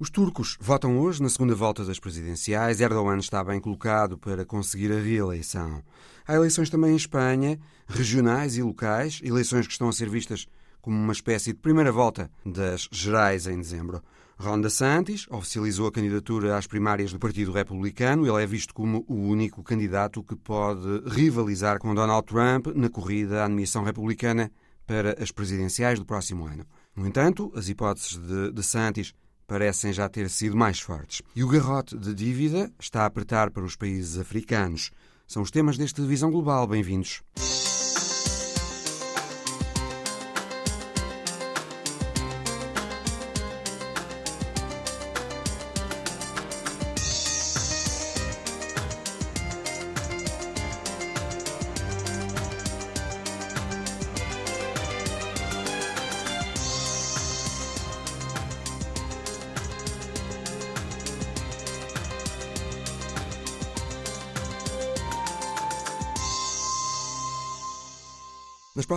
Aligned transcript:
Os 0.00 0.08
turcos 0.08 0.56
votam 0.58 0.98
hoje 0.98 1.22
na 1.22 1.28
segunda 1.28 1.54
volta 1.54 1.84
das 1.84 1.98
presidenciais. 1.98 2.80
Erdogan 2.80 3.18
está 3.18 3.44
bem 3.44 3.60
colocado 3.60 4.16
para 4.16 4.46
conseguir 4.46 4.90
a 4.90 4.98
reeleição. 4.98 5.82
Há 6.26 6.34
eleições 6.34 6.70
também 6.70 6.92
em 6.92 6.96
Espanha, 6.96 7.60
regionais 7.86 8.56
e 8.56 8.62
locais, 8.62 9.20
eleições 9.22 9.66
que 9.66 9.74
estão 9.74 9.90
a 9.90 9.92
ser 9.92 10.08
vistas 10.08 10.46
como 10.80 10.96
uma 10.96 11.12
espécie 11.12 11.52
de 11.52 11.58
primeira 11.58 11.92
volta 11.92 12.30
das 12.46 12.88
gerais 12.90 13.46
em 13.46 13.58
dezembro. 13.58 14.02
Ron 14.38 14.62
DeSantis 14.62 15.26
oficializou 15.28 15.88
a 15.88 15.92
candidatura 15.92 16.56
às 16.56 16.66
primárias 16.66 17.12
do 17.12 17.18
Partido 17.18 17.52
Republicano. 17.52 18.26
Ele 18.26 18.42
é 18.42 18.46
visto 18.46 18.72
como 18.72 19.04
o 19.06 19.16
único 19.16 19.62
candidato 19.62 20.22
que 20.22 20.34
pode 20.34 21.02
rivalizar 21.10 21.78
com 21.78 21.94
Donald 21.94 22.26
Trump 22.26 22.68
na 22.74 22.88
corrida 22.88 23.42
à 23.42 23.44
admissão 23.44 23.84
republicana 23.84 24.50
para 24.86 25.22
as 25.22 25.30
presidenciais 25.30 25.98
do 25.98 26.06
próximo 26.06 26.46
ano. 26.46 26.64
No 26.96 27.06
entanto, 27.06 27.52
as 27.54 27.68
hipóteses 27.68 28.16
de 28.16 28.50
DeSantis 28.50 29.12
parecem 29.50 29.92
já 29.92 30.08
ter 30.08 30.30
sido 30.30 30.56
mais 30.56 30.78
fortes. 30.78 31.22
E 31.34 31.42
o 31.42 31.48
garrote 31.48 31.98
de 31.98 32.14
dívida 32.14 32.70
está 32.78 33.02
a 33.02 33.06
apertar 33.06 33.50
para 33.50 33.64
os 33.64 33.74
países 33.74 34.16
africanos. 34.16 34.92
São 35.26 35.42
os 35.42 35.50
temas 35.50 35.76
desta 35.76 36.00
divisão 36.00 36.30
global. 36.30 36.68
Bem-vindos. 36.68 37.20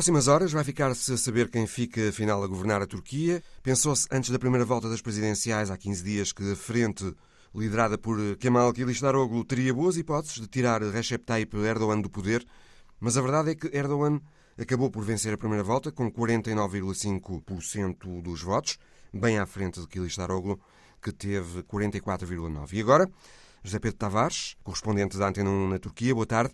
Próximas 0.03 0.27
horas 0.27 0.51
vai 0.51 0.65
ficar-se 0.65 1.13
a 1.13 1.17
saber 1.17 1.49
quem 1.49 1.65
fica 1.65 2.09
afinal 2.09 2.43
a 2.43 2.47
governar 2.47 2.81
a 2.81 2.85
Turquia. 2.85 3.41
Pensou-se 3.63 4.05
antes 4.11 4.31
da 4.31 4.37
primeira 4.37 4.65
volta 4.65 4.89
das 4.89 5.01
presidenciais, 5.01 5.71
há 5.71 5.77
15 5.77 6.03
dias, 6.03 6.33
que 6.33 6.51
a 6.51 6.57
frente 6.57 7.15
liderada 7.55 7.97
por 7.97 8.17
Kemal 8.35 8.73
Kılıçdaroğlu 8.73 9.45
teria 9.45 9.73
boas 9.73 9.95
hipóteses 9.95 10.41
de 10.41 10.49
tirar 10.49 10.81
Recep 10.81 11.23
Tayyip 11.23 11.55
Erdogan 11.55 12.01
do 12.01 12.09
poder, 12.09 12.45
mas 12.99 13.15
a 13.15 13.21
verdade 13.21 13.51
é 13.51 13.55
que 13.55 13.73
Erdogan 13.73 14.19
acabou 14.59 14.91
por 14.91 15.05
vencer 15.05 15.33
a 15.33 15.37
primeira 15.37 15.63
volta 15.63 15.89
com 15.89 16.11
49,5% 16.11 18.21
dos 18.21 18.41
votos, 18.41 18.77
bem 19.13 19.39
à 19.39 19.45
frente 19.45 19.79
de 19.79 19.87
Kılıçdaroğlu, 19.87 20.59
que 21.01 21.13
teve 21.13 21.63
44,9%. 21.63 22.73
E 22.73 22.81
agora, 22.81 23.09
José 23.63 23.79
Pedro 23.79 23.99
Tavares, 23.99 24.57
correspondente 24.65 25.17
da 25.17 25.29
Antena 25.29 25.49
1 25.49 25.69
na 25.69 25.79
Turquia, 25.79 26.13
boa 26.13 26.25
tarde. 26.25 26.53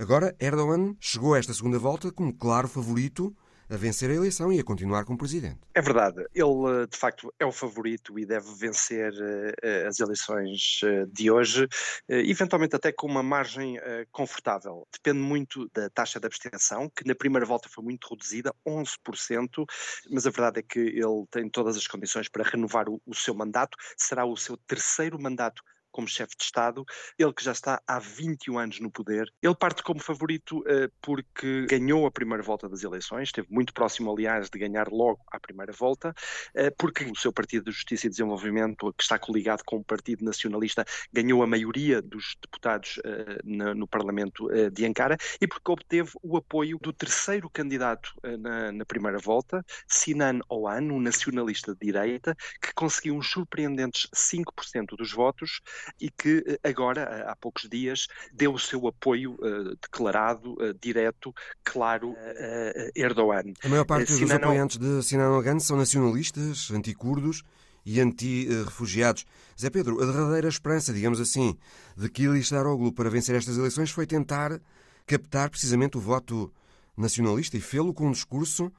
Agora, 0.00 0.34
Erdogan 0.40 0.96
chegou 0.98 1.34
a 1.34 1.38
esta 1.38 1.52
segunda 1.52 1.78
volta 1.78 2.10
como 2.10 2.34
claro 2.34 2.66
favorito 2.66 3.36
a 3.68 3.76
vencer 3.76 4.10
a 4.10 4.14
eleição 4.14 4.50
e 4.50 4.58
a 4.58 4.64
continuar 4.64 5.04
como 5.04 5.18
presidente. 5.18 5.60
É 5.74 5.82
verdade. 5.82 6.24
Ele, 6.34 6.86
de 6.90 6.96
facto, 6.96 7.30
é 7.38 7.44
o 7.44 7.52
favorito 7.52 8.18
e 8.18 8.24
deve 8.24 8.50
vencer 8.54 9.12
uh, 9.12 9.86
as 9.86 10.00
eleições 10.00 10.80
de 11.12 11.30
hoje, 11.30 11.68
eventualmente 12.08 12.74
até 12.74 12.90
com 12.90 13.06
uma 13.06 13.22
margem 13.22 13.78
confortável. 14.10 14.88
Depende 14.90 15.18
muito 15.18 15.68
da 15.74 15.90
taxa 15.90 16.18
de 16.18 16.26
abstenção, 16.26 16.88
que 16.88 17.06
na 17.06 17.14
primeira 17.14 17.44
volta 17.44 17.68
foi 17.68 17.84
muito 17.84 18.08
reduzida, 18.08 18.54
11%, 18.66 19.66
mas 20.10 20.26
a 20.26 20.30
verdade 20.30 20.60
é 20.60 20.62
que 20.62 20.80
ele 20.80 21.26
tem 21.30 21.46
todas 21.50 21.76
as 21.76 21.86
condições 21.86 22.26
para 22.26 22.42
renovar 22.42 22.86
o 22.88 23.14
seu 23.14 23.34
mandato. 23.34 23.76
Será 23.98 24.24
o 24.24 24.34
seu 24.34 24.56
terceiro 24.56 25.20
mandato 25.20 25.62
como 25.90 26.08
chefe 26.08 26.36
de 26.36 26.44
Estado, 26.44 26.84
ele 27.18 27.32
que 27.32 27.44
já 27.44 27.52
está 27.52 27.80
há 27.86 27.98
21 27.98 28.58
anos 28.58 28.80
no 28.80 28.90
poder. 28.90 29.30
Ele 29.42 29.54
parte 29.54 29.82
como 29.82 30.00
favorito 30.00 30.60
uh, 30.60 30.90
porque 31.00 31.66
ganhou 31.66 32.06
a 32.06 32.10
primeira 32.10 32.42
volta 32.42 32.68
das 32.68 32.82
eleições, 32.82 33.28
esteve 33.28 33.48
muito 33.50 33.72
próximo, 33.72 34.12
aliás, 34.12 34.48
de 34.48 34.58
ganhar 34.58 34.88
logo 34.88 35.20
à 35.30 35.38
primeira 35.38 35.72
volta, 35.72 36.10
uh, 36.10 36.74
porque 36.78 37.04
o 37.04 37.16
seu 37.16 37.32
Partido 37.32 37.66
de 37.66 37.72
Justiça 37.72 38.06
e 38.06 38.10
Desenvolvimento, 38.10 38.92
que 38.92 39.02
está 39.02 39.18
coligado 39.18 39.62
com 39.64 39.76
o 39.76 39.84
Partido 39.84 40.24
Nacionalista, 40.24 40.84
ganhou 41.12 41.42
a 41.42 41.46
maioria 41.46 42.00
dos 42.00 42.36
deputados 42.40 42.98
uh, 42.98 43.40
na, 43.44 43.74
no 43.74 43.86
Parlamento 43.86 44.48
de 44.72 44.84
Ankara 44.84 45.16
e 45.40 45.46
porque 45.46 45.70
obteve 45.70 46.10
o 46.22 46.36
apoio 46.36 46.78
do 46.80 46.92
terceiro 46.92 47.48
candidato 47.50 48.14
na, 48.38 48.72
na, 48.72 48.84
primeira 48.84 49.18
volta, 49.18 49.64
Sinan 49.86 50.40
Oğan, 50.48 50.92
um 50.92 51.00
nacionalista 51.00 51.72
de 51.74 51.80
direita, 51.80 52.36
que 52.60 52.72
conseguiu 52.74 53.16
uns 53.16 53.30
surpreendentes 53.30 54.08
5% 54.14 54.96
dos 54.96 55.12
votos 55.12 55.60
e 56.00 56.10
que 56.10 56.44
eh, 56.46 56.68
agora, 56.68 57.24
há 57.30 57.36
poucos 57.36 57.68
dias, 57.68 58.06
deu 58.32 58.54
o 58.54 58.58
seu 58.58 58.86
apoio 58.86 59.32
uh, 59.34 59.76
declarado, 59.80 60.52
uh, 60.54 60.74
direto, 60.80 61.34
claro, 61.64 62.14
a 62.16 62.98
Erdogan. 62.98 63.52
A 63.64 63.68
maior 63.68 63.84
parte 63.84 64.12
dos 64.12 64.30
apoiantes 64.30 64.76
de 64.78 65.02
Sinan 65.02 65.30
Ogan 65.30 65.58
são 65.58 65.76
nacionalistas, 65.76 66.70
anticurdos 66.70 67.42
e 67.84 68.00
anti-refugiados. 68.00 69.26
Zé 69.58 69.70
Pedro, 69.70 70.02
a 70.02 70.06
derradeira 70.06 70.48
esperança, 70.48 70.92
digamos 70.92 71.20
assim, 71.20 71.56
de 71.96 72.08
Kılıçdaroğlu 72.08 72.92
para 72.92 73.10
vencer 73.10 73.34
estas 73.34 73.56
eleições 73.56 73.90
foi 73.90 74.06
tentar 74.06 74.60
captar 75.06 75.50
precisamente 75.50 75.96
o 75.96 76.00
voto 76.00 76.52
nacionalista 76.96 77.56
e 77.56 77.60
fê-lo 77.60 77.94
com 77.94 78.08
um 78.08 78.12
discurso 78.12 78.72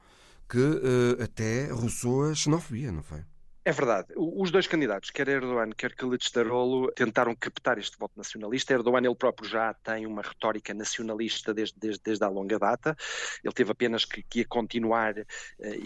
que 0.48 0.58
uh, 0.58 1.22
até 1.22 1.70
roçou 1.72 2.30
a 2.30 2.34
xenofobia, 2.34 2.92
não 2.92 3.02
foi? 3.02 3.20
É 3.64 3.70
verdade. 3.70 4.08
Os 4.16 4.50
dois 4.50 4.66
candidatos, 4.66 5.10
quer 5.10 5.28
Erdogan, 5.28 5.70
quer 5.70 5.94
Kılıçdaroğlu, 5.94 6.90
tentaram 6.96 7.32
captar 7.36 7.78
este 7.78 7.96
voto 7.96 8.14
nacionalista. 8.16 8.72
Erdogan 8.72 9.04
ele 9.04 9.14
próprio 9.14 9.48
já 9.48 9.72
tem 9.72 10.04
uma 10.04 10.20
retórica 10.20 10.74
nacionalista 10.74 11.54
desde, 11.54 11.78
desde, 11.78 12.02
desde 12.02 12.24
há 12.24 12.28
longa 12.28 12.58
data. 12.58 12.96
Ele 13.44 13.54
teve 13.54 13.70
apenas 13.70 14.04
que, 14.04 14.20
que 14.24 14.44
continuar, 14.44 15.16
uh, 15.16 15.24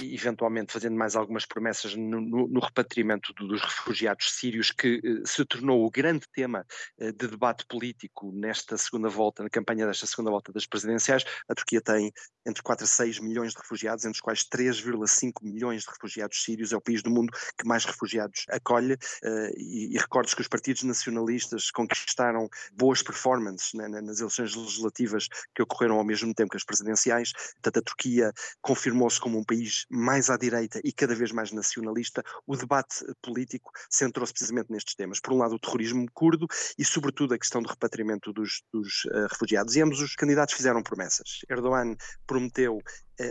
eventualmente 0.03 0.73
fazendo 0.73 0.97
mais 0.97 1.15
algumas 1.17 1.45
promessas 1.45 1.95
no, 1.95 2.19
no, 2.19 2.49
no 2.49 2.61
repatriamento 2.61 3.35
dos 3.35 3.61
refugiados 3.61 4.33
sírios, 4.33 4.71
que 4.71 4.97
uh, 4.97 5.27
se 5.27 5.45
tornou 5.45 5.85
o 5.85 5.91
grande 5.91 6.27
tema 6.33 6.65
uh, 6.99 7.13
de 7.13 7.29
debate 7.29 7.67
político 7.67 8.33
nesta 8.33 8.79
segunda 8.79 9.11
volta, 9.11 9.43
na 9.43 9.51
campanha 9.51 9.87
desta 9.87 10.07
segunda 10.07 10.31
volta 10.31 10.51
das 10.51 10.65
presidenciais. 10.65 11.25
A 11.47 11.55
Turquia 11.55 11.83
tem 11.83 12.11
entre 12.47 12.63
4 12.63 12.85
a 12.85 12.89
6 12.89 13.19
milhões 13.21 13.53
de 13.53 13.59
refugiados, 13.59 14.07
entre 14.07 14.17
os 14.17 14.21
quais 14.23 14.45
3,5 14.45 15.43
milhões 15.43 15.83
de 15.83 15.91
refugiados 15.91 16.43
sírios. 16.43 16.73
É 16.73 16.77
o 16.77 16.81
país 16.81 17.03
do 17.03 17.11
mundo 17.11 17.31
que 17.59 17.66
mais 17.67 17.85
refugiados 17.85 18.45
acolhe 18.49 18.95
uh, 18.95 19.53
e, 19.57 19.95
e 19.95 19.99
recordo 19.99 20.35
que 20.35 20.41
os 20.41 20.49
partidos 20.49 20.83
nacionalistas 20.83 21.71
conquistaram 21.71 22.49
boas 22.73 23.03
performances 23.03 23.73
né, 23.75 23.89
nas 23.89 24.21
eleições 24.21 24.55
legislativas 24.55 25.29
que 25.55 25.63
ocorreram 25.63 25.97
ao 25.97 26.05
mesmo 26.05 26.33
tempo 26.35 26.51
que 26.51 26.57
as 26.57 26.65
presidenciais. 26.65 27.33
Portanto, 27.55 27.79
a 27.79 27.83
Turquia 27.83 28.33
confirmou-se 28.61 29.21
como 29.21 29.39
um 29.39 29.45
país 29.45 29.87
mais 29.91 30.31
à 30.31 30.37
direita 30.37 30.81
e 30.85 30.93
cada 30.93 31.15
vez 31.15 31.33
mais 31.33 31.53
nacionalista. 31.53 32.23
O 32.47 32.57
debate 32.57 33.05
político 33.23 33.71
centrou-se 33.91 34.33
precisamente 34.33 34.71
nestes 34.71 34.95
temas. 34.95 35.21
Por 35.21 35.33
um 35.33 35.39
lado, 35.39 35.55
o 35.55 35.59
terrorismo 35.59 36.07
curdo 36.13 36.47
e, 36.79 36.85
sobretudo, 36.85 37.35
a 37.35 37.39
questão 37.39 37.63
do 37.63 37.69
repatriamento 37.69 38.33
dos, 38.33 38.63
dos 38.73 39.05
uh, 39.07 39.27
refugiados. 39.31 39.77
E 39.77 39.83
ambos 39.83 40.01
os 40.01 40.15
candidatos 40.15 40.55
fizeram 40.55 40.83
promessas. 40.83 41.41
Erdogan 41.49 41.97
prometeu 42.27 42.77
uh, 42.77 42.83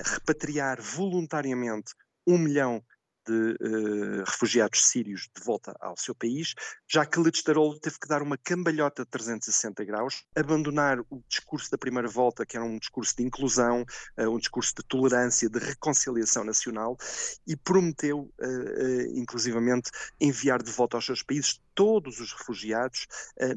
repatriar 0.03 0.81
voluntariamente 0.81 1.93
um 2.27 2.37
milhão 2.37 2.83
de 3.25 3.57
uh, 3.61 4.23
refugiados 4.25 4.85
sírios 4.87 5.29
de 5.35 5.43
volta 5.43 5.75
ao 5.79 5.97
seu 5.97 6.13
país, 6.13 6.53
já 6.87 7.05
que 7.05 7.11
Kılıçdaroğlu 7.11 7.79
teve 7.79 7.99
que 7.99 8.07
dar 8.07 8.21
uma 8.21 8.37
cambalhota 8.37 9.03
de 9.03 9.09
360 9.09 9.83
graus, 9.85 10.23
abandonar 10.35 10.99
o 11.09 11.23
discurso 11.27 11.71
da 11.71 11.77
primeira 11.77 12.07
volta, 12.07 12.45
que 12.45 12.57
era 12.57 12.65
um 12.65 12.77
discurso 12.77 13.15
de 13.17 13.23
inclusão, 13.23 13.85
uh, 14.17 14.29
um 14.29 14.37
discurso 14.37 14.73
de 14.75 14.83
tolerância, 14.87 15.49
de 15.49 15.59
reconciliação 15.59 16.43
nacional, 16.43 16.97
e 17.47 17.55
prometeu, 17.55 18.31
uh, 18.39 19.19
inclusivamente, 19.19 19.89
enviar 20.19 20.61
de 20.61 20.71
volta 20.71 20.97
aos 20.97 21.05
seus 21.05 21.23
países 21.23 21.59
todos 21.75 22.19
os 22.19 22.31
refugiados 22.33 23.05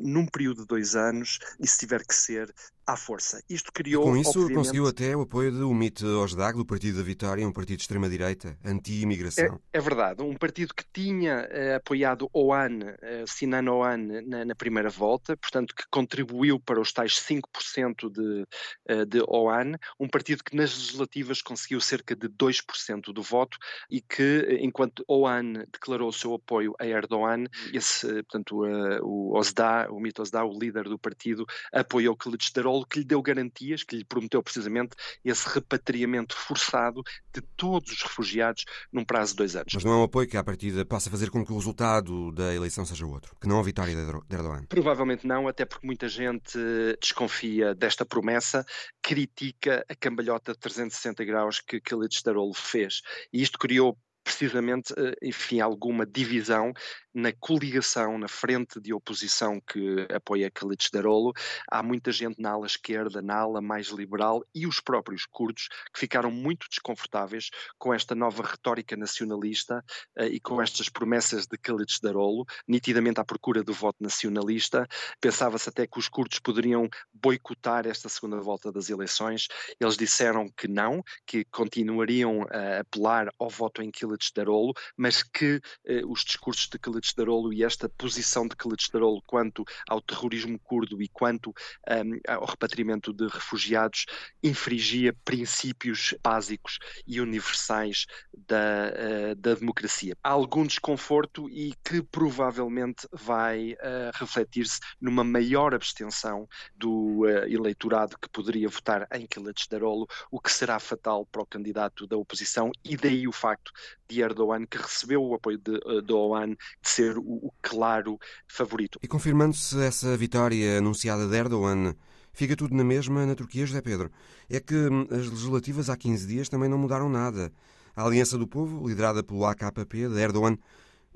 num 0.00 0.26
período 0.26 0.62
de 0.62 0.66
dois 0.66 0.96
anos, 0.96 1.38
e 1.60 1.66
se 1.66 1.78
tiver 1.78 2.04
que 2.04 2.14
ser, 2.14 2.52
à 2.88 2.96
força. 2.96 3.42
Isto 3.50 3.70
criou. 3.70 4.02
E 4.02 4.06
com 4.06 4.16
isso 4.16 4.30
obviamente... 4.30 4.54
conseguiu 4.54 4.86
até 4.86 5.14
o 5.14 5.20
apoio 5.20 5.52
do 5.52 5.68
Umit 5.68 6.02
Ozdag, 6.02 6.56
do 6.56 6.64
Partido 6.64 6.96
da 6.96 7.04
Vitória, 7.04 7.46
um 7.46 7.52
partido 7.52 7.76
de 7.76 7.82
extrema-direita, 7.82 8.56
anti-imigração. 8.64 9.60
É, 9.70 9.78
é, 9.78 9.80
verdade, 9.80 10.22
um 10.22 10.34
partido 10.34 10.72
que 10.74 10.84
tinha 10.90 11.46
eh, 11.50 11.74
apoiado 11.74 12.30
OAN, 12.32 12.78
eh, 13.02 13.24
Sinan 13.26 13.70
OAN, 13.70 14.22
na, 14.26 14.44
na, 14.46 14.54
primeira 14.54 14.88
volta, 14.88 15.36
portanto, 15.36 15.74
que 15.74 15.84
contribuiu 15.90 16.58
para 16.58 16.80
os 16.80 16.90
tais 16.90 17.12
5% 17.12 18.10
de, 18.10 18.46
eh, 18.86 19.04
de 19.04 19.22
OAN, 19.28 19.74
um 20.00 20.08
partido 20.08 20.42
que 20.42 20.56
nas 20.56 20.74
legislativas 20.74 21.42
conseguiu 21.42 21.82
cerca 21.82 22.16
de 22.16 22.26
2% 22.26 23.12
do 23.12 23.22
voto 23.22 23.58
e 23.90 24.00
que, 24.00 24.58
enquanto 24.62 25.04
OAN 25.06 25.64
declarou 25.70 26.08
o 26.08 26.12
seu 26.12 26.32
apoio 26.32 26.74
a 26.78 26.86
Erdogan, 26.86 27.44
esse 27.74 28.07
portanto, 28.14 28.64
o 29.02 29.36
Osda, 29.36 29.90
o 29.90 30.00
Mito 30.00 30.22
Osda, 30.22 30.44
o 30.44 30.58
líder 30.58 30.84
do 30.84 30.98
partido, 30.98 31.46
apoiou 31.72 32.16
Kılıçdaroğlu, 32.16 32.86
que 32.86 33.00
lhe 33.00 33.04
deu 33.04 33.22
garantias, 33.22 33.82
que 33.82 33.96
lhe 33.96 34.04
prometeu 34.04 34.42
precisamente 34.42 34.96
esse 35.24 35.48
repatriamento 35.48 36.36
forçado 36.36 37.02
de 37.32 37.40
todos 37.56 37.92
os 37.92 38.02
refugiados 38.02 38.64
num 38.92 39.04
prazo 39.04 39.32
de 39.32 39.38
dois 39.38 39.56
anos. 39.56 39.74
Mas 39.74 39.84
não 39.84 39.92
é 39.92 39.96
um 39.96 40.02
apoio 40.04 40.28
que, 40.28 40.36
à 40.36 40.44
partida, 40.44 40.84
possa 40.84 41.10
fazer 41.10 41.30
com 41.30 41.44
que 41.44 41.52
o 41.52 41.56
resultado 41.56 42.32
da 42.32 42.54
eleição 42.54 42.84
seja 42.84 43.06
outro, 43.06 43.34
que 43.40 43.48
não 43.48 43.60
a 43.60 43.62
vitória 43.62 43.94
de 43.94 44.34
Erdogan? 44.34 44.64
Provavelmente 44.68 45.26
não, 45.26 45.48
até 45.48 45.64
porque 45.64 45.86
muita 45.86 46.08
gente 46.08 46.58
desconfia 47.00 47.74
desta 47.74 48.04
promessa, 48.04 48.64
critica 49.02 49.84
a 49.88 49.94
cambalhota 49.94 50.52
de 50.52 50.58
360 50.58 51.24
graus 51.24 51.60
que 51.60 51.80
Kılıçdaroğlu 51.80 52.54
fez. 52.54 53.02
E 53.32 53.42
isto 53.42 53.58
criou 53.58 53.96
precisamente, 54.28 54.92
eh, 54.92 55.14
enfim, 55.22 55.60
alguma 55.60 56.04
divisão 56.04 56.72
na 57.18 57.32
coligação, 57.32 58.16
na 58.16 58.28
frente 58.28 58.80
de 58.80 58.94
oposição 58.94 59.60
que 59.60 60.06
apoia 60.14 60.50
Khalid 60.50 60.88
Darolo. 60.92 61.32
Há 61.68 61.82
muita 61.82 62.12
gente 62.12 62.40
na 62.40 62.52
ala 62.52 62.66
esquerda, 62.66 63.20
na 63.20 63.36
ala 63.40 63.60
mais 63.60 63.88
liberal 63.88 64.44
e 64.54 64.66
os 64.68 64.78
próprios 64.78 65.26
curdos 65.26 65.68
que 65.92 65.98
ficaram 65.98 66.30
muito 66.30 66.68
desconfortáveis 66.68 67.50
com 67.76 67.92
esta 67.92 68.14
nova 68.14 68.44
retórica 68.44 68.96
nacionalista 68.96 69.84
uh, 70.16 70.24
e 70.24 70.38
com 70.38 70.62
estas 70.62 70.88
promessas 70.88 71.46
de 71.46 71.56
Khalid 71.58 71.92
Darolo, 72.00 72.46
nitidamente 72.68 73.20
à 73.20 73.24
procura 73.24 73.64
do 73.64 73.72
voto 73.72 73.96
nacionalista. 74.00 74.86
Pensava-se 75.20 75.68
até 75.68 75.88
que 75.88 75.98
os 75.98 76.08
curdos 76.08 76.38
poderiam 76.38 76.88
boicotar 77.12 77.84
esta 77.86 78.08
segunda 78.08 78.40
volta 78.40 78.70
das 78.70 78.90
eleições. 78.90 79.48
Eles 79.80 79.96
disseram 79.96 80.48
que 80.56 80.68
não, 80.68 81.02
que 81.26 81.44
continuariam 81.46 82.46
a 82.48 82.80
apelar 82.80 83.28
ao 83.40 83.50
voto 83.50 83.82
em 83.82 83.90
Khalid 83.90 84.30
Darolo, 84.32 84.72
mas 84.96 85.24
que 85.24 85.56
uh, 85.56 86.12
os 86.12 86.24
discursos 86.24 86.68
de 86.68 86.78
Khalid 86.78 87.07
Kılıçdaroğlu 87.08 87.54
e 87.54 87.64
esta 87.64 87.88
posição 87.88 88.48
de 88.48 88.54
Kılıçdaroğlu 88.54 89.22
quanto 89.26 89.64
ao 89.88 90.00
terrorismo 90.00 90.58
curdo 90.58 91.00
e 91.02 91.08
quanto 91.08 91.48
um, 91.50 92.20
ao 92.28 92.44
repatriamento 92.44 93.12
de 93.12 93.26
refugiados 93.26 94.06
infringia 94.42 95.14
princípios 95.24 96.14
básicos 96.22 96.78
e 97.06 97.20
universais 97.20 98.06
da, 98.36 98.92
uh, 98.92 99.34
da 99.36 99.54
democracia. 99.54 100.14
Há 100.22 100.30
algum 100.30 100.66
desconforto 100.66 101.48
e 101.48 101.72
que 101.84 102.02
provavelmente 102.02 103.06
vai 103.12 103.72
uh, 103.72 104.10
refletir-se 104.14 104.80
numa 105.00 105.24
maior 105.24 105.74
abstenção 105.74 106.46
do 106.74 107.20
uh, 107.20 107.46
eleitorado 107.46 108.18
que 108.18 108.28
poderia 108.28 108.68
votar 108.68 109.06
em 109.12 109.26
Kılıçdaroğlu, 109.26 110.06
o 110.30 110.40
que 110.40 110.52
será 110.52 110.78
fatal 110.78 111.26
para 111.26 111.42
o 111.42 111.46
candidato 111.46 112.06
da 112.06 112.16
oposição 112.16 112.70
e 112.84 112.96
daí 112.96 113.26
o 113.26 113.32
facto 113.32 113.72
de 114.08 114.22
Erdogan, 114.22 114.66
que 114.66 114.78
recebeu 114.78 115.22
o 115.22 115.34
apoio 115.34 115.58
de, 115.58 116.02
de 116.02 116.12
Oan, 116.12 116.56
ser 116.88 117.18
o, 117.18 117.22
o 117.22 117.52
claro 117.62 118.18
favorito. 118.46 118.98
E 119.02 119.08
confirmando-se 119.08 119.80
essa 119.82 120.16
vitória 120.16 120.78
anunciada 120.78 121.26
de 121.26 121.36
Erdogan, 121.36 121.94
fica 122.32 122.56
tudo 122.56 122.74
na 122.74 122.84
mesma 122.84 123.26
na 123.26 123.34
Turquia, 123.34 123.66
José 123.66 123.80
Pedro. 123.80 124.10
É 124.48 124.60
que 124.60 124.74
hum, 124.74 125.06
as 125.10 125.26
legislativas 125.28 125.90
há 125.90 125.96
15 125.96 126.26
dias 126.26 126.48
também 126.48 126.68
não 126.68 126.78
mudaram 126.78 127.08
nada. 127.08 127.52
A 127.94 128.04
Aliança 128.04 128.38
do 128.38 128.46
Povo, 128.46 128.86
liderada 128.88 129.22
pelo 129.22 129.44
AKP 129.44 130.08
de 130.08 130.20
Erdogan, 130.20 130.56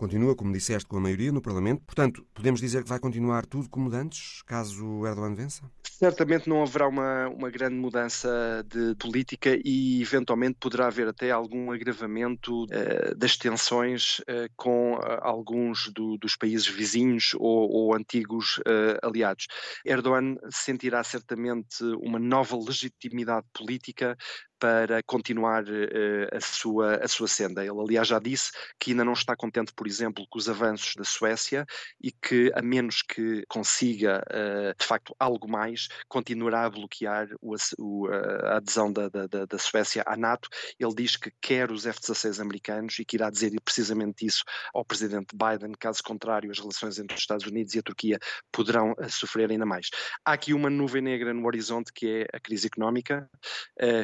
continua, 0.03 0.35
como 0.35 0.53
disseste, 0.53 0.89
com 0.89 0.97
a 0.97 1.01
maioria 1.01 1.31
no 1.31 1.41
Parlamento. 1.41 1.81
Portanto, 1.87 2.27
podemos 2.35 2.61
dizer 2.61 2.83
que 2.83 2.89
vai 2.89 2.99
continuar 2.99 3.47
tudo 3.47 3.71
como 3.71 3.89
antes, 3.95 4.43
caso 4.43 5.07
Erdogan 5.07 5.37
vença? 5.37 5.71
certamente 6.03 6.49
não 6.49 6.65
haverá 6.65 6.89
uma, 6.89 7.29
uma 7.29 7.49
grande 7.49 7.77
mudança 7.77 8.67
de 8.67 8.97
política 8.97 9.57
e 9.65 10.03
eventualmente 10.03 10.57
poderá 10.59 10.89
haver 10.89 11.07
até 11.07 11.31
algum 11.31 11.71
agravamento 11.71 12.65
uh, 12.65 13.15
das 13.17 13.37
tensões 13.37 14.19
uh, 14.19 14.51
com 14.57 14.95
uh, 14.95 15.01
alguns 15.21 15.93
do, 15.93 16.19
dos 16.19 16.35
países 16.35 16.67
vizinhos 16.67 17.35
ou, 17.39 17.71
ou 17.71 17.95
antigos 17.95 18.61
aliados. 19.01 19.47
Erdogan 19.85 20.37
sentirá 20.51 21.05
certamente 21.05 21.85
uma 22.03 22.19
nova 22.19 22.57
legitimidade 22.57 23.47
política 23.53 24.17
para 24.63 25.03
continuar 25.03 25.65
uh, 25.65 26.37
a, 26.37 26.41
sua, 26.41 26.95
a 26.95 27.09
sua 27.09 27.27
senda. 27.27 27.65
Ele, 27.65 27.81
aliás, 27.81 28.07
já 28.07 28.21
disse 28.21 28.53
que 28.79 28.93
ainda 28.93 29.05
não 29.05 29.13
está 29.13 29.35
contente, 29.35 29.73
por 29.75 29.89
exemplo, 29.89 30.25
com 30.31 30.39
os 30.39 30.49
avanços 30.49 30.95
da 30.95 31.03
Suécia 31.03 31.67
e 32.01 32.13
que, 32.13 32.49
a 32.55 32.63
menos 32.63 33.03
que 33.03 33.45
consiga, 33.49 34.23
uh, 34.31 34.73
de 34.79 34.87
facto, 34.87 35.17
algo 35.19 35.51
mais, 35.51 35.89
continuará 36.09 36.65
a 36.65 36.71
bloquear 36.71 37.27
o, 37.41 38.07
a 38.07 38.59
adesão 38.59 38.93
da, 38.93 39.09
da, 39.09 39.27
da, 39.27 39.59
Suécia 39.59 40.05
à 40.07 40.17
NATO. 40.17 40.49
Ele 40.79 40.95
diz 40.95 41.17
que 41.17 41.33
quer 41.41 41.73
os 41.73 41.85
F-16 41.85 42.41
americanos 42.41 42.97
e 43.01 43.05
que 43.05 43.17
irá 43.17 43.31
dizer 43.31 43.53
precisamente 43.65 44.25
isso 44.25 44.45
ao 44.73 44.85
presidente 44.85 45.35
Biden, 45.35 45.73
caso 45.77 46.05
contrário, 46.05 46.53
as 46.53 46.61
relações 46.61 47.01
entre 47.01 47.17
os 47.17 47.21
Estados 47.21 47.47
Unidos 47.47 47.75
e 47.75 47.81
a 47.81 47.83
Turquia 47.83 48.21
poderão 48.53 48.95
sofrer 49.09 49.51
ainda 49.51 49.67
mais. 49.67 49.89
Há 50.25 50.35
aqui 50.35 50.55
uma 50.55 50.71
nuvem 50.71 51.03
negra 51.03 51.35
no 51.35 51.45
horizonte 51.47 51.93
que 51.93 52.07
é 52.07 52.37
a 52.37 52.39
crise 52.39 52.69
económica. 52.69 53.29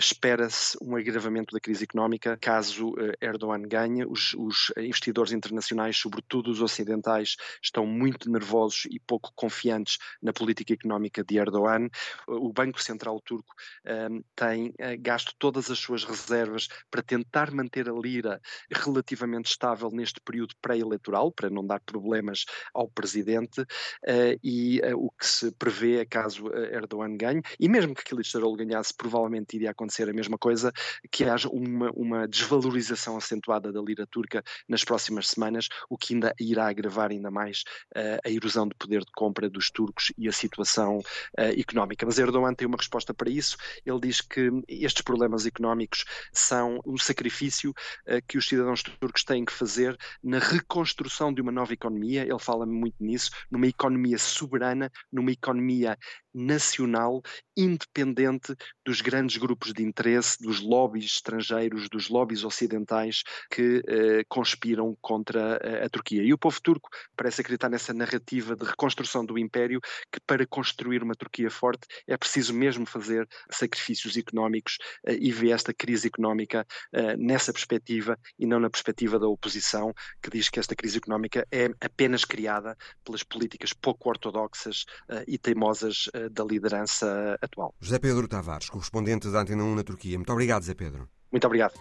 espera 0.01 0.48
espera-se 0.49 0.77
um 0.83 0.97
agravamento 0.97 1.55
da 1.55 1.61
crise 1.61 1.85
económica 1.85 2.37
caso 2.37 2.91
uh, 2.91 3.13
Erdogan 3.21 3.63
ganhe. 3.63 4.05
Os, 4.05 4.35
os, 4.35 4.73
investidores 4.77 5.33
internacionais, 5.33 5.97
sobretudo 5.97 6.51
os 6.51 6.61
ocidentais, 6.61 7.37
estão 7.63 7.87
muito 7.87 8.31
nervosos 8.31 8.87
e 8.91 8.99
pouco 8.99 9.31
confiantes 9.35 9.99
na 10.23 10.33
política 10.33 10.73
económica 10.73 11.23
de 11.23 11.39
Erdogan. 11.39 11.89
O 12.27 12.53
Banco 12.53 12.83
Central 12.83 13.21
Turco 13.21 13.55
um, 13.85 13.91
ehm, 13.91 14.21
tem 14.35 14.69
uh, 14.69 15.01
gasto 15.01 15.35
todas 15.39 15.71
as 15.71 15.79
suas 15.79 16.05
reservas 16.05 16.69
para 16.91 17.03
tentar 17.03 17.53
manter 17.53 17.89
a 17.89 17.93
lira 17.93 18.41
relativamente 18.71 19.51
estável 19.51 19.91
neste 19.91 20.21
período 20.21 20.55
pré-eleitoral, 20.61 21.31
para 21.31 21.51
não 21.51 21.67
dar 21.67 21.81
problemas 21.81 22.45
ao 22.73 22.89
presidente, 22.89 23.61
uh, 23.61 24.39
e 24.43 24.81
o 24.95 25.11
que 25.11 25.27
se 25.27 25.53
prevê 25.53 25.99
é 25.99 26.05
caso 26.05 26.49
Erdogan 26.53 27.17
ganhe, 27.17 27.43
e 27.59 27.69
mesmo 27.69 27.95
que 27.95 28.05
Kılıçdaroğlu 28.05 28.57
ganhasse, 28.57 28.95
provavelmente 28.95 29.57
iria 29.57 29.71
acontecer 29.71 30.09
a 30.09 30.13
mesma 30.13 30.38
coisa, 30.39 30.73
que 31.11 31.25
haja 31.25 31.49
uma, 31.49 31.91
uma 31.95 32.29
desvalorização 32.29 33.17
acentuada 33.17 33.73
da 33.73 33.81
lira 33.81 34.07
turca 34.07 34.43
nas 34.69 34.85
próximas 34.85 35.29
semanas, 35.29 35.69
o 35.89 35.97
que 35.97 36.15
ainda 36.15 36.35
irá 36.39 36.69
agravar 36.69 37.11
ainda 37.11 37.31
mais 37.31 37.63
uh, 37.97 38.19
a 38.25 38.31
erosão 38.31 38.69
de 38.69 38.75
poder 38.75 39.01
de 39.01 39.13
compra 39.15 39.49
dos 39.51 39.71
turcos 39.71 40.13
e 40.17 40.29
a 40.29 40.33
situação 40.33 40.99
uh, 40.99 41.61
económica. 41.61 42.07
Mas 42.07 42.19
Erdogan 42.19 42.55
tem 42.55 42.67
uma 42.67 42.77
resposta 42.77 43.13
para 43.13 43.31
isso. 43.31 43.57
Ele 43.85 44.01
diz 44.01 44.21
que 44.21 44.51
estes 44.69 45.03
problemas 45.03 45.47
económicos 45.47 46.05
são 46.33 46.81
o 46.85 46.99
sacrifício 46.99 47.71
uh, 47.71 48.23
que 48.27 48.39
os 48.39 48.47
cidadãos 48.47 48.83
turcos 48.83 49.25
têm 49.25 49.45
que 49.45 49.53
fazer 49.53 49.97
na 50.23 50.39
reconstrução 50.39 51.33
de 51.33 51.41
uma 51.41 51.53
nova 51.53 51.73
economia. 51.73 52.23
Ele 52.23 52.39
fala 52.39 52.65
muito 52.67 52.97
nisso, 53.01 53.31
numa 53.51 53.67
economia 53.67 54.19
soberana, 54.19 54.91
numa 55.13 55.33
economia 55.33 55.97
nacional, 56.35 57.23
independente 57.57 58.55
dos 58.85 59.01
grandes 59.01 59.37
grupos 59.37 59.73
de 59.73 59.83
interesse, 59.83 60.28
dos 60.37 60.61
lobbies 60.61 61.05
estrangeiros, 61.05 61.89
dos 61.89 62.09
lobbies 62.09 62.45
ocidentais 62.45 63.23
que 63.51 63.83
eh, 63.87 64.25
conspiram 64.29 64.97
contra 65.01 65.57
a, 65.57 65.87
a, 65.87 65.89
Turquia. 65.89 66.23
E 66.23 66.33
o 66.33 66.39
povo 66.39 66.61
turco 66.61 66.89
parece 67.17 67.41
acreditar 67.41 67.69
nessa 67.69 67.95
narrativa 67.95 68.55
de 68.55 68.65
reconstrução 68.65 69.25
do 69.25 69.39
império, 69.39 69.81
que 70.13 70.21
para 70.27 70.47
construir 70.47 71.03
uma 71.03 71.15
Turquia 71.15 71.51
forte 71.51 71.87
é 72.07 72.17
preciso 72.17 72.53
mesmo 72.53 72.87
fazer 72.87 73.29
sacrifícios 73.51 74.17
económicos 74.17 74.79
eh, 75.05 75.17
e 75.21 75.33
ver 75.33 75.51
esta 75.51 75.73
crise 75.73 76.09
económica 76.09 76.67
eh, 76.93 77.17
nessa 77.17 77.53
perspectiva 77.53 78.19
e 78.39 78.47
não 78.47 78.61
na 78.61 78.71
perspectiva 78.71 79.19
da 79.19 79.27
oposição, 79.29 79.93
que 80.23 80.31
diz 80.31 80.49
que 80.49 80.61
esta 80.61 80.75
crise 80.75 80.99
económica 80.99 81.47
é 81.51 81.71
apenas 81.81 82.25
criada 82.25 82.77
pelas 83.05 83.23
políticas 83.23 83.73
pouco 83.73 84.09
ortodoxas 84.09 84.85
eh, 85.09 85.25
e 85.27 85.39
teimosas 85.39 86.09
eh, 86.15 86.29
da 86.29 86.45
liderança 86.45 87.39
atual. 87.41 87.75
José 87.81 87.99
Pedro 87.99 88.29
Tavares, 88.29 88.69
correspondente 88.69 89.31
da 89.31 89.41
Antena 89.41 89.65
1 89.65 89.75
na 89.75 89.85
Turquia. 89.85 90.08
Muito 90.17 90.33
obrigado, 90.33 90.63
José 90.63 90.75
Pedro. 90.75 91.09
Muito 91.31 91.47
obrigado. 91.47 91.75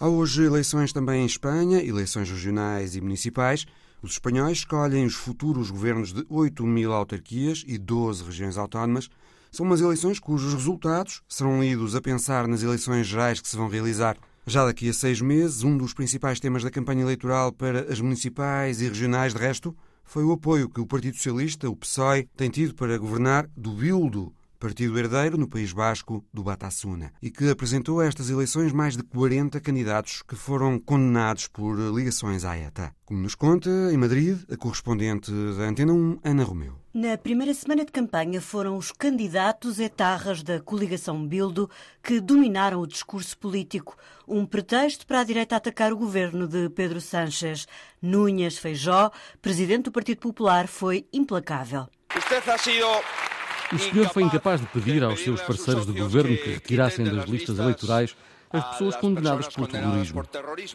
Há 0.00 0.08
hoje 0.08 0.44
eleições 0.44 0.92
também 0.92 1.22
em 1.22 1.26
Espanha, 1.26 1.82
eleições 1.82 2.30
regionais 2.30 2.94
e 2.94 3.00
municipais. 3.00 3.66
Os 4.00 4.12
espanhóis 4.12 4.58
escolhem 4.58 5.04
os 5.04 5.14
futuros 5.14 5.72
governos 5.72 6.12
de 6.12 6.24
8 6.28 6.64
mil 6.64 6.92
autarquias 6.92 7.64
e 7.66 7.76
12 7.76 8.22
regiões 8.22 8.56
autónomas. 8.56 9.08
São 9.50 9.66
umas 9.66 9.80
eleições 9.80 10.20
cujos 10.20 10.54
resultados 10.54 11.20
serão 11.28 11.60
lidos 11.60 11.96
a 11.96 12.00
pensar 12.00 12.46
nas 12.46 12.62
eleições 12.62 13.08
gerais 13.08 13.40
que 13.40 13.48
se 13.48 13.56
vão 13.56 13.68
realizar. 13.68 14.16
Já 14.46 14.64
daqui 14.64 14.88
a 14.88 14.92
seis 14.92 15.20
meses, 15.20 15.64
um 15.64 15.76
dos 15.76 15.92
principais 15.92 16.38
temas 16.38 16.62
da 16.62 16.70
campanha 16.70 17.02
eleitoral 17.02 17.52
para 17.52 17.92
as 17.92 18.00
municipais 18.00 18.80
e 18.80 18.88
regionais, 18.88 19.34
de 19.34 19.40
resto, 19.40 19.76
foi 20.04 20.22
o 20.22 20.32
apoio 20.32 20.70
que 20.70 20.80
o 20.80 20.86
Partido 20.86 21.16
Socialista, 21.16 21.68
o 21.68 21.74
PSOE, 21.74 22.28
tem 22.36 22.48
tido 22.48 22.74
para 22.74 22.96
governar 22.96 23.48
do 23.56 23.72
Bildo 23.72 24.32
partido 24.58 24.98
herdeiro 24.98 25.38
no 25.38 25.48
País 25.48 25.72
Basco 25.72 26.24
do 26.32 26.42
Batasuna, 26.42 27.12
e 27.22 27.30
que 27.30 27.48
apresentou 27.48 28.00
a 28.00 28.06
estas 28.06 28.28
eleições 28.28 28.72
mais 28.72 28.96
de 28.96 29.02
40 29.02 29.60
candidatos 29.60 30.22
que 30.22 30.34
foram 30.34 30.78
condenados 30.78 31.46
por 31.46 31.78
ligações 31.94 32.44
à 32.44 32.56
ETA. 32.56 32.92
Como 33.04 33.20
nos 33.20 33.34
conta, 33.34 33.70
em 33.92 33.96
Madrid, 33.96 34.38
a 34.50 34.56
correspondente 34.56 35.30
da 35.30 35.64
Antena 35.64 35.92
1, 35.92 36.18
Ana 36.24 36.44
Romeu. 36.44 36.74
Na 36.92 37.16
primeira 37.16 37.54
semana 37.54 37.84
de 37.84 37.92
campanha 37.92 38.40
foram 38.40 38.76
os 38.76 38.90
candidatos 38.90 39.78
etarras 39.78 40.42
da 40.42 40.60
coligação 40.60 41.26
Bildo 41.26 41.70
que 42.02 42.18
dominaram 42.18 42.80
o 42.80 42.86
discurso 42.86 43.38
político, 43.38 43.96
um 44.26 44.44
pretexto 44.44 45.06
para 45.06 45.20
a 45.20 45.24
direita 45.24 45.54
atacar 45.54 45.92
o 45.92 45.96
governo 45.96 46.48
de 46.48 46.68
Pedro 46.70 47.00
Sánchez. 47.00 47.66
Núñez 48.02 48.58
Feijó, 48.58 49.12
presidente 49.40 49.84
do 49.84 49.92
Partido 49.92 50.18
Popular, 50.18 50.66
foi 50.66 51.06
implacável. 51.12 51.86
O 53.72 53.78
senhor 53.78 54.08
foi 54.08 54.22
incapaz 54.22 54.60
de 54.60 54.66
pedir 54.68 55.02
aos 55.02 55.20
seus 55.20 55.42
parceiros 55.42 55.86
de 55.86 55.92
governo 55.92 56.36
que 56.36 56.50
retirassem 56.50 57.04
das 57.04 57.28
listas 57.28 57.58
eleitorais 57.58 58.16
as 58.50 58.64
pessoas 58.70 58.96
condenadas 58.96 59.48
pelo 59.48 59.66
terrorismo. 59.66 60.24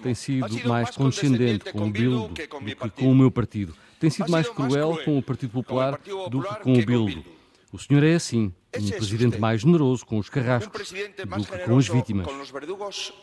Tem 0.02 0.14
sido 0.14 0.68
mais 0.68 0.96
condescendente 0.96 1.72
com 1.72 1.88
o 1.88 1.92
Bildo 1.92 2.28
do 2.28 2.34
que 2.34 2.48
com 2.48 3.12
o 3.12 3.16
meu 3.16 3.32
partido. 3.32 3.76
Tem 4.00 4.10
sido 4.10 4.30
mais 4.30 4.48
cruel 4.48 5.00
com 5.04 5.18
o 5.18 5.24
Partido 5.24 5.52
Popular 5.52 6.00
do 6.30 6.42
que 6.44 6.56
com 6.62 6.74
o 6.74 6.86
Bildo. 6.86 7.24
O 7.72 7.80
senhor 7.80 8.04
é 8.04 8.14
assim, 8.14 8.54
um 8.80 8.90
presidente 8.90 9.40
mais 9.40 9.62
generoso 9.62 10.06
com 10.06 10.18
os 10.18 10.30
carrascos 10.30 10.92
do 10.92 10.96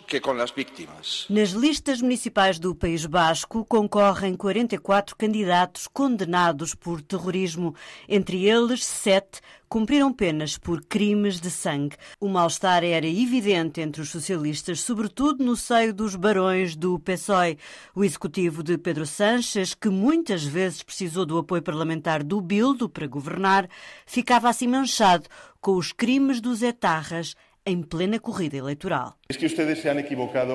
que 0.07 0.21
com 0.21 0.33
as 0.33 0.51
vítimas. 0.51 1.27
Nas 1.29 1.51
listas 1.51 2.01
municipais 2.01 2.59
do 2.59 2.75
País 2.75 3.05
Basco 3.07 3.65
concorrem 3.65 4.35
44 4.35 5.17
candidatos 5.17 5.87
condenados 5.87 6.75
por 6.75 7.03
terrorismo. 7.03 7.75
Entre 8.09 8.47
eles, 8.47 8.85
sete 8.85 9.41
cumpriram 9.71 10.13
penas 10.13 10.59
por 10.59 10.85
crimes 10.85 11.41
de 11.41 11.49
sangue. 11.49 11.97
O 12.19 12.29
mal-estar 12.29 12.83
era 12.83 13.07
evidente 13.07 13.81
entre 13.81 14.03
os 14.03 14.11
socialistas, 14.11 14.81
sobretudo 14.81 15.45
no 15.45 15.55
seio 15.55 15.95
dos 15.95 16.17
barões 16.17 16.75
do 16.75 16.99
PSOE. 16.99 17.57
O 17.95 18.03
executivo 18.03 18.65
de 18.65 18.77
Pedro 18.77 19.07
Sanches, 19.07 19.73
que 19.73 19.89
muitas 19.89 20.43
vezes 20.43 20.83
precisou 20.83 21.25
do 21.25 21.39
apoio 21.39 21.63
parlamentar 21.63 22.25
do 22.25 22.41
Bildo 22.41 22.89
para 22.89 23.07
governar, 23.07 23.69
ficava 24.05 24.49
assim 24.49 24.67
manchado 24.67 25.29
com 25.61 25.77
os 25.77 25.93
crimes 25.93 26.41
dos 26.41 26.63
etarras 26.63 27.37
em 27.65 27.83
plena 27.83 28.19
corrida 28.19 28.57
eleitoral. 28.57 29.15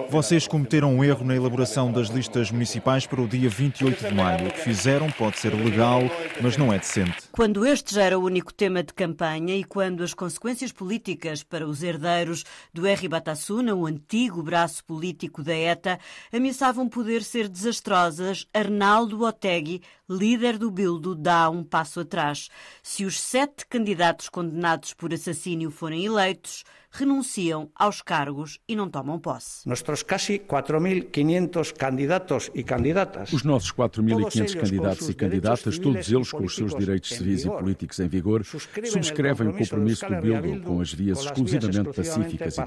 Vocês 0.10 0.48
cometeram 0.48 0.96
um 0.96 1.04
erro 1.04 1.26
na 1.26 1.36
elaboração 1.36 1.92
das 1.92 2.08
listas 2.10 2.52
municipais 2.52 3.08
para 3.08 3.22
o 3.22 3.28
dia 3.28 3.48
28 3.50 4.10
de 4.10 4.14
maio. 4.14 4.48
O 4.48 4.52
que 4.52 4.60
fizeram 4.60 5.10
pode 5.12 5.40
ser 5.40 5.54
legal, 5.54 6.02
mas 6.42 6.58
não 6.58 6.74
é 6.74 6.78
decente. 6.78 7.30
Quando 7.32 7.66
este 7.66 7.96
já 7.96 8.04
era 8.04 8.20
o 8.20 8.24
único 8.24 8.54
tema 8.54 8.84
de 8.84 8.94
campanha 8.94 9.56
e 9.56 9.64
quando 9.64 10.04
as 10.04 10.14
consequências 10.14 10.72
políticas 10.72 11.44
para 11.44 11.66
os 11.66 11.84
herdeiros 11.84 12.44
do 12.74 12.86
R. 12.86 13.08
Batasuna, 13.08 13.74
o 13.74 13.86
antigo 13.86 14.44
braço 14.44 14.84
político 14.84 15.42
da 15.42 15.56
ETA, 15.56 16.00
ameaçavam 16.34 16.90
poder 16.90 17.24
ser 17.24 17.48
desastrosas, 17.48 18.46
Arnaldo 18.54 19.24
Otegui, 19.24 19.82
líder 20.10 20.58
do 20.58 20.70
Bildo, 20.70 21.16
dá 21.16 21.50
um 21.50 21.64
passo 21.64 22.02
atrás. 22.02 22.50
Se 22.84 23.06
os 23.06 23.20
sete 23.20 23.66
candidatos 23.66 24.30
condenados 24.30 24.94
por 24.94 25.14
assassínio 25.14 25.72
forem 25.72 26.06
eleitos, 26.06 26.64
renunciam 26.98 27.70
aos 27.76 28.02
cargos 28.02 28.60
e 28.68 28.76
não 28.76 28.90
tomam 28.90 29.20
posse. 29.20 29.68
Nossos 29.68 30.04
quase 30.04 30.40
4.500 30.40 31.74
candidatos 31.74 32.50
e 32.54 32.64
candidatas. 32.64 33.34
Os 33.34 33.44
nossos 33.44 33.72
4.500 33.72 34.60
candidatos 34.60 35.10
e 35.10 35.14
candidatas, 35.14 35.80
todos 35.80 36.12
eles 36.12 36.32
com 36.32 36.44
os 36.44 36.56
seus 36.56 36.76
direitos 36.76 37.10
civis 37.10 37.46
e 37.46 37.50
políticos 37.50 38.00
em 38.00 38.08
vigor, 38.08 38.46
subscrevem 38.46 39.50
o 39.50 39.54
compromisso 39.54 40.06
do 40.08 40.22
Bildo 40.22 40.62
com 40.62 40.82
as 40.82 40.94
vias 40.94 41.20
exclusivamente 41.20 41.94
pacíficas 41.94 42.58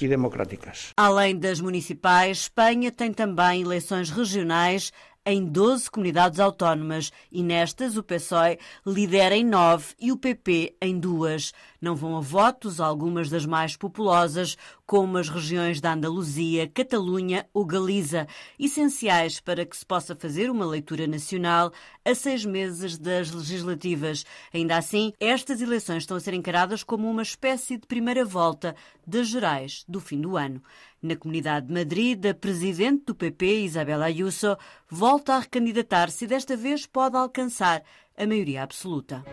e 0.00 0.08
democráticas. 0.08 0.92
Além 0.96 1.36
das 1.36 1.60
municipais, 1.60 2.38
Espanha 2.38 2.92
tem 2.92 3.12
também 3.12 3.62
eleições 3.62 4.10
regionais 4.10 4.92
em 5.28 5.44
12 5.44 5.90
comunidades 5.90 6.40
autónomas 6.40 7.12
e 7.30 7.42
nestas 7.42 7.98
o 7.98 8.02
PSOE 8.02 8.58
lidera 8.86 9.36
em 9.36 9.44
9 9.44 9.94
e 10.00 10.10
o 10.10 10.16
PP 10.16 10.76
em 10.80 10.98
duas. 10.98 11.52
Não 11.80 11.94
vão 11.94 12.16
a 12.16 12.20
votos 12.20 12.80
algumas 12.80 13.30
das 13.30 13.46
mais 13.46 13.76
populosas, 13.76 14.56
como 14.84 15.16
as 15.16 15.28
regiões 15.28 15.80
da 15.80 15.92
Andaluzia, 15.92 16.66
Catalunha 16.66 17.46
ou 17.54 17.64
Galiza, 17.64 18.26
essenciais 18.58 19.38
para 19.38 19.64
que 19.64 19.76
se 19.76 19.86
possa 19.86 20.16
fazer 20.16 20.50
uma 20.50 20.66
leitura 20.66 21.06
nacional 21.06 21.72
a 22.04 22.14
seis 22.16 22.44
meses 22.44 22.98
das 22.98 23.30
legislativas. 23.30 24.24
Ainda 24.52 24.76
assim, 24.76 25.12
estas 25.20 25.60
eleições 25.60 26.02
estão 26.02 26.16
a 26.16 26.20
ser 26.20 26.34
encaradas 26.34 26.82
como 26.82 27.08
uma 27.08 27.22
espécie 27.22 27.76
de 27.76 27.86
primeira 27.86 28.24
volta 28.24 28.74
das 29.06 29.28
gerais 29.28 29.84
do 29.88 30.00
fim 30.00 30.20
do 30.20 30.36
ano. 30.36 30.60
Na 31.00 31.14
Comunidade 31.14 31.68
de 31.68 31.72
Madrid, 31.72 32.26
a 32.26 32.34
presidente 32.34 33.04
do 33.06 33.14
PP, 33.14 33.60
Isabel 33.60 34.02
Ayuso, 34.02 34.56
volta 34.88 35.34
a 35.34 35.38
recandidatar-se 35.38 36.24
e 36.24 36.28
desta 36.28 36.56
vez 36.56 36.86
pode 36.86 37.16
alcançar 37.16 37.84
a 38.18 38.26
maioria 38.26 38.62
absoluta. 38.62 39.24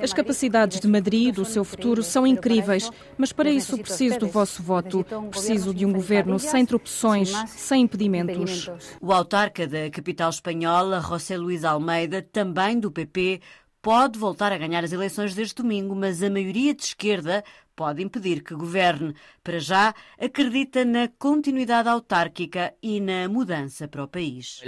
As 0.00 0.12
capacidades 0.12 0.78
de 0.78 0.86
Madrid, 0.86 1.34
do 1.34 1.44
seu 1.44 1.64
futuro, 1.64 2.02
são 2.02 2.26
incríveis, 2.26 2.90
mas 3.16 3.32
para 3.32 3.50
isso 3.50 3.78
preciso 3.78 4.18
do 4.18 4.28
vosso 4.28 4.62
voto. 4.62 5.04
Preciso 5.30 5.72
de 5.72 5.86
um 5.86 5.92
governo 5.92 6.38
sem 6.38 6.66
tropeções, 6.66 7.32
sem 7.48 7.82
impedimentos. 7.82 8.70
O 9.00 9.12
autarca 9.12 9.66
da 9.66 9.90
capital 9.90 10.30
espanhola, 10.30 11.00
José 11.00 11.36
Luís 11.36 11.64
Almeida, 11.64 12.20
também 12.20 12.78
do 12.78 12.90
PP, 12.90 13.40
pode 13.80 14.18
voltar 14.18 14.52
a 14.52 14.58
ganhar 14.58 14.82
as 14.84 14.92
eleições 14.92 15.34
deste 15.34 15.62
domingo, 15.62 15.94
mas 15.94 16.22
a 16.22 16.28
maioria 16.28 16.74
de 16.74 16.82
esquerda 16.82 17.44
pode 17.76 18.02
impedir 18.02 18.42
que 18.42 18.54
governe. 18.54 19.14
Para 19.46 19.60
já, 19.60 19.94
acredita 20.18 20.84
na 20.84 21.06
continuidade 21.06 21.88
autárquica 21.88 22.74
e 22.82 23.00
na 23.00 23.28
mudança 23.28 23.86
para 23.86 24.02
o 24.02 24.08
país. 24.08 24.60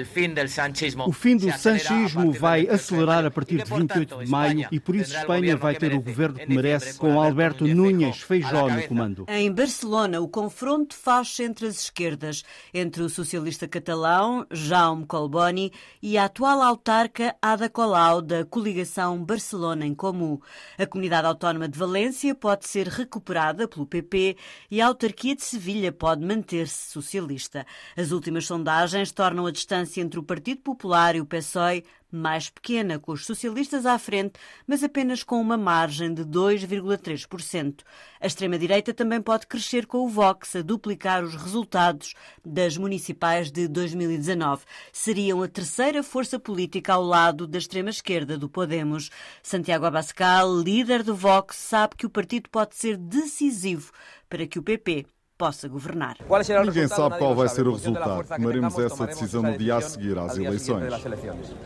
O 1.04 1.12
fim 1.12 1.37
do 1.37 1.50
sanchismo 1.50 2.30
vai 2.30 2.68
acelerar 2.68 3.26
a 3.26 3.30
partir 3.30 3.56
de 3.56 3.75
28 3.75 4.25
de 4.25 4.30
maio 4.30 4.68
e 4.70 4.78
por 4.78 4.94
isso 4.94 5.16
Espanha 5.16 5.56
vai 5.56 5.75
ter 5.75 5.92
o 5.92 6.00
governo 6.00 6.38
que 6.38 6.47
merece, 6.47 6.97
com 6.97 7.20
Alberto 7.20 7.64
Núñez 7.66 8.18
Feijó 8.18 8.68
no 8.68 8.87
comando. 8.87 9.26
Em 9.26 9.50
Barcelona, 9.50 10.20
o 10.20 10.28
confronto 10.28 10.94
faz 10.94 11.40
entre 11.40 11.66
as 11.66 11.80
esquerdas, 11.80 12.44
entre 12.73 13.02
o 13.02 13.08
socialista 13.08 13.66
catalão 13.66 14.47
Jaume 14.49 15.06
Colboni 15.06 15.73
e 16.00 16.16
a 16.16 16.26
atual 16.26 16.62
autarca 16.62 17.35
Ada 17.42 17.68
Colau 17.68 18.23
da 18.23 18.44
coligação 18.44 19.25
Barcelona 19.25 19.85
em 19.85 19.92
Comum. 19.92 20.38
A 20.78 20.87
comunidade 20.87 21.26
autónoma 21.26 21.68
de 21.68 21.76
Valência 21.76 22.32
pode 22.32 22.68
ser 22.68 22.87
recuperada 22.87 23.66
pelo 23.66 23.85
PP 23.85 24.37
e 24.71 24.81
a 24.81 24.87
autarquia 24.87 25.35
de 25.35 25.43
Sevilha 25.43 25.91
pode 25.93 26.25
manter-se 26.25 26.91
socialista. 26.91 27.67
As 27.97 28.11
últimas 28.11 28.47
sondagens 28.47 29.13
tornam 29.13 29.47
a 29.47 29.51
distância 29.51 30.01
entre 30.01 30.19
o 30.19 30.23
Partido 30.23 30.61
Popular 30.61 31.17
e 31.17 31.21
o 31.21 31.27
PSOE 31.27 31.85
mais 32.11 32.49
pequena, 32.49 32.99
com 32.99 33.13
os 33.13 33.27
socialistas 33.27 33.85
à 33.85 33.99
frente, 33.99 34.39
mas 34.67 34.83
apenas 34.83 35.23
com 35.23 35.41
uma 35.41 35.57
margem 35.57 36.13
de 36.13 36.25
2,3%. 36.25 37.83
A 38.21 38.27
extrema-direita 38.27 38.95
também 38.95 39.21
pode 39.21 39.47
crescer 39.47 39.87
com 39.87 39.99
o 39.99 40.09
Vox 40.09 40.57
a 40.57 40.63
duplicar 40.63 41.23
os 41.23 41.35
resultados 41.35 42.15
das 42.45 42.77
municipais 42.77 43.51
de 43.51 43.69
2019. 43.69 44.65
Seriam 44.93 45.43
a 45.43 45.49
terceira 45.49 46.03
força 46.03 46.39
política 46.39 46.95
ao 46.95 47.03
lado 47.03 47.47
da 47.47 47.59
extrema-esquerda 47.59 48.39
do 48.39 48.49
Podemos. 48.49 49.11
Santiago 49.43 49.85
Abascal, 49.85 50.57
líder 50.57 51.03
do 51.03 51.15
Vox, 51.15 51.57
sabe 51.57 51.97
que 51.97 52.07
o 52.07 52.11
partido 52.11 52.49
pode 52.49 52.75
ser 52.75 52.97
decisivo 52.97 53.93
para 54.28 54.47
que 54.47 54.58
o 54.58 54.62
PP 54.62 55.06
possa 55.38 55.68
governar. 55.68 56.16
Ninguém 56.64 56.88
sabe 56.88 57.16
qual 57.16 57.35
vai 57.35 57.49
ser 57.49 57.68
o 57.68 57.73
resultado. 57.73 58.26
Tomaremos 58.26 58.76
essa 58.76 59.06
decisão 59.06 59.40
no 59.40 59.56
dia 59.56 59.76
a 59.76 59.80
seguir 59.80 60.18
às 60.18 60.37
eleições. 60.37 60.92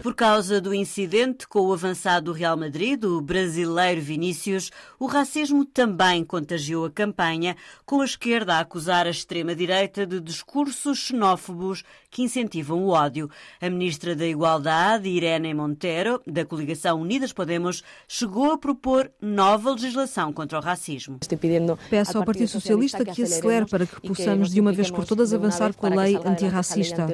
Por 0.02 0.14
causa 0.14 0.60
do 0.60 0.74
incidente 0.74 1.48
com 1.48 1.60
o 1.60 1.72
avançado 1.72 2.26
do 2.26 2.32
Real 2.32 2.54
Madrid, 2.54 3.02
o 3.02 3.22
brasileiro 3.22 4.02
Vinícius, 4.02 4.70
o 5.00 5.06
racismo 5.06 5.64
também 5.64 6.22
contagiou 6.22 6.84
a 6.84 6.90
campanha, 6.90 7.56
com 7.86 8.02
a 8.02 8.04
esquerda 8.04 8.56
a 8.56 8.60
acusar 8.60 9.06
a 9.06 9.10
extrema-direita 9.10 10.06
de 10.06 10.20
discursos 10.20 10.98
xenófobos 10.98 11.82
que 12.12 12.22
incentivam 12.22 12.84
o 12.84 12.90
ódio. 12.90 13.28
A 13.60 13.68
ministra 13.70 14.14
da 14.14 14.26
Igualdade, 14.26 15.08
Irene 15.08 15.54
Montero, 15.54 16.20
da 16.26 16.44
coligação 16.44 17.00
Unidas 17.00 17.32
Podemos, 17.32 17.82
chegou 18.06 18.52
a 18.52 18.58
propor 18.58 19.10
nova 19.20 19.70
legislação 19.70 20.30
contra 20.30 20.58
o 20.58 20.62
racismo. 20.62 21.18
Peço 21.88 22.18
ao 22.18 22.24
Partido 22.24 22.48
Socialista 22.48 23.02
que 23.04 23.22
acelere 23.22 23.66
para 23.66 23.86
que 23.86 24.00
possamos 24.06 24.50
de 24.50 24.60
uma 24.60 24.72
vez 24.72 24.90
por 24.90 25.06
todas 25.06 25.32
avançar 25.32 25.74
com 25.74 25.86
a 25.86 25.88
lei 25.88 26.16
antirracista. 26.22 27.08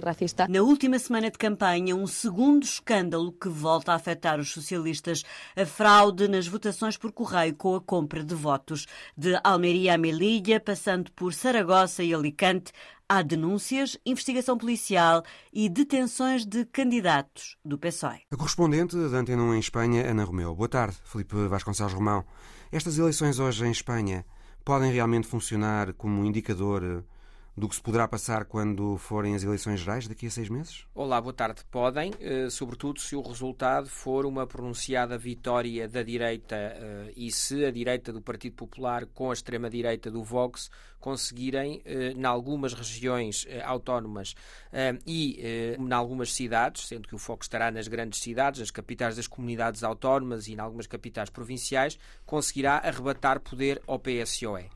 Na 0.48 0.62
última 0.62 0.98
semana 0.98 1.30
de 1.30 1.38
campanha, 1.38 1.94
um 1.94 2.06
segundo 2.06 2.64
escândalo 2.64 3.30
que 3.30 3.48
volta 3.48 3.92
a 3.92 3.94
afetar 3.94 4.40
os 4.40 4.50
socialistas, 4.50 5.22
a 5.56 5.64
fraude 5.64 6.26
nas 6.26 6.48
votações 6.48 6.96
por 6.96 7.12
correio 7.12 7.54
com 7.54 7.76
a 7.76 7.80
compra 7.80 8.24
de 8.24 8.34
votos. 8.34 8.86
De 9.16 9.38
Almeria 9.44 9.94
a 9.94 9.98
Melilla, 9.98 10.58
passando 10.58 11.12
por 11.12 11.32
Saragossa 11.32 12.02
e 12.02 12.12
Alicante, 12.12 12.72
há 13.08 13.22
denúncias, 13.22 13.96
investigação 14.04 14.58
policial 14.58 15.22
e 15.52 15.68
detenções 15.68 16.44
de 16.44 16.66
candidatos 16.66 17.56
do 17.64 17.78
PSOE. 17.78 18.20
A 18.30 18.36
correspondente 18.36 18.94
da 18.96 19.18
Antena 19.18 19.42
1 19.42 19.54
em 19.54 19.60
Espanha, 19.60 20.10
Ana 20.10 20.24
Romeu. 20.24 20.54
Boa 20.54 20.68
tarde, 20.68 20.96
Felipe 21.04 21.34
Vasconcelos 21.48 21.94
Romão. 21.94 22.24
Estas 22.70 22.98
eleições 22.98 23.38
hoje 23.38 23.64
em 23.64 23.70
Espanha 23.70 24.26
podem 24.64 24.92
realmente 24.92 25.26
funcionar 25.26 25.94
como 25.94 26.24
indicador 26.24 27.02
do 27.58 27.68
que 27.68 27.74
se 27.74 27.82
poderá 27.82 28.06
passar 28.06 28.44
quando 28.44 28.96
forem 28.96 29.34
as 29.34 29.42
eleições 29.42 29.80
gerais 29.80 30.06
daqui 30.06 30.26
a 30.26 30.30
seis 30.30 30.48
meses? 30.48 30.86
Olá, 30.94 31.20
boa 31.20 31.32
tarde. 31.32 31.62
Podem, 31.70 32.12
eh, 32.20 32.48
sobretudo 32.48 33.00
se 33.00 33.16
o 33.16 33.20
resultado 33.20 33.88
for 33.88 34.24
uma 34.24 34.46
pronunciada 34.46 35.18
vitória 35.18 35.88
da 35.88 36.02
direita 36.02 36.56
eh, 36.56 37.12
e 37.16 37.30
se 37.30 37.64
a 37.64 37.70
direita 37.70 38.12
do 38.12 38.22
Partido 38.22 38.54
Popular 38.54 39.06
com 39.06 39.30
a 39.30 39.32
extrema-direita 39.32 40.10
do 40.10 40.22
Vox 40.22 40.70
conseguirem, 41.00 41.82
eh, 41.84 42.12
em 42.16 42.24
algumas 42.24 42.72
regiões 42.72 43.46
autónomas 43.64 44.34
e 45.06 45.40
em 45.78 45.92
algumas 45.92 46.32
cidades, 46.32 46.86
sendo 46.86 47.08
que 47.08 47.14
o 47.14 47.18
foco 47.18 47.42
estará 47.42 47.70
nas 47.70 47.88
grandes 47.88 48.20
cidades, 48.20 48.60
nas 48.60 48.70
capitais 48.70 49.16
das 49.16 49.26
comunidades 49.26 49.82
autónomas 49.82 50.46
e 50.46 50.54
em 50.54 50.60
algumas 50.60 50.86
capitais 50.86 51.30
provinciais, 51.30 51.98
conseguirá 52.24 52.78
arrebatar 52.78 53.40
poder 53.40 53.80
ao 53.86 53.98
PSOE. 53.98 54.68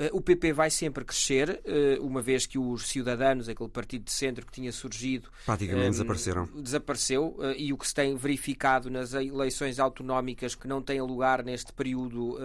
Eh, 0.00 0.08
o 0.14 0.20
PP 0.22 0.54
vai 0.54 0.70
sempre 0.70 1.04
crescer, 1.04 1.60
eh, 1.62 1.98
uma 2.00 2.22
vez 2.22 2.46
que 2.46 2.58
os 2.58 2.88
cidadãos, 2.88 3.50
aquele 3.50 3.68
partido 3.68 4.04
de 4.04 4.12
centro 4.12 4.46
que 4.46 4.52
tinha 4.52 4.72
surgido, 4.72 5.28
praticamente 5.44 5.82
um, 5.82 5.84
ehm, 5.84 5.90
desapareceram. 5.90 6.48
Desapareceu 6.54 7.36
eh, 7.42 7.54
e 7.58 7.72
o 7.74 7.76
que 7.76 7.86
se 7.86 7.94
tem 7.94 8.16
verificado 8.16 8.88
nas 8.88 9.12
eleições 9.12 9.78
autonómicas 9.78 10.54
que 10.54 10.66
não 10.66 10.80
têm 10.80 11.02
lugar 11.02 11.44
neste 11.44 11.70
período 11.74 12.38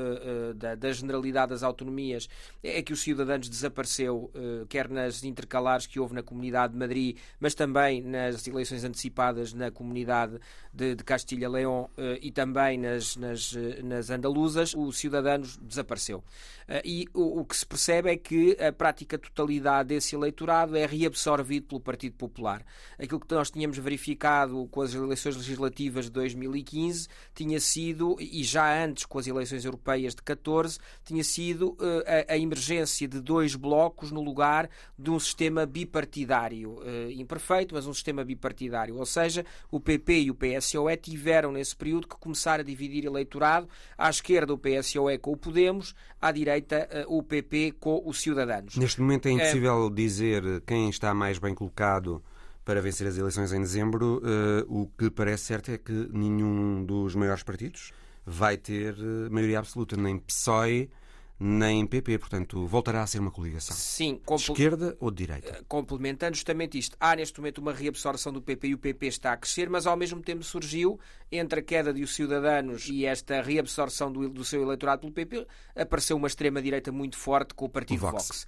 da, 0.55 0.75
da 0.75 0.91
generalidade 0.91 1.51
das 1.51 1.63
autonomias 1.63 2.27
é 2.61 2.81
que 2.81 2.91
os 2.91 3.01
cidadãos 3.01 3.47
desapareceu, 3.47 4.31
quer 4.67 4.89
nas 4.89 5.23
intercalares 5.23 5.85
que 5.85 5.99
houve 5.99 6.13
na 6.13 6.23
Comunidade 6.23 6.73
de 6.73 6.79
Madrid, 6.79 7.17
mas 7.39 7.53
também 7.53 8.01
nas 8.01 8.45
eleições 8.47 8.83
antecipadas 8.83 9.53
na 9.53 9.71
Comunidade 9.71 10.39
de, 10.73 10.95
de 10.95 11.03
Castilha-León 11.03 11.87
e 12.21 12.31
também 12.31 12.77
nas, 12.77 13.15
nas, 13.15 13.53
nas 13.83 14.09
andaluzas, 14.09 14.73
o 14.73 14.91
cidadãos 14.91 15.57
desapareceu. 15.57 16.23
E 16.83 17.07
o, 17.13 17.41
o 17.41 17.44
que 17.45 17.55
se 17.55 17.65
percebe 17.65 18.09
é 18.09 18.17
que 18.17 18.57
a 18.61 18.71
prática 18.71 19.17
totalidade 19.17 19.89
desse 19.89 20.15
eleitorado 20.15 20.75
é 20.75 20.85
reabsorvido 20.85 21.67
pelo 21.67 21.81
Partido 21.81 22.15
Popular. 22.15 22.65
Aquilo 22.97 23.19
que 23.19 23.33
nós 23.33 23.51
tínhamos 23.51 23.77
verificado 23.77 24.67
com 24.71 24.81
as 24.81 24.93
eleições 24.93 25.35
legislativas 25.35 26.05
de 26.05 26.11
2015 26.11 27.07
tinha 27.33 27.59
sido, 27.59 28.15
e 28.19 28.43
já 28.43 28.83
antes 28.83 29.05
com 29.05 29.19
as 29.19 29.27
eleições 29.27 29.65
europeias 29.65 30.15
de 30.15 30.21
14, 30.21 30.79
tinha 31.03 31.23
sido 31.23 31.69
uh, 31.71 32.03
a, 32.29 32.33
a, 32.33 32.37
emergência 32.37 33.07
de 33.07 33.19
dois 33.19 33.55
blocos 33.55 34.11
no 34.11 34.21
lugar 34.21 34.69
de 34.97 35.09
um 35.09 35.19
sistema 35.19 35.65
bipartidário, 35.65 36.79
uh, 36.79 37.11
imperfeito, 37.11 37.75
mas 37.75 37.87
um 37.87 37.93
sistema 37.93 38.23
bipartidário. 38.23 38.97
Ou 38.97 39.05
seja, 39.05 39.45
o 39.69 39.79
PP 39.79 40.21
e 40.21 40.31
o 40.31 40.35
PSOE 40.35 40.97
tiveram 40.97 41.51
nesse 41.51 41.75
período 41.75 42.07
que 42.07 42.15
começar 42.15 42.59
a 42.59 42.63
dividir 42.63 43.05
eleitorado, 43.05 43.67
à 43.97 44.09
esquerda 44.09 44.53
o 44.53 44.57
PSOE 44.57 45.17
com 45.17 45.31
o 45.31 45.37
Podemos, 45.37 45.95
à 46.21 46.31
direita 46.31 46.87
uh, 47.07 47.17
o 47.17 47.23
PP 47.35 47.73
com 47.79 48.01
os 48.05 48.21
cidadãos. 48.21 48.75
Neste 48.77 49.01
momento 49.01 49.27
é 49.27 49.31
impossível 49.31 49.87
é... 49.87 49.93
dizer 49.93 50.61
quem 50.65 50.89
está 50.89 51.13
mais 51.13 51.37
bem 51.37 51.53
colocado 51.53 52.23
para 52.63 52.81
vencer 52.81 53.07
as 53.07 53.17
eleições 53.17 53.51
em 53.51 53.59
dezembro. 53.59 54.21
Uh, 54.23 54.81
o 54.83 54.87
que 54.97 55.09
parece 55.09 55.43
certo 55.43 55.71
é 55.71 55.77
que 55.77 55.91
nenhum 56.11 56.85
dos 56.85 57.13
maiores 57.15 57.43
partidos 57.43 57.91
vai 58.25 58.57
ter 58.57 58.95
eh, 58.97 59.29
maioria 59.29 59.59
absoluta, 59.59 59.95
nem 59.95 60.17
PSOE 60.17 60.89
nem 61.39 61.85
PP, 61.85 62.17
portanto, 62.17 62.65
voltará 62.65 63.03
a 63.03 63.07
ser 63.07 63.19
uma 63.19 63.31
coligação. 63.31 63.75
Sim, 63.75 64.21
de 64.25 64.33
esquerda 64.35 64.95
ou 64.99 65.11
de 65.11 65.25
direita? 65.25 65.57
Eh, 65.57 65.63
complementando 65.67 66.35
justamente 66.35 66.77
isto, 66.77 66.95
há 66.99 67.15
neste 67.15 67.39
momento 67.39 67.57
uma 67.57 67.73
reabsorção 67.73 68.31
do 68.31 68.41
PP 68.41 68.69
e 68.69 68.73
o 68.73 68.77
PP 68.77 69.07
está 69.07 69.33
a 69.33 69.37
crescer, 69.37 69.69
mas 69.69 69.85
ao 69.85 69.97
mesmo 69.97 70.21
tempo 70.21 70.43
surgiu, 70.43 70.97
entre 71.37 71.59
a 71.59 71.63
queda 71.63 71.93
dos 71.93 72.15
Ciudadanos 72.15 72.87
e 72.87 73.05
esta 73.05 73.41
reabsorção 73.41 74.11
do, 74.11 74.29
do 74.29 74.43
seu 74.43 74.61
eleitorado 74.61 75.01
pelo 75.01 75.13
PP, 75.13 75.47
apareceu 75.75 76.17
uma 76.17 76.27
extrema-direita 76.27 76.91
muito 76.91 77.17
forte 77.17 77.53
com 77.53 77.65
o 77.65 77.69
Partido 77.69 78.05
o 78.05 78.11
Vox. 78.11 78.27
Vox. 78.27 78.47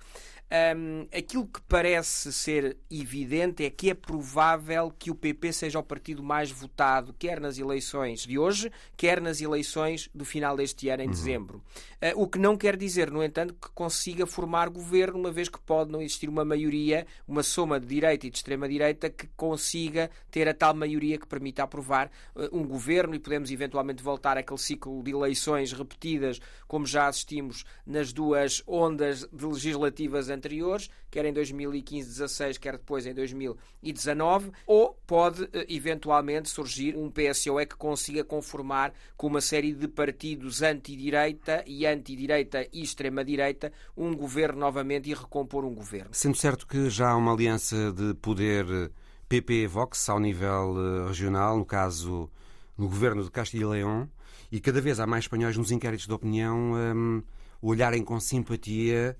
Um, 0.50 1.06
aquilo 1.14 1.46
que 1.46 1.60
parece 1.64 2.32
ser 2.32 2.78
evidente 2.90 3.66
é 3.66 3.70
que 3.70 3.90
é 3.90 3.94
provável 3.94 4.90
que 4.98 5.12
o 5.12 5.16
PP 5.16 5.52
seja 5.52 5.78
o 5.78 5.84
partido 5.84 6.24
mais 6.24 6.50
votado, 6.50 7.14
quer 7.20 7.42
nas 7.42 7.60
eleições 7.60 8.22
de 8.22 8.40
hoje, 8.40 8.72
quer 8.96 9.20
nas 9.20 9.42
eleições 9.42 10.10
do 10.16 10.24
final 10.24 10.56
deste 10.56 10.88
ano, 10.88 11.04
em 11.04 11.08
uhum. 11.08 11.12
dezembro. 11.12 11.64
Uh, 12.02 12.22
o 12.22 12.28
que 12.30 12.40
não 12.40 12.56
quer 12.56 12.78
dizer, 12.78 13.12
no 13.12 13.22
entanto, 13.22 13.54
que 13.56 13.70
consiga 13.72 14.26
formar 14.26 14.70
governo, 14.70 15.20
uma 15.20 15.32
vez 15.34 15.50
que 15.50 15.60
pode 15.60 15.92
não 15.92 16.02
existir 16.02 16.30
uma 16.30 16.46
maioria, 16.46 17.06
uma 17.28 17.44
soma 17.44 17.78
de 17.78 17.86
direita 17.86 18.26
e 18.26 18.30
de 18.30 18.38
extrema-direita 18.38 19.10
que 19.10 19.28
consiga 19.36 20.10
ter 20.32 20.48
a 20.48 20.54
tal 20.54 20.74
maioria 20.74 21.18
que 21.18 21.28
permita 21.28 21.64
aprovar 21.64 22.10
uh, 22.34 22.58
um 22.58 22.64
governo 22.64 22.77
e 23.16 23.20
podemos 23.20 23.52
eventualmente 23.52 24.04
voltar 24.04 24.38
àquele 24.38 24.60
ciclo 24.60 25.02
de 25.04 25.12
eleições 25.12 25.72
repetidas, 25.72 26.40
como 26.68 26.86
já 26.86 27.08
assistimos 27.08 27.66
nas 27.86 28.14
duas 28.14 28.62
ondas 28.68 29.28
legislativas 29.32 30.30
anteriores, 30.30 30.90
quer 31.10 31.26
em 31.26 31.34
2015-16, 31.34 32.58
quer 32.58 32.74
depois 32.74 33.06
em 33.06 33.14
2019, 33.14 34.52
ou 34.66 34.98
pode 35.06 35.50
eh, 35.54 35.66
eventualmente 35.70 36.50
surgir 36.50 36.96
um 36.96 37.10
PSOE 37.10 37.66
que 37.66 37.76
consiga 37.76 38.24
conformar 38.24 38.94
com 39.16 39.28
uma 39.28 39.42
série 39.42 39.74
de 39.74 39.88
partidos 39.88 40.62
anti-direita 40.62 41.64
e 41.66 41.86
anti-direita 41.86 42.68
e 42.72 42.82
extrema-direita 42.82 43.72
um 43.96 44.16
governo 44.16 44.60
novamente 44.60 45.10
e 45.10 45.14
recompor 45.14 45.66
um 45.66 45.74
governo. 45.74 46.10
Sendo 46.12 46.36
certo 46.36 46.68
que 46.68 46.90
já 46.90 47.10
há 47.12 47.16
uma 47.16 47.34
aliança 47.34 47.92
de 47.92 48.14
poder 48.16 48.92
PP-Vox 49.28 50.10
ao 50.10 50.20
nível 50.20 50.76
eh, 50.78 51.08
regional, 51.08 51.58
no 51.58 51.66
caso 51.66 52.30
no 52.78 52.88
governo 52.88 53.24
de 53.24 53.32
Castilha 53.32 53.64
e 53.64 53.68
León, 53.68 54.10
e 54.52 54.60
cada 54.60 54.80
vez 54.80 55.00
há 55.00 55.08
mais 55.08 55.26
espanhóis 55.26 55.58
nos 55.58 55.72
inquéritos 55.72 56.08
de 56.08 56.14
opinião 56.14 56.74
um, 56.74 57.24
olharem 57.62 58.04
com 58.04 58.20
simpatia 58.20 59.18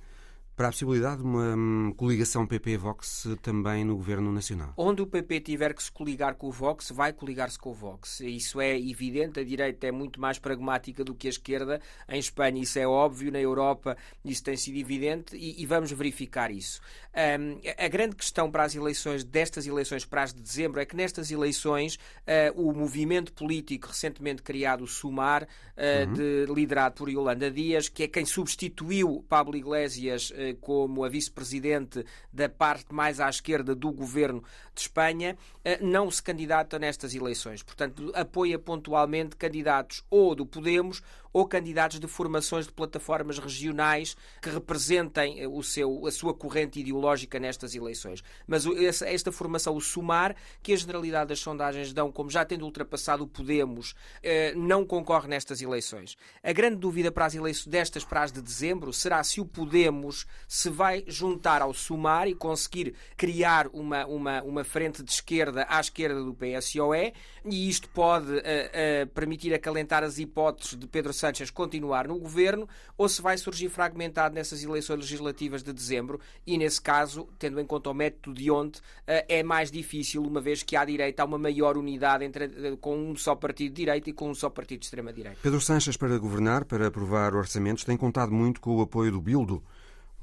para 0.58 0.70
a 0.70 0.72
possibilidade 0.72 1.18
de 1.18 1.24
uma 1.24 1.56
hum, 1.56 1.94
coligação 1.96 2.48
PP-Vox 2.48 3.28
também 3.44 3.86
no 3.86 3.96
Governo 3.96 4.32
Nacional? 4.32 4.74
Onde 4.76 5.04
o 5.04 5.06
PP 5.06 5.42
tiver 5.42 5.72
que 5.72 5.84
se 5.84 5.92
coligar 5.92 6.34
com 6.34 6.48
o 6.48 6.52
Vox, 6.52 6.90
vai 6.90 7.14
coligar-se 7.14 7.60
com 7.60 7.70
o 7.70 7.74
Vox. 7.76 8.22
Isso 8.22 8.60
é 8.60 8.76
evidente, 8.76 9.40
a 9.40 9.44
direita 9.44 9.86
é 9.86 9.92
muito 9.92 10.20
mais 10.20 10.40
pragmática 10.40 11.04
do 11.04 11.14
que 11.14 11.28
a 11.28 11.30
esquerda. 11.30 11.80
Em 12.10 12.18
Espanha 12.18 12.60
isso 12.60 12.80
é 12.80 12.88
óbvio, 12.88 13.32
na 13.32 13.40
Europa 13.40 13.96
isso 14.26 14.44
tem 14.44 14.58
sido 14.58 14.80
evidente 14.80 15.38
e, 15.38 15.62
e 15.62 15.66
vamos 15.68 15.92
verificar 15.92 16.50
isso. 16.50 16.82
Um, 17.18 17.60
a 17.78 17.88
grande 17.88 18.16
questão 18.16 18.50
para 18.50 18.64
as 18.64 18.76
eleições, 18.76 19.24
destas 19.24 19.66
eleições 19.68 20.06
para 20.06 20.24
as 20.24 20.34
de 20.34 20.42
dezembro, 20.42 20.80
é 20.80 20.86
que 20.86 20.96
nestas 20.96 21.30
eleições 21.30 21.96
uh, 21.96 22.62
o 22.62 22.74
movimento 22.74 23.32
político 23.32 23.88
recentemente 23.88 24.42
criado, 24.42 24.84
o 24.84 24.88
SUMAR, 24.88 25.44
uh, 25.44 26.08
uhum. 26.08 26.14
de, 26.14 26.46
liderado 26.52 26.96
por 26.96 27.10
Yolanda 27.10 27.50
Dias, 27.50 27.90
que 27.90 28.04
é 28.04 28.08
quem 28.08 28.26
substituiu 28.26 29.24
Pablo 29.30 29.56
Iglesias 29.56 30.32
como 30.56 31.04
a 31.04 31.10
vice-presidente 31.10 32.06
da 32.32 32.50
parte 32.50 32.94
mais 32.94 33.20
à 33.20 33.30
esquerda 33.30 33.76
do 33.76 33.92
governo 33.92 34.44
de 34.74 34.82
Espanha, 34.82 35.38
eh, 35.64 35.80
não 35.82 36.10
se 36.10 36.22
candidata 36.22 36.80
nestas 36.80 37.14
eleições. 37.14 37.64
Portanto, 37.64 38.12
apoia 38.16 38.58
pontualmente 38.58 39.36
candidatos 39.36 40.04
ou 40.10 40.36
do 40.36 40.46
Podemos 40.46 41.02
ou 41.38 41.48
candidatos 41.48 42.00
de 42.00 42.08
formações 42.08 42.66
de 42.66 42.74
plataformas 42.74 43.38
regionais 43.38 44.18
que 44.42 44.50
representem 44.50 45.40
eh, 45.40 45.48
o 45.48 45.62
seu, 45.62 46.08
a 46.08 46.12
sua 46.12 46.34
corrente 46.34 46.80
ideológica 46.80 47.40
nestas 47.40 47.76
eleições. 47.76 48.24
Mas 48.48 48.66
esta 49.04 49.32
formação, 49.32 49.76
o 49.76 49.80
SUMAR, 49.80 50.36
que 50.64 50.74
a 50.74 50.76
generalidade 50.76 51.30
das 51.30 51.40
sondagens 51.40 51.94
dão 51.94 52.12
como 52.12 52.32
já 52.32 52.44
tendo 52.44 52.66
ultrapassado 52.66 53.24
o 53.24 53.28
Podemos, 53.28 53.94
eh, 54.24 54.52
não 54.56 54.84
concorre 54.84 55.28
nestas 55.28 55.62
eleições. 55.62 56.18
A 56.42 56.52
grande 56.52 56.78
dúvida 56.78 57.12
para 57.12 57.28
as 57.28 57.36
eleições 57.36 57.68
destas 57.68 58.04
para 58.04 58.24
as 58.24 58.32
de 58.32 58.42
dezembro 58.42 58.92
será 58.92 59.24
se 59.24 59.40
o 59.40 59.46
Podemos 59.46 60.26
se 60.48 60.72
vai 60.72 61.04
juntar 61.06 61.62
ao 61.62 61.72
SUMAR 61.72 62.28
e 62.28 62.34
conseguir 62.34 62.96
criar 63.16 63.68
uma, 63.68 64.08
uma, 64.08 64.42
uma 64.42 64.64
frente 64.64 65.04
de 65.04 65.12
esquerda 65.12 65.68
à 65.70 65.80
esquerda 65.80 66.20
do 66.20 66.34
PSOE 66.34 67.14
e 67.46 67.70
isto 67.70 67.88
pode 67.90 68.32
uh, 68.32 68.38
uh, 68.38 69.08
permitir 69.14 69.54
acalentar 69.54 70.04
as 70.04 70.18
hipóteses 70.18 70.76
de 70.76 70.88
Pedro 70.88 71.14
Sánchez 71.14 71.27
Sánchez 71.28 71.52
continuar 71.52 72.08
no 72.08 72.18
governo 72.18 72.68
ou 72.98 73.10
se 73.10 73.22
vai 73.22 73.38
surgir 73.38 73.70
fragmentado 73.70 74.36
nessas 74.36 74.64
eleições 74.64 75.00
legislativas 75.00 75.62
de 75.62 75.74
dezembro 75.74 76.20
e, 76.46 76.58
nesse 76.58 76.82
caso, 76.82 77.28
tendo 77.38 77.60
em 77.60 77.66
conta 77.66 77.90
o 77.90 77.94
método 77.94 78.34
de 78.34 78.50
ontem, 78.50 78.82
eh, 79.06 79.40
é 79.40 79.44
mais 79.44 79.70
difícil, 79.70 80.24
uma 80.24 80.40
vez 80.40 80.64
que 80.64 80.76
à 80.76 80.86
direita 80.86 81.24
há 81.24 81.26
uma 81.26 81.38
maior 81.38 81.78
unidade 81.78 82.24
entre, 82.24 82.46
eh, 82.46 82.78
com 82.80 82.98
um 82.98 83.16
só 83.16 83.36
partido 83.36 83.74
de 83.74 83.76
direita 83.76 84.10
e 84.10 84.14
com 84.14 84.30
um 84.30 84.36
só 84.36 84.50
partido 84.50 84.80
de 84.80 84.86
extrema-direita. 84.86 85.38
Pedro 85.42 85.60
Sánchez, 85.60 85.98
para 85.98 86.18
governar, 86.18 86.64
para 86.66 86.88
aprovar 86.88 87.36
orçamentos, 87.36 87.84
tem 87.84 87.98
contado 87.98 88.32
muito 88.32 88.62
com 88.62 88.76
o 88.78 88.82
apoio 88.82 89.12
do 89.12 89.22
Bildo 89.22 89.62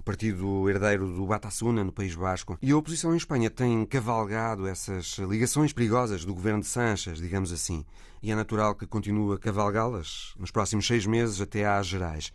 partido 0.05 0.69
herdeiro 0.69 1.07
do 1.09 1.27
Batasuna, 1.27 1.83
no 1.83 1.93
País 1.93 2.15
Basco. 2.15 2.59
E 2.61 2.71
a 2.71 2.77
oposição 2.77 3.15
em 3.15 3.17
Espanha 3.17 3.51
tem 3.51 3.85
cavalgado 3.87 4.67
essas 4.67 5.19
ligações 5.19 5.73
perigosas 5.73 6.25
do 6.25 6.35
governo 6.35 6.61
de 6.61 6.67
Sanches, 6.67 7.19
digamos 7.19 7.53
assim. 7.53 7.85
E 8.23 8.31
é 8.31 8.35
natural 8.35 8.75
que 8.75 8.87
continue 8.87 9.35
a 9.35 9.39
cavalgá-las 9.39 10.35
nos 10.39 10.51
próximos 10.51 10.87
seis 10.87 11.07
meses 11.07 11.41
até 11.41 11.67
às 11.67 11.87
gerais. 11.87 12.33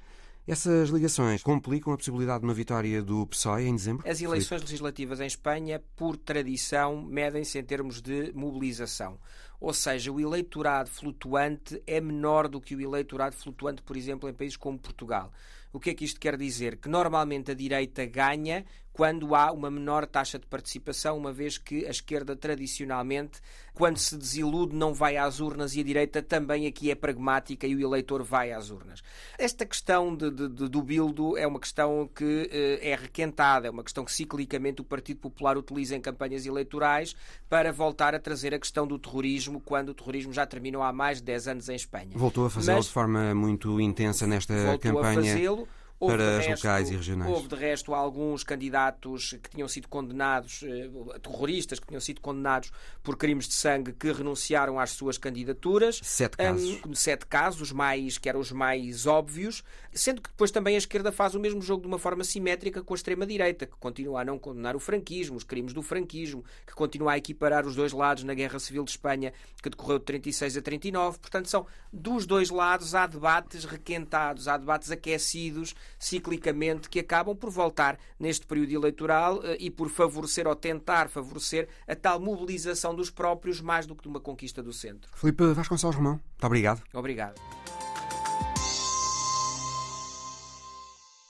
Essas 0.48 0.90
ligações 0.90 1.44
complicam 1.44 1.94
a 1.94 1.98
possibilidade 1.98 2.40
de 2.40 2.48
uma 2.48 2.56
vitória 2.56 3.04
do 3.04 3.24
PSOE 3.28 3.68
em 3.68 3.76
dezembro? 3.76 4.10
As 4.10 4.20
eleições 4.20 4.62
legislativas 4.62 5.20
em 5.20 5.28
Espanha, 5.28 5.80
por 5.96 6.18
tradição, 6.18 7.04
medem-se 7.04 7.60
em 7.60 7.64
termos 7.64 8.02
de 8.02 8.32
mobilização. 8.34 9.20
Ou 9.62 9.74
seja, 9.74 10.12
o 10.12 10.20
eleitorado 10.20 10.90
flutuante 10.90 11.80
é 11.86 12.02
menor 12.02 12.48
do 12.48 12.60
que 12.60 12.76
o 12.76 12.82
eleitorado 12.82 13.36
flutuante, 13.36 13.84
por 13.84 13.96
exemplo, 13.96 14.28
em 14.28 14.34
países 14.34 14.58
como 14.58 14.80
Portugal. 14.80 15.32
O 15.72 15.80
que 15.80 15.92
é 15.92 15.94
que 15.94 16.06
isto 16.06 16.20
quer 16.20 16.36
dizer? 16.38 16.78
Que 16.78 16.90
normalmente 16.90 17.52
a 17.52 17.54
direita 17.54 18.06
ganha 18.06 18.66
quando 19.00 19.34
há 19.34 19.50
uma 19.50 19.72
menor 19.72 20.06
taxa 20.06 20.38
de 20.38 20.46
participação, 20.46 21.18
uma 21.18 21.32
vez 21.32 21.58
que 21.58 21.86
a 21.86 21.90
esquerda 21.90 22.36
tradicionalmente, 22.36 23.40
quando 23.74 23.98
se 23.98 24.18
desilude, 24.18 24.76
não 24.76 24.94
vai 24.94 25.16
às 25.16 25.40
urnas 25.40 25.74
e 25.74 25.80
a 25.80 25.84
direita 25.84 26.22
também 26.22 26.68
aqui 26.68 26.92
é 26.92 26.96
pragmática 26.96 27.66
e 27.66 27.74
o 27.74 27.80
eleitor 27.80 28.22
vai 28.24 28.52
às 28.52 28.70
urnas. 28.70 29.02
Esta 29.38 29.66
questão 29.66 30.14
de, 30.14 30.30
de, 30.30 30.50
de, 30.50 30.68
do 30.68 30.82
Bildo 30.82 31.38
é 31.38 31.48
uma 31.48 31.62
questão 31.62 32.10
que 32.14 32.50
eh, 32.52 32.90
é 32.92 32.96
requentada, 32.96 33.70
é 33.70 33.72
uma 33.72 33.86
questão 33.86 34.04
que 34.04 34.12
ciclicamente 34.12 34.82
o 34.82 34.84
Partido 34.84 35.22
Popular 35.22 35.58
utiliza 35.58 35.96
em 35.96 36.02
campanhas 36.02 36.46
eleitorais 36.46 37.16
para 37.48 37.72
voltar 37.72 38.14
a 38.14 38.20
trazer 38.20 38.54
a 38.54 38.60
questão 38.60 38.86
do 38.86 39.00
terrorismo, 39.00 39.62
quando 39.62 39.90
o 39.90 39.94
terrorismo 39.94 40.34
já 40.34 40.46
terminou 40.46 40.84
há 40.84 40.92
mais 40.92 41.20
de 41.20 41.24
10 41.24 41.48
anos 41.48 41.70
em 41.70 41.76
Espanha. 41.76 42.10
Voltou 42.16 42.48
a 42.48 42.50
fazê-lo 42.50 42.82
de 42.82 42.90
forma 42.90 43.34
muito 43.34 43.80
intensa 43.80 44.28
nesta 44.28 44.54
voltou 44.56 44.92
campanha. 44.92 45.22
A 45.22 45.24
fazê-lo 45.24 45.68
Houve 46.00 46.16
para 46.16 46.38
as 46.38 46.46
resto, 46.46 46.66
locais 46.66 46.90
e 46.90 46.96
regionais. 46.96 47.32
Houve, 47.32 47.48
de 47.50 47.56
resto, 47.56 47.94
alguns 47.94 48.44
candidatos 48.44 49.36
que 49.44 49.50
tinham 49.50 49.68
sido 49.68 49.90
condenados, 49.90 50.64
eh, 50.64 50.90
terroristas 51.22 51.78
que 51.78 51.88
tinham 51.88 52.00
sido 52.00 52.22
condenados 52.22 52.72
por 53.04 53.18
crimes 53.18 53.48
de 53.50 53.54
sangue, 53.54 53.92
que 53.92 54.10
renunciaram 54.12 54.80
às 54.80 54.92
suas 54.92 55.18
candidaturas. 55.18 56.00
Sete 56.02 56.38
casos. 56.38 56.80
Um, 56.86 56.96
sete 56.96 57.26
casos, 57.26 57.72
mais, 57.74 58.18
que 58.18 58.30
eram 58.30 58.40
os 58.40 58.52
mais 58.52 59.06
óbvios, 59.06 59.62
sendo 60.00 60.22
que 60.22 60.30
depois 60.30 60.52
também 60.52 60.76
a 60.76 60.78
esquerda 60.78 61.12
faz 61.12 61.36
o 61.36 61.40
mesmo 61.40 61.62
jogo 61.62 61.82
de 61.82 61.88
uma 61.88 62.00
forma 62.00 62.24
simétrica 62.24 62.82
com 62.82 62.94
a 62.94 62.96
extrema-direita, 62.96 63.66
que 63.66 63.76
continua 63.78 64.22
a 64.22 64.26
não 64.26 64.40
condenar 64.40 64.76
o 64.76 64.80
franquismo, 64.80 65.36
os 65.36 65.44
crimes 65.44 65.74
do 65.74 65.82
franquismo, 65.82 66.44
que 66.66 66.74
continua 66.74 67.14
a 67.14 67.18
equiparar 67.18 67.66
os 67.66 67.76
dois 67.76 67.92
lados 67.92 68.24
na 68.24 68.34
Guerra 68.34 68.60
Civil 68.60 68.84
de 68.84 68.92
Espanha, 68.92 69.34
que 69.62 69.70
decorreu 69.70 70.00
de 70.00 70.06
36 70.06 70.58
a 70.58 70.62
39. 70.62 71.20
Portanto, 71.20 71.50
são 71.50 71.66
dos 71.92 72.26
dois 72.26 72.50
lados 72.50 72.96
há 72.96 73.06
debates 73.06 73.66
requentados, 73.66 74.48
há 74.48 74.58
debates 74.58 74.92
aquecidos 74.92 75.76
ciclicamente 75.98 76.90
que 76.90 77.00
acabam 77.00 77.36
por 77.36 77.50
voltar 77.50 78.00
neste 78.20 78.46
período 78.46 78.72
eleitoral 78.72 79.42
eh, 79.44 79.58
e 79.60 79.70
por 79.70 79.90
favorecer 79.90 80.48
ou 80.48 80.56
tentar 80.56 81.10
favorecer 81.10 81.68
a 81.88 81.96
tal 81.96 82.20
mobilização 82.20 82.96
dos 82.96 83.10
próprios 83.10 83.60
mais 83.60 83.86
do 83.86 83.96
que 83.96 84.04
de 84.04 84.08
uma 84.08 84.20
conquista 84.20 84.64
do 84.64 84.72
centro. 84.72 85.10
Filipe 85.16 85.44
Vasconcelos 85.54 85.96
Romão, 85.96 86.14
muito 86.14 86.46
obrigado. 86.46 86.82
Obrigado. 86.94 87.89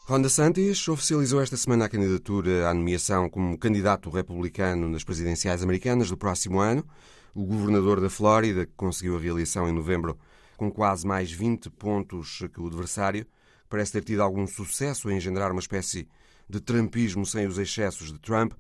Ron 0.10 0.24
DeSantis 0.24 0.88
oficializou 0.88 1.40
esta 1.40 1.56
semana 1.56 1.86
a 1.86 1.88
candidatura 1.88 2.68
à 2.68 2.74
nomeação 2.74 3.30
como 3.30 3.56
candidato 3.56 4.10
republicano 4.10 4.90
nas 4.90 5.04
presidenciais 5.04 5.62
americanas 5.62 6.10
do 6.10 6.18
próximo 6.18 6.60
ano. 6.60 6.84
O 7.32 7.46
governador 7.46 8.02
da 8.02 8.10
Flórida, 8.10 8.66
que 8.66 8.72
conseguiu 8.76 9.18
a 9.18 9.20
reeleição 9.20 9.70
em 9.70 9.72
novembro 9.72 10.18
com 10.58 10.72
quase 10.72 11.06
mais 11.06 11.32
20 11.32 11.70
pontos 11.70 12.44
que 12.52 12.60
o 12.60 12.66
adversário, 12.66 13.24
parece 13.70 13.92
ter 13.92 14.04
tido 14.04 14.24
algum 14.24 14.48
sucesso 14.48 15.10
a 15.10 15.14
engendrar 15.14 15.52
uma 15.52 15.60
espécie 15.60 16.08
de 16.50 16.60
trumpismo 16.60 17.24
sem 17.24 17.46
os 17.46 17.60
excessos 17.60 18.12
de 18.12 18.18
Trump, 18.18 18.54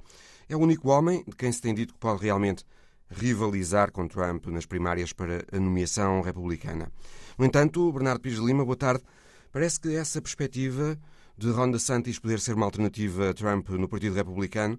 é 0.47 0.55
o 0.55 0.59
único 0.59 0.89
homem 0.89 1.23
de 1.27 1.35
quem 1.35 1.51
se 1.51 1.59
tem 1.59 1.73
dito 1.73 1.95
que 1.95 1.99
pode 1.99 2.21
realmente 2.21 2.63
rivalizar 3.09 3.91
com 3.91 4.07
Trump 4.07 4.45
nas 4.49 4.67
primárias 4.67 5.13
para 5.13 5.43
a 5.51 5.59
nomeação 5.59 6.21
republicana. 6.21 6.91
No 7.39 7.43
entanto, 7.43 7.91
Bernardo 7.91 8.21
Pires 8.21 8.38
Lima, 8.38 8.63
boa 8.63 8.77
tarde. 8.77 9.03
Parece 9.51 9.79
que 9.79 9.95
essa 9.95 10.21
perspectiva 10.21 10.95
de 11.39 11.49
Ron 11.52 11.71
DeSantis 11.71 12.19
poder 12.19 12.41
ser 12.41 12.54
uma 12.54 12.65
alternativa 12.65 13.30
a 13.30 13.34
Trump 13.34 13.69
no 13.69 13.88
Partido 13.88 14.13
Republicano 14.13 14.78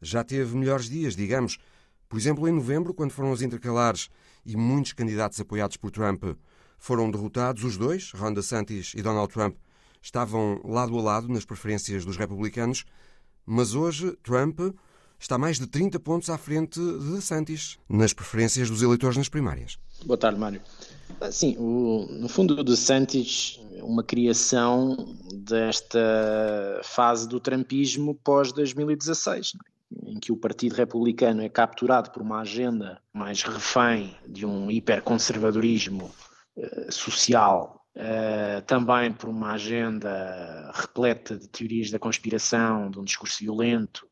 já 0.00 0.24
teve 0.24 0.56
melhores 0.56 0.88
dias, 0.88 1.14
digamos. 1.14 1.58
Por 2.08 2.18
exemplo, 2.18 2.48
em 2.48 2.52
novembro, 2.52 2.94
quando 2.94 3.10
foram 3.10 3.30
os 3.30 3.42
intercalares 3.42 4.08
e 4.44 4.56
muitos 4.56 4.94
candidatos 4.94 5.38
apoiados 5.38 5.76
por 5.76 5.90
Trump 5.90 6.24
foram 6.78 7.10
derrotados. 7.10 7.62
Os 7.64 7.76
dois, 7.76 8.12
Ron 8.12 8.32
DeSantis 8.32 8.94
e 8.96 9.02
Donald 9.02 9.30
Trump, 9.30 9.54
estavam 10.00 10.62
lado 10.64 10.98
a 10.98 11.02
lado 11.02 11.28
nas 11.28 11.44
preferências 11.44 12.02
dos 12.02 12.16
republicanos, 12.16 12.86
mas 13.44 13.74
hoje 13.74 14.16
Trump 14.22 14.58
está 15.18 15.36
mais 15.36 15.58
de 15.58 15.66
30 15.66 16.00
pontos 16.00 16.30
à 16.30 16.38
frente 16.38 16.80
de 16.80 17.12
DeSantis 17.12 17.78
nas 17.86 18.14
preferências 18.14 18.70
dos 18.70 18.80
eleitores 18.80 19.18
nas 19.18 19.28
primárias. 19.28 19.78
Boa 20.06 20.16
tarde, 20.16 20.40
Mário. 20.40 20.62
Sim, 21.30 21.56
o, 21.58 22.06
no 22.10 22.28
fundo, 22.28 22.58
o 22.58 22.64
DeSantis 22.64 23.60
é 23.74 23.82
uma 23.82 24.02
criação 24.02 24.96
desta 25.34 26.80
fase 26.82 27.28
do 27.28 27.40
trumpismo 27.40 28.14
pós-2016, 28.24 29.52
em 30.06 30.18
que 30.18 30.32
o 30.32 30.36
Partido 30.36 30.74
Republicano 30.74 31.42
é 31.42 31.48
capturado 31.48 32.10
por 32.10 32.22
uma 32.22 32.40
agenda 32.40 33.00
mais 33.12 33.42
refém 33.42 34.16
de 34.28 34.46
um 34.46 34.70
hiperconservadorismo 34.70 36.10
eh, 36.56 36.90
social, 36.90 37.84
uh, 37.96 38.62
também 38.66 39.12
por 39.12 39.28
uma 39.28 39.52
agenda 39.52 40.70
repleta 40.74 41.36
de 41.36 41.48
teorias 41.48 41.90
da 41.90 41.98
conspiração, 41.98 42.90
de 42.90 42.98
um 42.98 43.04
discurso 43.04 43.38
violento, 43.40 44.06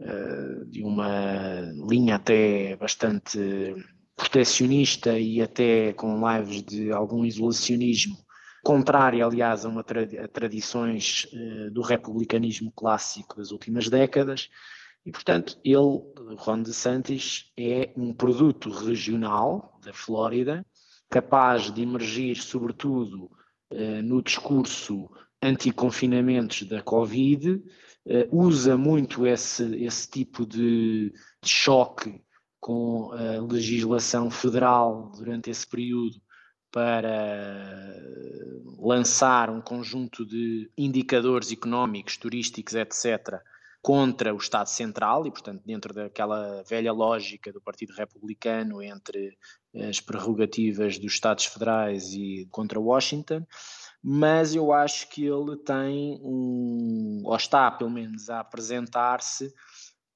uh, 0.00 0.64
de 0.66 0.82
uma 0.82 1.60
linha 1.88 2.16
até 2.16 2.76
bastante 2.76 3.74
protecionista 4.18 5.16
e 5.16 5.40
até 5.40 5.92
com 5.92 6.20
lives 6.28 6.60
de 6.64 6.90
algum 6.90 7.24
isolacionismo, 7.24 8.18
contrária, 8.64 9.24
aliás, 9.24 9.64
a, 9.64 9.68
uma 9.68 9.84
tra 9.84 10.02
a 10.02 10.26
tradições 10.26 11.28
uh, 11.32 11.70
do 11.70 11.80
republicanismo 11.80 12.72
clássico 12.72 13.36
das 13.36 13.52
últimas 13.52 13.88
décadas. 13.88 14.50
E, 15.06 15.12
portanto, 15.12 15.56
ele, 15.64 16.36
Ron 16.36 16.62
DeSantis, 16.62 17.52
é 17.56 17.92
um 17.96 18.12
produto 18.12 18.68
regional 18.70 19.78
da 19.82 19.92
Flórida, 19.92 20.66
capaz 21.08 21.72
de 21.72 21.80
emergir, 21.80 22.36
sobretudo, 22.36 23.30
eh, 23.70 24.02
no 24.02 24.20
discurso 24.20 25.08
anti-confinamentos 25.40 26.64
da 26.64 26.82
Covid, 26.82 27.62
eh, 28.04 28.28
usa 28.30 28.76
muito 28.76 29.26
esse, 29.26 29.82
esse 29.82 30.10
tipo 30.10 30.44
de, 30.44 31.10
de 31.42 31.48
choque 31.48 32.20
com 32.60 33.10
a 33.12 33.40
legislação 33.52 34.30
federal 34.30 35.12
durante 35.16 35.50
esse 35.50 35.66
período 35.66 36.20
para 36.70 37.94
lançar 38.78 39.50
um 39.50 39.60
conjunto 39.60 40.24
de 40.24 40.70
indicadores 40.76 41.50
económicos, 41.50 42.16
turísticos, 42.16 42.74
etc., 42.74 43.40
contra 43.80 44.34
o 44.34 44.38
Estado 44.38 44.68
Central 44.68 45.26
e, 45.26 45.30
portanto, 45.30 45.62
dentro 45.64 45.94
daquela 45.94 46.62
velha 46.64 46.92
lógica 46.92 47.52
do 47.52 47.60
Partido 47.60 47.94
Republicano 47.94 48.82
entre 48.82 49.38
as 49.88 50.00
prerrogativas 50.00 50.98
dos 50.98 51.12
Estados 51.12 51.46
Federais 51.46 52.12
e 52.12 52.46
contra 52.50 52.80
Washington, 52.80 53.46
mas 54.02 54.54
eu 54.54 54.72
acho 54.72 55.08
que 55.08 55.24
ele 55.24 55.56
tem 55.56 56.20
um, 56.22 57.22
ou 57.24 57.36
está 57.36 57.70
pelo 57.70 57.90
menos 57.90 58.28
a 58.28 58.40
apresentar-se 58.40 59.52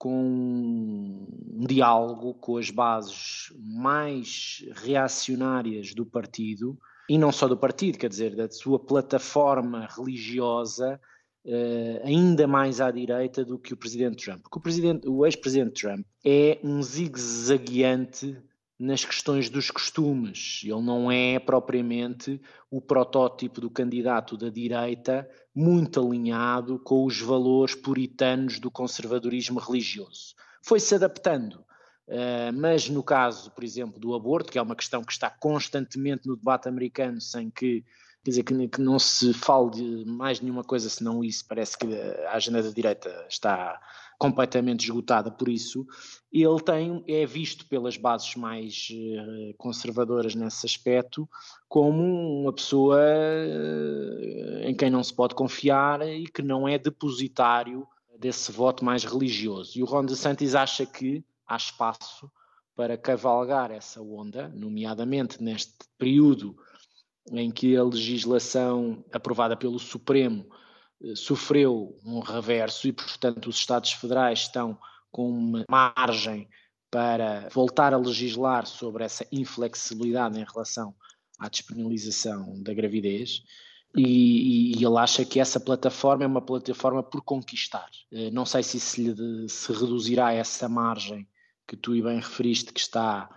com 0.03 1.25
um 1.55 1.65
diálogo 1.65 2.35
com 2.35 2.57
as 2.57 2.71
bases 2.71 3.53
mais 3.57 4.65
reacionárias 4.73 5.95
do 5.95 6.05
partido, 6.05 6.77
e 7.09 7.17
não 7.17 7.31
só 7.31 7.47
do 7.47 7.57
partido, 7.57 7.99
quer 7.99 8.09
dizer, 8.09 8.35
da 8.35 8.51
sua 8.51 8.81
plataforma 8.81 9.87
religiosa 9.97 11.01
Uh, 11.45 11.99
ainda 12.05 12.47
mais 12.47 12.81
à 12.81 12.89
direita 12.93 13.45
do 13.45 13.59
que 13.59 13.75
o 13.75 13.77
presidente 13.77 14.25
Trump. 14.25 14.43
Porque 14.43 14.59
o, 14.61 14.63
presidente, 14.63 15.09
o 15.09 15.27
ex-presidente 15.27 15.83
Trump 15.83 16.07
é 16.25 16.61
um 16.63 16.81
zigue-zagueante 16.81 18.41
nas 18.83 19.05
questões 19.05 19.49
dos 19.49 19.71
costumes. 19.71 20.63
Ele 20.65 20.83
não 20.83 21.11
é 21.11 21.39
propriamente 21.39 22.41
o 22.69 22.81
protótipo 22.81 23.61
do 23.61 23.71
candidato 23.71 24.37
da 24.37 24.49
direita 24.49 25.29
muito 25.55 26.05
alinhado 26.05 26.81
com 26.81 27.05
os 27.05 27.21
valores 27.21 27.77
puritanos 27.77 28.59
do 28.59 28.73
conservadorismo 28.73 29.61
religioso. 29.61 30.35
Foi-se 30.61 30.97
adaptando. 30.97 31.65
Uh, 32.09 32.53
mas 32.55 32.89
no 32.89 33.05
caso, 33.05 33.53
por 33.53 33.63
exemplo, 33.63 34.01
do 34.01 34.17
aborto, 34.17 34.51
que 34.51 34.59
é 34.59 34.63
uma 34.63 34.75
questão 34.75 35.05
que 35.05 35.13
está 35.13 35.31
constantemente 35.31 36.27
no 36.27 36.37
debate 36.37 36.69
americano, 36.69 37.21
sem 37.21 37.49
que 37.51 37.85
quer 38.25 38.31
dizer, 38.31 38.43
que, 38.45 38.69
que, 38.69 38.81
não 38.81 38.99
se 38.99 39.33
fale 39.33 39.71
de 39.71 40.05
mais 40.07 40.41
nenhuma 40.41 40.63
coisa 40.63 40.89
senão 40.89 41.25
isso, 41.25 41.45
parece 41.49 41.77
que 41.77 41.87
a 42.27 42.33
agenda 42.33 42.63
da 42.63 42.71
direita 42.71 43.27
está 43.29 43.81
completamente 44.19 44.85
esgotada 44.85 45.33
por 45.33 45.49
isso, 45.49 45.85
ele 46.33 46.61
tem, 46.61 47.03
é 47.09 47.27
visto 47.27 47.67
pelas 47.67 47.97
bases 47.97 48.37
mais 48.37 48.89
uh, 48.93 49.55
conservadoras 49.59 50.37
nesse 50.37 50.65
aspecto 50.65 51.29
como 51.69 52.43
uma 52.43 52.53
pessoa 52.53 53.01
uh, 53.01 54.59
em 54.63 54.75
quem 54.77 54.91
não 54.91 55.03
se 55.03 55.13
pode 55.13 55.35
confiar 55.35 56.07
e 56.07 56.25
que 56.29 56.41
não 56.41 56.69
é 56.69 56.79
depositário 56.79 57.85
desse 58.17 58.53
voto 58.53 58.85
mais 58.85 59.03
religioso. 59.03 59.77
E 59.77 59.83
o 59.83 59.87
Ron 59.87 60.05
DeSantis 60.05 60.55
acha 60.55 60.87
que 60.87 61.25
há 61.45 61.57
espaço 61.57 62.31
para 62.77 62.97
cavalgar 62.97 63.73
essa 63.73 64.01
onda, 64.01 64.49
nomeadamente 64.55 65.43
neste 65.43 65.75
período 65.99 66.57
em 67.31 67.51
que 67.51 67.77
a 67.77 67.85
legislação 67.85 69.05
aprovada 69.13 69.57
pelo 69.57 69.79
Supremo 69.79 70.47
eh, 71.03 71.15
sofreu 71.15 71.99
um 72.05 72.21
reverso 72.21 72.89
e, 72.89 72.93
portanto, 72.93 73.49
os 73.49 73.57
Estados 73.57 73.93
Federais 73.93 74.41
estão 74.41 74.79
com 75.11 75.29
uma 75.29 75.65
margem 75.71 76.49
para 76.91 77.49
voltar 77.51 77.95
a 77.95 77.99
legislar 77.99 78.67
sobre 78.67 79.05
essa 79.05 79.27
inflexibilidade 79.33 80.39
em 80.39 80.45
relação 80.45 80.95
à 81.39 81.49
despenalização 81.49 82.61
da 82.63 82.75
gravidez. 82.75 83.43
E, 83.97 84.79
e, 84.79 84.85
ele 84.85 84.99
acha 84.99 85.25
que 85.25 85.39
essa 85.39 85.61
plataforma 85.61 86.25
é 86.25 86.27
uma 86.27 86.41
plataforma 86.41 87.03
por 87.03 87.23
conquistar. 87.23 87.91
Eh, 88.11 88.31
não 88.31 88.47
sei 88.47 88.63
se 88.63 88.81
se, 88.81 89.03
lhe, 89.03 89.49
se 89.49 89.73
reduzirá 89.73 90.33
essa 90.33 90.69
margem 90.69 91.29
que 91.67 91.77
tu 91.77 91.93
bem 92.03 92.17
referiste, 92.17 92.73
que 92.73 92.81
está 92.81 93.29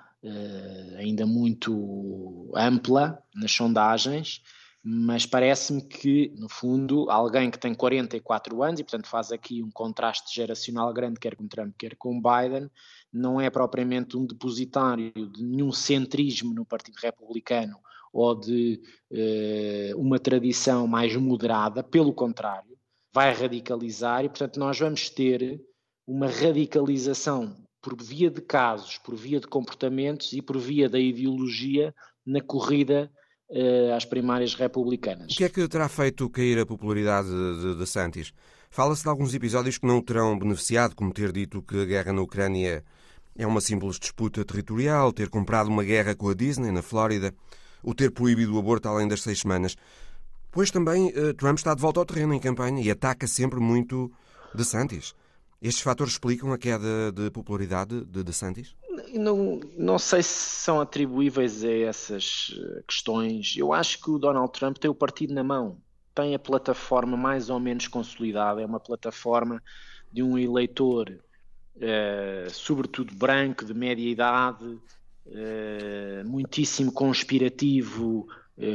ainda 0.98 1.26
muito 1.26 2.52
ampla 2.56 3.22
nas 3.36 3.52
sondagens, 3.52 4.42
mas 4.88 5.26
parece-me 5.26 5.82
que, 5.82 6.32
no 6.38 6.48
fundo, 6.48 7.10
alguém 7.10 7.50
que 7.50 7.58
tem 7.58 7.74
44 7.74 8.62
anos 8.62 8.80
e, 8.80 8.84
portanto, 8.84 9.08
faz 9.08 9.32
aqui 9.32 9.64
um 9.64 9.72
contraste 9.72 10.34
geracional 10.34 10.94
grande, 10.94 11.20
quer 11.20 11.36
com 11.36 11.48
Trump, 11.48 11.74
quer 11.76 11.96
com 11.96 12.22
Biden, 12.22 12.70
não 13.12 13.42
é 13.42 13.50
propriamente 13.50 14.16
um 14.16 14.28
depositário 14.28 15.12
de 15.12 15.44
nenhum 15.44 15.72
centrismo 15.72 16.54
no 16.54 16.64
Partido 16.64 16.98
Republicano 17.02 17.80
ou 18.14 18.36
de 18.36 18.80
uh, 19.12 20.00
uma 20.00 20.20
tradição 20.20 20.86
mais 20.86 21.16
moderada, 21.16 21.82
pelo 21.82 22.14
contrário, 22.14 22.78
vai 23.12 23.34
radicalizar 23.34 24.24
e, 24.24 24.30
portanto, 24.30 24.60
nós 24.60 24.78
vamos 24.78 25.10
ter 25.10 25.60
uma 26.06 26.28
radicalização 26.28 27.64
por 27.86 27.95
via 28.02 28.32
de 28.32 28.41
casos, 28.41 28.98
por 28.98 29.15
via 29.15 29.39
de 29.39 29.45
comportamentos 29.45 30.34
e 30.34 30.41
por 30.41 30.58
via 30.58 30.89
da 30.89 30.98
ideologia 30.98 31.93
na 32.26 32.41
corrida 32.41 33.12
uh, 33.48 33.93
às 33.95 34.04
primárias 34.04 34.56
republicanas. 34.56 35.32
O 35.32 35.38
que 35.38 35.43
é 35.43 35.50
que 35.50 35.67
terá 35.67 35.88
feito 35.88 36.28
cair 36.28 36.58
a 36.58 36.65
popularidade 36.65 37.28
de, 37.30 37.76
de 37.76 37.86
Santis? 37.86 38.34
Fala-se 38.71 39.04
de 39.04 39.10
alguns 39.10 39.36
episódios 39.36 39.78
que 39.78 39.86
não 39.86 40.02
terão 40.02 40.36
beneficiado, 40.36 40.95
como 40.95 41.13
ter 41.13 41.32
dito 41.32 41.62
que 41.62 41.80
a 41.80 41.86
guerra 41.86 42.12
na 42.12 42.24
Ucrânia 42.24 42.84
é 43.38 43.45
uma 43.45 43.62
simples 43.62 44.00
disputa 44.00 44.43
territorial, 44.43 45.13
ter 45.13 45.30
comprado 45.30 45.67
uma 45.67 45.84
guerra 45.84 46.15
com 46.15 46.28
a 46.28 46.34
Disney 46.34 46.71
na 46.71 46.82
Flórida, 46.82 47.36
ou 47.84 47.93
ter 47.93 48.10
proibido 48.10 48.56
o 48.56 48.58
aborto 48.58 48.88
além 48.89 49.08
das 49.08 49.21
seis 49.21 49.41
semanas. 49.41 49.76
Pois 50.52 50.71
também 50.71 51.10
uh, 51.10 51.36
Trump 51.36 51.60
está 51.60 51.76
de 51.76 51.82
volta 51.84 52.00
ao 52.00 52.06
terreno 52.06 52.34
em 52.34 52.39
campanha 52.39 52.82
e 52.82 52.89
ataca 52.89 53.28
sempre 53.28 53.60
muito 53.60 54.12
de 54.56 54.65
Santis. 54.65 55.13
Estes 55.65 55.82
fatores 55.82 56.13
explicam 56.13 56.54
a 56.54 56.60
queda 56.60 57.12
de 57.12 57.32
popularidade 57.32 58.06
de 58.06 58.23
DeSantis? 58.23 58.75
Não, 59.15 59.60
não 59.75 59.97
sei 59.97 60.21
se 60.21 60.30
são 60.30 60.80
atribuíveis 60.80 61.63
a 61.63 61.71
essas 61.71 62.56
eh, 62.56 62.84
questões. 62.88 63.56
Eu 63.58 63.73
acho 63.73 63.99
que 63.99 64.12
o 64.12 64.19
Donald 64.19 64.51
Trump 64.51 64.78
tem 64.78 64.91
o 64.91 64.93
partido 64.93 65.34
na 65.34 65.43
mão. 65.43 65.82
Tem 66.13 66.36
a 66.36 66.39
plataforma 66.39 67.17
mais 67.17 67.49
ou 67.49 67.60
menos 67.60 67.88
consolidada. 67.88 68.62
É 68.62 68.65
uma 68.65 68.80
plataforma 68.80 69.60
de 70.12 70.21
um 70.21 70.38
eleitor, 70.38 71.19
eh, 71.82 72.45
sobretudo 72.51 73.15
branco, 73.15 73.65
de 73.65 73.73
média 73.73 74.08
idade, 74.08 74.80
eh, 75.25 76.21
muitíssimo 76.28 76.91
conspirativo, 76.91 78.28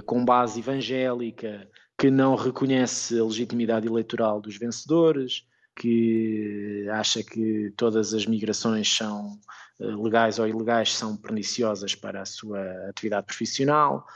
com 0.04 0.24
base 0.24 0.58
evangélica, 0.58 1.70
que 1.96 2.10
não 2.10 2.34
reconhece 2.34 3.16
a 3.16 3.24
legitimidade 3.24 3.86
eleitoral 3.86 4.40
dos 4.40 4.56
vencedores 4.58 5.48
que 5.80 6.86
acha 6.92 7.22
que 7.22 7.72
todas 7.74 8.12
as 8.12 8.26
migrações 8.26 8.86
são 8.86 9.38
eh, 9.80 9.84
legais 9.86 10.38
ou 10.38 10.46
ilegais 10.46 10.92
são 10.92 11.16
perniciosas 11.16 11.94
para 11.94 12.20
a 12.20 12.26
sua 12.26 12.60
atividade 12.90 13.24
profissional. 13.24 14.06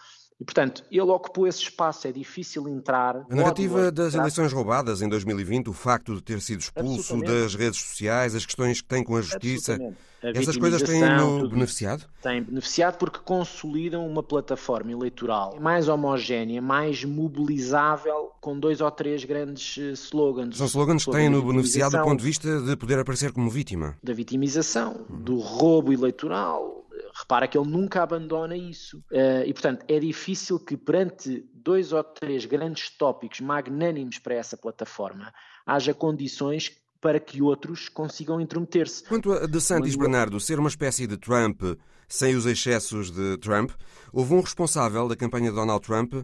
E, 0.44 0.52
portanto, 0.52 0.84
ele 0.90 1.00
ocupou 1.00 1.46
esse 1.46 1.62
espaço, 1.62 2.06
é 2.06 2.12
difícil 2.12 2.68
entrar. 2.68 3.24
A 3.30 3.34
narrativa 3.34 3.90
das 3.90 4.14
eleições 4.14 4.52
roubadas 4.52 5.00
em 5.00 5.08
2020, 5.08 5.70
o 5.70 5.72
facto 5.72 6.14
de 6.14 6.22
ter 6.22 6.38
sido 6.42 6.60
expulso 6.60 7.18
das 7.22 7.54
redes 7.54 7.80
sociais, 7.80 8.34
as 8.34 8.44
questões 8.44 8.82
que 8.82 8.86
tem 8.86 9.02
com 9.02 9.16
a 9.16 9.22
justiça, 9.22 9.78
essas 10.22 10.58
coisas 10.58 10.82
têm-no 10.82 11.48
beneficiado? 11.48 12.04
Têm 12.20 12.42
beneficiado 12.42 12.98
porque 12.98 13.20
consolidam 13.20 14.06
uma 14.06 14.22
plataforma 14.22 14.92
eleitoral 14.92 15.56
mais 15.58 15.88
homogénea, 15.88 16.60
mais 16.60 17.02
mobilizável, 17.04 18.30
com 18.38 18.58
dois 18.58 18.82
ou 18.82 18.90
três 18.90 19.24
grandes 19.24 19.78
eh, 19.78 19.92
slogans. 19.92 20.58
São 20.58 20.66
slogans 20.66 21.06
que 21.06 21.10
têm-no 21.10 21.42
beneficiado 21.42 21.92
do 21.92 22.02
ponto 22.02 22.18
de 22.18 22.24
vista 22.26 22.60
de 22.60 22.76
poder 22.76 22.98
aparecer 22.98 23.32
como 23.32 23.48
vítima. 23.48 23.96
Da 24.02 24.12
vitimização, 24.12 25.06
do 25.08 25.38
roubo 25.38 25.90
eleitoral, 25.90 26.83
repara 27.14 27.46
que 27.46 27.56
ele 27.56 27.68
nunca 27.68 28.02
abandona 28.02 28.56
isso. 28.56 28.98
Uh, 29.10 29.46
e, 29.46 29.52
portanto, 29.52 29.84
é 29.88 29.98
difícil 29.98 30.58
que 30.58 30.76
perante 30.76 31.48
dois 31.54 31.92
ou 31.92 32.02
três 32.02 32.44
grandes 32.44 32.90
tópicos 32.90 33.40
magnânimos 33.40 34.18
para 34.18 34.34
essa 34.34 34.56
plataforma 34.56 35.32
haja 35.64 35.94
condições 35.94 36.72
para 37.00 37.20
que 37.20 37.42
outros 37.42 37.88
consigam 37.88 38.40
intrometer-se. 38.40 39.04
Quanto 39.04 39.32
a 39.32 39.46
de 39.46 39.60
Santis 39.60 39.94
Bernardo 39.94 40.40
ser 40.40 40.58
uma 40.58 40.70
espécie 40.70 41.06
de 41.06 41.16
Trump 41.16 41.62
sem 42.08 42.34
os 42.34 42.46
excessos 42.46 43.10
de 43.10 43.36
Trump, 43.38 43.70
houve 44.12 44.34
um 44.34 44.40
responsável 44.40 45.06
da 45.06 45.14
campanha 45.14 45.50
de 45.50 45.56
Donald 45.56 45.84
Trump 45.84 46.14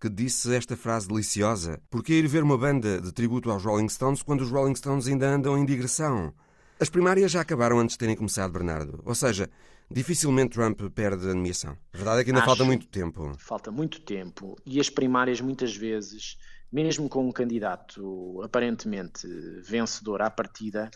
que 0.00 0.08
disse 0.08 0.54
esta 0.54 0.76
frase 0.76 1.08
deliciosa: 1.08 1.80
Por 1.90 2.04
que 2.04 2.14
ir 2.14 2.28
ver 2.28 2.42
uma 2.42 2.56
banda 2.56 3.00
de 3.00 3.12
tributo 3.12 3.50
aos 3.50 3.64
Rolling 3.64 3.88
Stones 3.88 4.22
quando 4.22 4.42
os 4.42 4.50
Rolling 4.50 4.76
Stones 4.76 5.08
ainda 5.08 5.28
andam 5.28 5.58
em 5.58 5.66
digressão? 5.66 6.32
As 6.80 6.88
primárias 6.88 7.32
já 7.32 7.40
acabaram 7.40 7.80
antes 7.80 7.94
de 7.94 7.98
terem 7.98 8.14
começado, 8.14 8.52
Bernardo. 8.52 9.02
Ou 9.04 9.14
seja, 9.14 9.50
dificilmente 9.90 10.54
Trump 10.54 10.80
perde 10.94 11.28
a 11.28 11.34
nomeação. 11.34 11.76
A 11.92 11.96
verdade 11.96 12.20
é 12.20 12.24
que 12.24 12.30
ainda 12.30 12.40
Acho 12.40 12.46
falta 12.46 12.64
muito 12.64 12.86
tempo. 12.86 13.32
Falta 13.38 13.70
muito 13.70 14.00
tempo. 14.00 14.56
E 14.64 14.80
as 14.80 14.90
primárias, 14.90 15.40
muitas 15.40 15.74
vezes, 15.74 16.36
mesmo 16.70 17.08
com 17.08 17.26
um 17.26 17.32
candidato 17.32 18.40
aparentemente 18.42 19.26
vencedor 19.62 20.22
à 20.22 20.30
partida, 20.30 20.90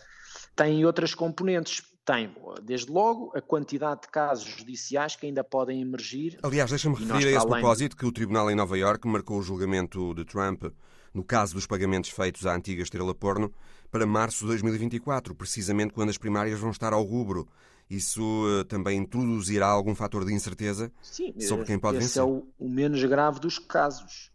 têm 0.55 0.85
outras 0.85 1.13
componentes. 1.13 1.81
Tem, 2.05 2.35
desde 2.61 2.91
logo, 2.91 3.31
a 3.33 3.39
quantidade 3.39 4.01
de 4.01 4.07
casos 4.09 4.43
judiciais 4.43 5.15
que 5.15 5.25
ainda 5.25 5.41
podem 5.41 5.81
emergir. 5.81 6.37
Aliás, 6.43 6.69
deixa-me 6.69 6.97
referir 6.97 7.27
a 7.27 7.29
esse 7.29 7.37
além... 7.37 7.61
propósito 7.61 7.95
que 7.95 8.05
o 8.05 8.11
Tribunal 8.11 8.51
em 8.51 8.55
Nova 8.55 8.77
Iorque 8.77 9.07
marcou 9.07 9.39
o 9.39 9.41
julgamento 9.41 10.13
de 10.13 10.25
Trump 10.25 10.65
no 11.13 11.23
caso 11.23 11.53
dos 11.53 11.67
pagamentos 11.67 12.09
feitos 12.09 12.45
à 12.45 12.55
antiga 12.55 12.81
estrela 12.81 13.13
porno 13.13 13.53
para 13.91 14.05
março 14.05 14.41
de 14.41 14.47
2024, 14.47 15.35
precisamente 15.35 15.93
quando 15.93 16.09
as 16.09 16.17
primárias 16.17 16.59
vão 16.59 16.71
estar 16.71 16.91
ao 16.91 17.03
rubro. 17.03 17.47
Isso 17.89 18.21
uh, 18.21 18.63
também 18.65 18.99
introduzirá 18.99 19.67
algum 19.67 19.93
fator 19.93 20.25
de 20.25 20.33
incerteza 20.33 20.91
Sim, 21.01 21.39
sobre 21.39 21.65
quem 21.65 21.77
pode 21.77 21.97
esse 21.97 22.07
vencer? 22.07 22.21
é 22.21 22.25
o, 22.25 22.47
o 22.57 22.69
menos 22.69 23.03
grave 23.03 23.39
dos 23.39 23.59
casos. 23.59 24.31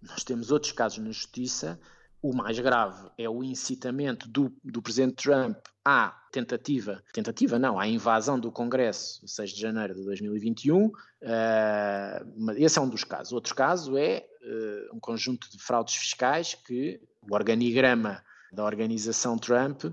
Nós 0.00 0.24
temos 0.24 0.50
outros 0.50 0.72
casos 0.72 0.98
na 0.98 1.10
justiça. 1.10 1.78
O 2.20 2.34
mais 2.34 2.58
grave 2.58 3.10
é 3.18 3.28
o 3.28 3.42
incitamento 3.42 4.28
do, 4.28 4.52
do 4.64 4.80
presidente 4.80 5.16
Trump 5.16 5.56
à 5.84 6.10
tentativa, 6.30 7.02
tentativa 7.12 7.58
não, 7.58 7.78
à 7.78 7.86
invasão 7.86 8.38
do 8.38 8.50
Congresso, 8.50 9.26
6 9.26 9.50
de 9.50 9.60
janeiro 9.60 9.94
de 9.94 10.04
2021. 10.04 10.86
Uh, 10.86 10.92
eh, 11.20 12.24
esse 12.56 12.78
é 12.78 12.82
um 12.82 12.88
dos 12.88 13.04
casos. 13.04 13.32
Outro 13.32 13.54
caso 13.54 13.98
é 13.98 14.24
uh, 14.42 14.96
um 14.96 15.00
conjunto 15.00 15.50
de 15.50 15.58
fraudes 15.58 15.96
fiscais 15.96 16.54
que 16.54 17.00
o 17.28 17.34
organigrama 17.34 18.22
da 18.52 18.64
organização 18.64 19.36
Trump 19.36 19.84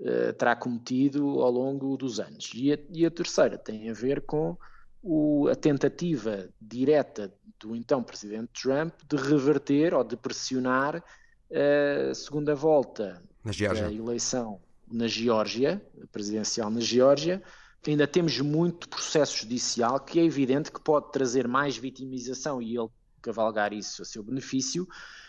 uh, 0.00 0.32
terá 0.34 0.54
cometido 0.56 1.40
ao 1.40 1.50
longo 1.50 1.96
dos 1.96 2.20
anos. 2.20 2.50
E 2.54 2.72
a, 2.72 2.78
e 2.92 3.06
a 3.06 3.10
terceira 3.10 3.56
tem 3.58 3.90
a 3.90 3.92
ver 3.92 4.22
com 4.22 4.56
o, 5.02 5.48
a 5.48 5.54
tentativa 5.54 6.48
direta 6.60 7.32
do 7.60 7.74
então 7.74 8.02
presidente 8.02 8.50
Trump 8.60 8.92
de 9.08 9.16
reverter 9.16 9.94
ou 9.94 10.02
de 10.02 10.16
pressionar 10.16 11.02
a 11.50 12.14
segunda 12.14 12.54
volta 12.54 13.22
da 13.44 13.92
eleição 13.92 14.60
na 14.90 15.06
Geórgia, 15.06 15.80
presidencial 16.10 16.70
na 16.70 16.80
Geórgia. 16.80 17.42
Ainda 17.86 18.06
temos 18.06 18.40
muito 18.40 18.88
processo 18.88 19.38
judicial 19.38 20.00
que 20.00 20.18
é 20.18 20.24
evidente 20.24 20.72
que 20.72 20.80
pode 20.80 21.12
trazer 21.12 21.46
mais 21.46 21.76
vitimização 21.76 22.60
e 22.60 22.76
ele 22.76 22.88
cavalgar 23.22 23.72
isso 23.72 24.02
a 24.02 24.04
seu 24.04 24.22
benefício, 24.22 24.88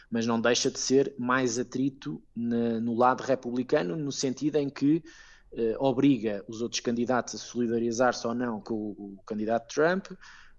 mas 0.09 0.25
não 0.25 0.39
deixa 0.39 0.71
de 0.71 0.79
ser 0.79 1.13
mais 1.17 1.59
atrito 1.59 2.21
na, 2.35 2.79
no 2.79 2.95
lado 2.95 3.21
republicano, 3.21 3.95
no 3.95 4.11
sentido 4.11 4.57
em 4.57 4.69
que 4.69 5.03
eh, 5.53 5.75
obriga 5.79 6.43
os 6.47 6.61
outros 6.61 6.79
candidatos 6.79 7.35
a 7.35 7.37
solidarizar-se 7.37 8.25
ou 8.25 8.33
não 8.33 8.61
com 8.61 8.73
o, 8.73 9.15
o 9.19 9.23
candidato 9.25 9.73
Trump, 9.73 10.07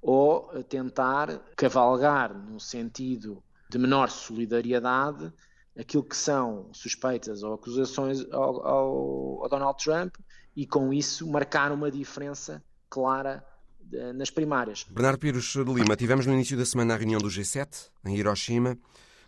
ou 0.01 0.51
a 0.53 0.63
tentar 0.63 1.39
cavalgar 1.57 2.33
no 2.35 2.61
sentido 2.61 3.43
de 3.71 3.79
menor 3.79 4.11
solidariedade 4.11 5.33
aquilo 5.79 6.03
que 6.03 6.17
são 6.17 6.69
suspeitas 6.73 7.43
ou 7.43 7.55
acusações 7.55 8.21
ao, 8.33 8.67
ao, 8.67 9.43
ao 9.43 9.49
Donald 9.49 9.83
Trump 9.83 10.17
e 10.57 10.67
com 10.67 10.93
isso 10.93 11.29
marcar 11.31 11.71
uma 11.71 11.91
diferença 11.91 12.63
clara 12.91 13.45
eh, 13.93 14.13
nas 14.13 14.31
primárias. 14.31 14.85
Bernardo 14.91 15.19
Pires 15.19 15.45
de 15.45 15.63
Lima, 15.63 15.97
tivemos 15.97 16.27
no 16.27 16.33
início 16.33 16.57
da 16.57 16.65
semana 16.65 16.95
a 16.95 16.97
reunião 16.97 17.21
do 17.21 17.29
G7 17.29 17.91
em 18.05 18.17
Hiroshima. 18.17 18.77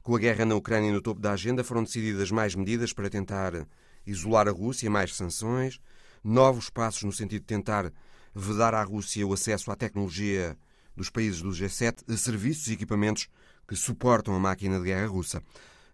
Com 0.02 0.16
a 0.16 0.18
guerra 0.18 0.46
na 0.46 0.54
Ucrânia 0.54 0.92
no 0.92 1.02
topo 1.02 1.20
da 1.20 1.32
agenda, 1.32 1.62
foram 1.62 1.84
decididas 1.84 2.30
mais 2.30 2.54
medidas 2.54 2.92
para 2.92 3.10
tentar 3.10 3.66
isolar 4.06 4.48
a 4.48 4.50
Rússia, 4.50 4.90
mais 4.90 5.14
sanções, 5.14 5.78
novos 6.24 6.70
passos 6.70 7.02
no 7.02 7.12
sentido 7.12 7.42
de 7.42 7.46
tentar 7.46 7.92
vedar 8.34 8.74
à 8.74 8.82
Rússia 8.82 9.26
o 9.26 9.32
acesso 9.32 9.70
à 9.70 9.76
tecnologia 9.76 10.56
dos 10.96 11.10
países 11.10 11.42
do 11.42 11.50
G7 11.50 12.12
a 12.12 12.16
serviços 12.16 12.68
e 12.68 12.72
equipamentos 12.72 13.28
que 13.68 13.76
suportam 13.76 14.34
a 14.34 14.38
máquina 14.38 14.78
de 14.78 14.86
guerra 14.86 15.06
russa. 15.06 15.42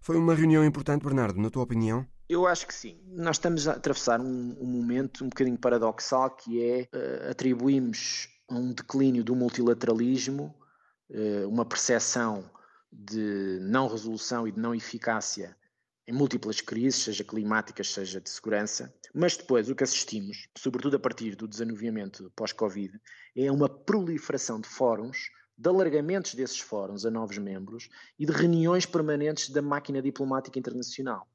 Foi 0.01 0.17
uma 0.17 0.35
reunião 0.35 0.65
importante, 0.65 1.03
Bernardo, 1.03 1.41
na 1.41 1.51
tua 1.51 1.65
opinião? 1.65 2.07
Eu 2.29 2.47
acho 2.47 2.67
que 2.67 2.75
sim. 2.75 2.99
Nós 3.09 3.37
estamos 3.37 3.69
a 3.69 3.73
atravessar 3.73 4.21
um, 4.21 4.57
um 4.61 4.67
momento 4.67 5.25
um 5.25 5.29
bocadinho 5.29 5.59
paradoxal 5.59 6.31
que 6.31 6.63
é 6.63 6.89
uh, 6.93 7.31
atribuímos 7.31 8.29
a 8.49 8.55
um 8.55 8.73
declínio 8.73 9.25
do 9.25 9.35
multilateralismo 9.35 10.55
uh, 11.11 11.49
uma 11.49 11.65
percepção 11.65 12.45
de 12.99 13.59
não 13.61 13.89
resolução 13.89 14.49
e 14.49 14.53
de 14.53 14.59
não 14.59 14.75
eficácia 14.75 15.55
em 16.09 16.13
múltiplas 16.13 16.61
crises, 16.61 17.03
seja 17.03 17.25
climáticas, 17.25 17.93
seja 17.93 18.21
de 18.21 18.31
segurança, 18.31 18.95
mas 19.13 19.37
depois 19.37 19.69
o 19.69 19.75
que 19.75 19.83
assistimos, 19.83 20.49
sobretudo 20.57 20.97
a 20.97 21.01
partir 21.01 21.35
do 21.35 21.49
desanuviamento 21.49 22.33
pós-Covid, 22.37 22.99
é 23.37 23.51
uma 23.51 23.69
proliferação 23.69 24.61
de 24.61 24.69
fóruns, 24.69 25.31
de 25.59 25.69
alargamentos 25.69 26.35
desses 26.35 26.61
fóruns 26.61 27.05
a 27.05 27.11
novos 27.11 27.39
membros 27.39 27.89
e 28.19 28.25
de 28.25 28.33
reuniões 28.33 28.87
permanentes 28.87 29.51
da 29.51 29.61
máquina 29.61 30.01
diplomática 30.01 30.59
internacional. 30.59 31.27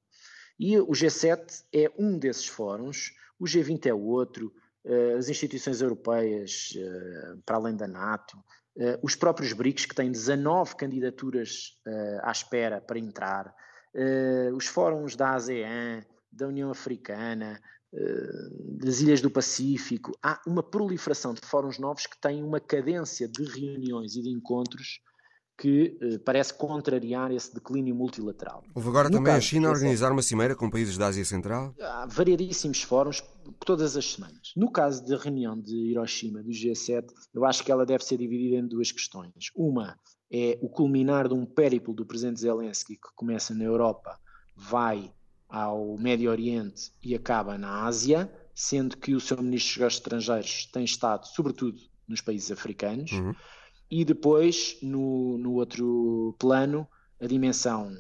E 0.57 0.79
o 0.79 0.91
G7 0.91 1.63
é 1.73 1.91
um 1.97 2.17
desses 2.17 2.47
fóruns, 2.47 3.13
o 3.39 3.45
G20 3.45 3.87
é 3.87 3.93
o 3.93 4.01
outro, 4.01 4.53
eh, 4.85 5.15
as 5.17 5.27
instituições 5.27 5.81
europeias, 5.81 6.73
eh, 6.77 7.35
para 7.45 7.57
além 7.57 7.75
da 7.75 7.87
NATO, 7.87 8.37
eh, 8.77 8.99
os 9.01 9.15
próprios 9.15 9.53
BRICS, 9.53 9.85
que 9.85 9.95
têm 9.95 10.11
19 10.11 10.75
candidaturas 10.75 11.77
à 12.23 12.31
espera 12.31 12.81
para 12.81 12.99
entrar, 12.99 13.53
os 14.55 14.67
fóruns 14.67 15.15
da 15.15 15.33
ASEAN, 15.35 16.03
da 16.31 16.47
União 16.47 16.71
Africana, 16.71 17.59
das 18.79 19.01
Ilhas 19.01 19.19
do 19.19 19.29
Pacífico, 19.29 20.17
há 20.23 20.39
uma 20.47 20.63
proliferação 20.63 21.33
de 21.33 21.41
fóruns 21.41 21.77
novos 21.77 22.07
que 22.07 22.17
têm 22.21 22.41
uma 22.41 22.61
cadência 22.61 23.27
de 23.27 23.43
reuniões 23.43 24.15
e 24.15 24.21
de 24.21 24.29
encontros 24.29 25.01
que 25.61 25.95
eh, 26.01 26.17
parece 26.17 26.55
contrariar 26.55 27.31
esse 27.31 27.53
declínio 27.53 27.93
multilateral. 27.93 28.63
Houve 28.73 28.89
agora 28.89 29.09
no 29.09 29.17
também 29.17 29.35
a 29.35 29.39
China 29.39 29.67
a 29.67 29.71
organizar 29.71 30.11
uma 30.11 30.23
cimeira 30.23 30.55
com 30.55 30.67
países 30.71 30.97
da 30.97 31.05
Ásia 31.05 31.23
Central? 31.23 31.75
Há 31.79 32.07
variadíssimos 32.07 32.81
fóruns 32.81 33.23
todas 33.63 33.95
as 33.95 34.13
semanas. 34.13 34.53
No 34.57 34.71
caso 34.71 35.05
da 35.07 35.15
reunião 35.17 35.55
de 35.55 35.75
Hiroshima, 35.75 36.41
do 36.41 36.49
G7, 36.49 37.05
eu 37.31 37.45
acho 37.45 37.63
que 37.63 37.71
ela 37.71 37.85
deve 37.85 38.03
ser 38.03 38.17
dividida 38.17 38.55
em 38.55 38.67
duas 38.67 38.91
questões. 38.91 39.31
Uma 39.55 39.99
é 40.33 40.57
o 40.63 40.67
culminar 40.67 41.27
de 41.27 41.35
um 41.35 41.45
périplo 41.45 41.93
do 41.93 42.07
presidente 42.07 42.39
Zelensky 42.39 42.95
que 42.95 43.15
começa 43.15 43.53
na 43.53 43.63
Europa, 43.63 44.17
vai 44.55 45.13
ao 45.47 45.95
Médio 45.95 46.31
Oriente 46.31 46.91
e 47.03 47.13
acaba 47.13 47.55
na 47.55 47.85
Ásia, 47.85 48.33
sendo 48.55 48.97
que 48.97 49.13
o 49.13 49.19
seu 49.19 49.37
ministro 49.37 49.83
dos 49.83 49.93
Estrangeiros 49.93 50.65
tem 50.73 50.83
estado, 50.83 51.27
sobretudo, 51.27 51.77
nos 52.07 52.19
países 52.19 52.51
africanos. 52.51 53.11
Uhum 53.11 53.35
e 53.91 54.05
depois, 54.05 54.77
no, 54.81 55.37
no 55.37 55.55
outro 55.55 56.33
plano, 56.39 56.87
a 57.19 57.27
dimensão 57.27 57.91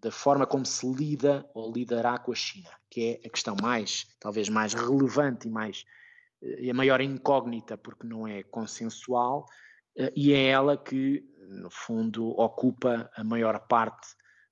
da 0.00 0.12
forma 0.12 0.46
como 0.46 0.64
se 0.64 0.86
lida 0.90 1.44
ou 1.52 1.72
lidará 1.72 2.16
com 2.18 2.30
a 2.30 2.34
China, 2.36 2.70
que 2.88 3.20
é 3.22 3.26
a 3.26 3.30
questão 3.30 3.56
mais, 3.60 4.06
talvez 4.20 4.48
mais 4.48 4.74
relevante 4.74 5.48
e 5.48 5.50
mais 5.50 5.84
e 6.40 6.70
a 6.70 6.74
maior 6.74 7.00
incógnita, 7.00 7.76
porque 7.76 8.06
não 8.06 8.26
é 8.26 8.44
consensual, 8.44 9.44
eh, 9.96 10.12
e 10.14 10.32
é 10.32 10.46
ela 10.46 10.76
que, 10.76 11.24
no 11.48 11.68
fundo, 11.68 12.28
ocupa 12.38 13.10
a 13.16 13.24
maior 13.24 13.58
parte 13.66 14.06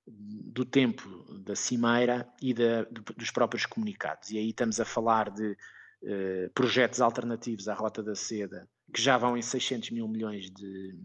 do 0.05 0.65
tempo 0.65 1.07
da 1.45 1.55
cimeira 1.55 2.27
e 2.41 2.53
da, 2.53 2.83
dos 3.15 3.31
próprios 3.31 3.65
comunicados. 3.65 4.31
E 4.31 4.37
aí 4.37 4.49
estamos 4.49 4.79
a 4.79 4.85
falar 4.85 5.29
de 5.29 5.51
uh, 5.51 6.49
projetos 6.53 7.01
alternativos 7.01 7.67
à 7.67 7.73
Rota 7.73 8.01
da 8.01 8.15
Seda, 8.15 8.69
que 8.93 9.01
já 9.01 9.17
vão 9.17 9.37
em 9.37 9.41
600 9.41 9.91
mil 9.91 10.07
milhões 10.07 10.49
de 10.49 10.95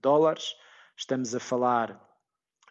dólares. 0.00 0.54
Estamos 0.96 1.34
a 1.34 1.40
falar 1.40 1.92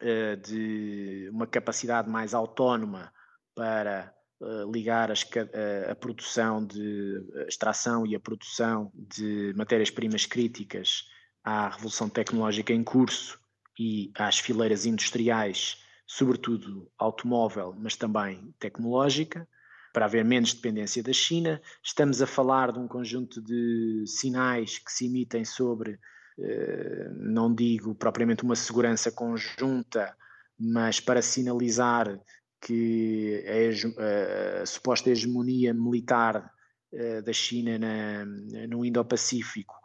uh, 0.01 0.37
de 0.37 1.29
uma 1.31 1.45
capacidade 1.45 2.09
mais 2.09 2.33
autónoma 2.33 3.13
para 3.53 4.13
uh, 4.39 4.71
ligar 4.71 5.11
as, 5.11 5.23
uh, 5.23 5.91
a 5.91 5.95
produção 5.95 6.65
de 6.65 7.21
extração 7.47 8.05
e 8.05 8.15
a 8.15 8.19
produção 8.19 8.91
de 8.93 9.53
matérias-primas 9.55 10.25
críticas 10.25 11.07
à 11.43 11.69
revolução 11.69 12.09
tecnológica 12.09 12.73
em 12.73 12.83
curso 12.83 13.39
e 13.77 14.11
às 14.15 14.39
fileiras 14.39 14.85
industriais, 14.85 15.83
sobretudo 16.07 16.91
automóvel, 16.97 17.75
mas 17.77 17.95
também 17.95 18.53
tecnológica 18.57 19.47
para 19.95 20.07
haver 20.07 20.25
menos 20.25 20.53
dependência 20.53 21.01
da 21.01 21.13
China. 21.13 21.61
Estamos 21.81 22.21
a 22.21 22.27
falar 22.27 22.73
de 22.73 22.79
um 22.79 22.85
conjunto 22.85 23.41
de 23.41 24.03
sinais 24.05 24.77
que 24.77 24.91
se 24.91 25.05
emitem 25.05 25.45
sobre, 25.45 25.97
eh, 26.37 27.09
não 27.15 27.55
digo 27.55 27.95
propriamente 27.95 28.43
uma 28.43 28.57
segurança 28.57 29.09
conjunta, 29.09 30.13
mas 30.59 30.99
para 30.99 31.21
sinalizar 31.21 32.19
que 32.59 33.41
a, 33.47 34.63
a 34.63 34.65
suposta 34.65 35.09
hegemonia 35.09 35.73
militar 35.73 36.51
eh, 36.91 37.21
da 37.21 37.31
China 37.31 37.79
na, 37.79 38.25
no 38.67 38.83
Indo-Pacífico 38.83 39.75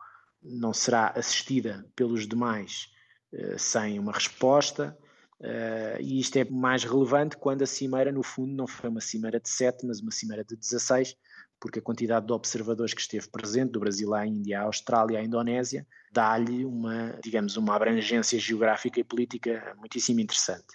não 0.43 0.75
será 0.75 1.13
assistida 1.15 1.87
pelos 1.95 2.27
demais 2.27 2.89
eh, 3.33 3.57
sem 3.57 3.97
uma 4.01 4.11
resposta. 4.11 4.99
Uh, 5.41 5.97
e 6.01 6.21
isto 6.21 6.37
é 6.37 6.45
mais 6.45 6.85
relevante 6.85 7.37
quando 7.37 7.63
a 7.63 7.67
cimeira, 7.67 8.13
no 8.13 8.23
fundo, 8.23 8.53
não 8.53 8.67
foi 8.67 8.91
uma 8.91 9.01
cimeira 9.01 9.41
de 9.41 9.49
7, 9.49 9.87
mas 9.87 10.01
uma 10.01 10.11
cimeira 10.11 10.45
de 10.45 10.55
16, 10.55 11.17
porque 11.59 11.79
a 11.79 11.83
quantidade 11.83 12.27
de 12.27 12.33
observadores 12.33 12.93
que 12.93 13.01
esteve 13.01 13.29
presente, 13.29 13.73
do 13.73 13.81
Brasil 13.81 14.15
à 14.15 14.27
Índia, 14.27 14.61
à 14.61 14.65
Austrália, 14.65 15.19
à 15.19 15.23
Indonésia, 15.23 15.87
dá-lhe 16.13 16.65
uma, 16.65 17.19
digamos, 17.23 17.57
uma 17.57 17.75
abrangência 17.75 18.39
geográfica 18.39 19.01
e 19.01 19.05
política 19.05 19.75
muitíssimo 19.79 20.21
interessante. 20.21 20.67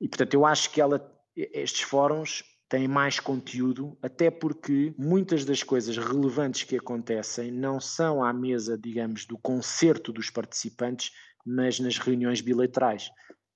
E, 0.00 0.08
portanto, 0.08 0.34
eu 0.34 0.46
acho 0.46 0.70
que 0.70 0.80
ela, 0.80 1.00
estes 1.36 1.82
fóruns 1.82 2.44
têm 2.68 2.88
mais 2.88 3.20
conteúdo, 3.20 3.96
até 4.02 4.30
porque 4.30 4.94
muitas 4.98 5.44
das 5.44 5.62
coisas 5.62 5.96
relevantes 5.96 6.64
que 6.64 6.76
acontecem 6.76 7.50
não 7.50 7.80
são 7.80 8.22
à 8.22 8.32
mesa, 8.32 8.76
digamos, 8.76 9.24
do 9.24 9.38
concerto 9.38 10.12
dos 10.12 10.30
participantes, 10.30 11.12
mas 11.44 11.78
nas 11.78 11.98
reuniões 11.98 12.40
bilaterais. 12.40 13.08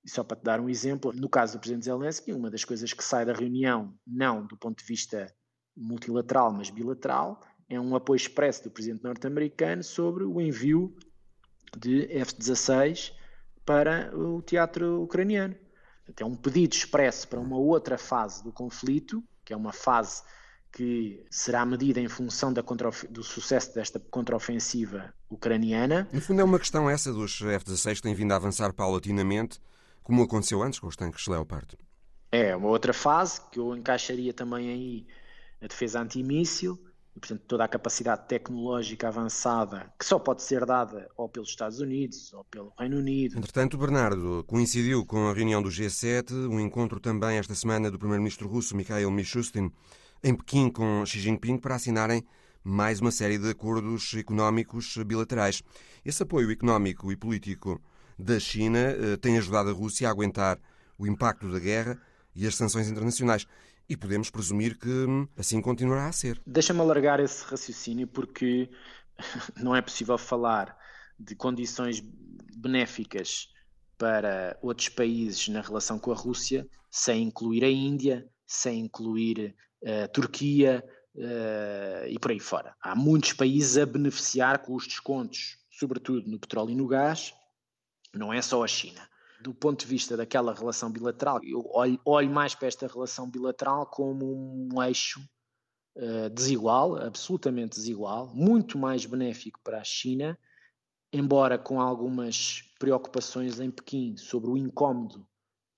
E 0.04 0.10
só 0.10 0.24
para 0.24 0.36
te 0.36 0.44
dar 0.44 0.60
um 0.60 0.68
exemplo, 0.68 1.12
no 1.12 1.28
caso 1.28 1.54
do 1.54 1.60
Presidente 1.60 1.84
Zelensky, 1.84 2.32
uma 2.32 2.50
das 2.50 2.64
coisas 2.64 2.92
que 2.92 3.04
sai 3.04 3.24
da 3.24 3.32
reunião, 3.32 3.94
não 4.06 4.46
do 4.46 4.56
ponto 4.56 4.78
de 4.78 4.84
vista 4.84 5.32
multilateral, 5.76 6.52
mas 6.52 6.70
bilateral, 6.70 7.40
é 7.68 7.78
um 7.78 7.94
apoio 7.94 8.16
expresso 8.16 8.64
do 8.64 8.70
Presidente 8.70 9.04
norte-americano 9.04 9.82
sobre 9.82 10.24
o 10.24 10.40
envio 10.40 10.94
de 11.78 12.04
F-16 12.10 13.12
para 13.64 14.10
o 14.16 14.42
teatro 14.42 15.02
ucraniano. 15.02 15.54
É 16.18 16.24
um 16.24 16.34
pedido 16.34 16.74
expresso 16.74 17.28
para 17.28 17.38
uma 17.38 17.56
outra 17.56 17.96
fase 17.96 18.42
do 18.42 18.52
conflito, 18.52 19.22
que 19.44 19.52
é 19.52 19.56
uma 19.56 19.72
fase 19.72 20.22
que 20.72 21.24
será 21.30 21.64
medida 21.64 22.00
em 22.00 22.08
função 22.08 22.52
do 22.52 23.22
sucesso 23.22 23.74
desta 23.74 23.98
contraofensiva 23.98 25.12
ucraniana. 25.28 26.08
No 26.12 26.20
fundo, 26.20 26.40
é 26.40 26.44
uma 26.44 26.58
questão 26.58 26.88
essa 26.88 27.12
dos 27.12 27.40
F-16 27.40 27.96
que 27.96 28.02
têm 28.02 28.14
vindo 28.14 28.32
a 28.32 28.36
avançar 28.36 28.72
paulatinamente 28.72 29.60
como 30.10 30.24
aconteceu 30.24 30.60
antes 30.60 30.80
com 30.80 30.88
os 30.88 30.96
tanques 30.96 31.28
Leopard. 31.28 31.78
É, 32.32 32.54
uma 32.56 32.68
outra 32.68 32.92
fase 32.92 33.40
que 33.48 33.60
eu 33.60 33.76
encaixaria 33.76 34.34
também 34.34 34.68
aí 34.68 35.06
a 35.62 35.68
defesa 35.68 36.00
antimíssil 36.00 36.76
e, 37.14 37.20
portanto, 37.20 37.42
toda 37.46 37.64
a 37.64 37.68
capacidade 37.68 38.26
tecnológica 38.26 39.06
avançada 39.06 39.92
que 39.96 40.04
só 40.04 40.18
pode 40.18 40.42
ser 40.42 40.66
dada 40.66 41.08
ou 41.16 41.28
pelos 41.28 41.50
Estados 41.50 41.78
Unidos 41.78 42.32
ou 42.32 42.44
pelo 42.44 42.72
Reino 42.76 42.96
Unido. 42.96 43.38
Entretanto, 43.38 43.78
Bernardo, 43.78 44.42
coincidiu 44.48 45.06
com 45.06 45.28
a 45.28 45.32
reunião 45.32 45.62
do 45.62 45.68
G7, 45.68 46.32
um 46.48 46.58
encontro 46.58 46.98
também 46.98 47.38
esta 47.38 47.54
semana 47.54 47.88
do 47.88 47.98
primeiro-ministro 47.98 48.48
russo 48.48 48.76
Mikhail 48.76 49.12
Mishustin 49.12 49.70
em 50.24 50.34
Pequim 50.34 50.70
com 50.70 51.06
Xi 51.06 51.20
Jinping 51.20 51.56
para 51.56 51.76
assinarem 51.76 52.26
mais 52.64 53.00
uma 53.00 53.12
série 53.12 53.38
de 53.38 53.48
acordos 53.48 54.12
económicos 54.14 54.96
bilaterais. 55.06 55.62
Esse 56.04 56.24
apoio 56.24 56.50
económico 56.50 57.12
e 57.12 57.16
político 57.16 57.80
da 58.20 58.38
China 58.38 58.78
eh, 58.78 59.16
tem 59.16 59.38
ajudado 59.38 59.70
a 59.70 59.72
Rússia 59.72 60.08
a 60.08 60.10
aguentar 60.10 60.58
o 60.98 61.06
impacto 61.06 61.50
da 61.50 61.58
guerra 61.58 62.00
e 62.34 62.46
as 62.46 62.54
sanções 62.54 62.88
internacionais. 62.88 63.46
E 63.88 63.96
podemos 63.96 64.30
presumir 64.30 64.78
que 64.78 64.88
hum, 64.88 65.26
assim 65.36 65.60
continuará 65.60 66.06
a 66.06 66.12
ser. 66.12 66.40
Deixa-me 66.46 66.80
alargar 66.80 67.18
esse 67.18 67.44
raciocínio 67.44 68.06
porque 68.06 68.70
não 69.56 69.74
é 69.74 69.82
possível 69.82 70.16
falar 70.16 70.76
de 71.18 71.34
condições 71.34 72.00
benéficas 72.56 73.48
para 73.98 74.56
outros 74.62 74.88
países 74.88 75.48
na 75.48 75.60
relação 75.60 75.98
com 75.98 76.12
a 76.12 76.14
Rússia 76.14 76.66
sem 76.90 77.24
incluir 77.24 77.64
a 77.64 77.70
Índia, 77.70 78.26
sem 78.46 78.80
incluir 78.80 79.54
a 79.84 80.08
Turquia 80.08 80.84
uh, 81.14 82.08
e 82.08 82.18
por 82.18 82.30
aí 82.30 82.40
fora. 82.40 82.74
Há 82.82 82.94
muitos 82.94 83.32
países 83.32 83.78
a 83.78 83.86
beneficiar 83.86 84.58
com 84.58 84.74
os 84.74 84.86
descontos, 84.86 85.58
sobretudo 85.70 86.28
no 86.28 86.38
petróleo 86.38 86.70
e 86.70 86.74
no 86.74 86.86
gás, 86.86 87.32
não 88.14 88.32
é 88.32 88.40
só 88.42 88.62
a 88.62 88.66
China. 88.66 89.00
Do 89.40 89.54
ponto 89.54 89.80
de 89.80 89.86
vista 89.86 90.16
daquela 90.16 90.52
relação 90.52 90.90
bilateral, 90.90 91.40
eu 91.42 91.66
olho, 91.72 91.98
olho 92.04 92.30
mais 92.30 92.54
para 92.54 92.68
esta 92.68 92.86
relação 92.86 93.30
bilateral 93.30 93.86
como 93.86 94.26
um 94.26 94.82
eixo 94.82 95.20
uh, 95.96 96.28
desigual, 96.30 96.96
absolutamente 96.96 97.76
desigual, 97.76 98.30
muito 98.34 98.76
mais 98.76 99.06
benéfico 99.06 99.58
para 99.62 99.80
a 99.80 99.84
China 99.84 100.38
embora 101.12 101.58
com 101.58 101.80
algumas 101.80 102.62
preocupações 102.78 103.58
em 103.60 103.70
Pequim 103.70 104.16
sobre 104.16 104.50
o 104.50 104.56
incómodo 104.56 105.26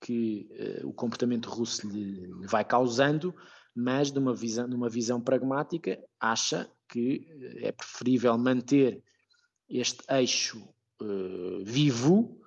que 0.00 0.48
uh, 0.82 0.88
o 0.88 0.92
comportamento 0.92 1.48
russo 1.48 1.88
lhe, 1.88 2.26
lhe, 2.26 2.46
vai 2.46 2.64
causando, 2.64 3.34
mas 3.74 4.10
numa 4.10 4.34
visão, 4.34 4.66
numa 4.66 4.88
visão 4.88 5.20
pragmática 5.20 5.98
acha 6.20 6.70
que 6.88 7.26
eh, 7.40 7.68
é 7.68 7.72
preferível 7.72 8.36
manter 8.36 9.02
este 9.68 10.04
eixo 10.10 10.68
uh, 11.02 11.64
vivo, 11.64 12.40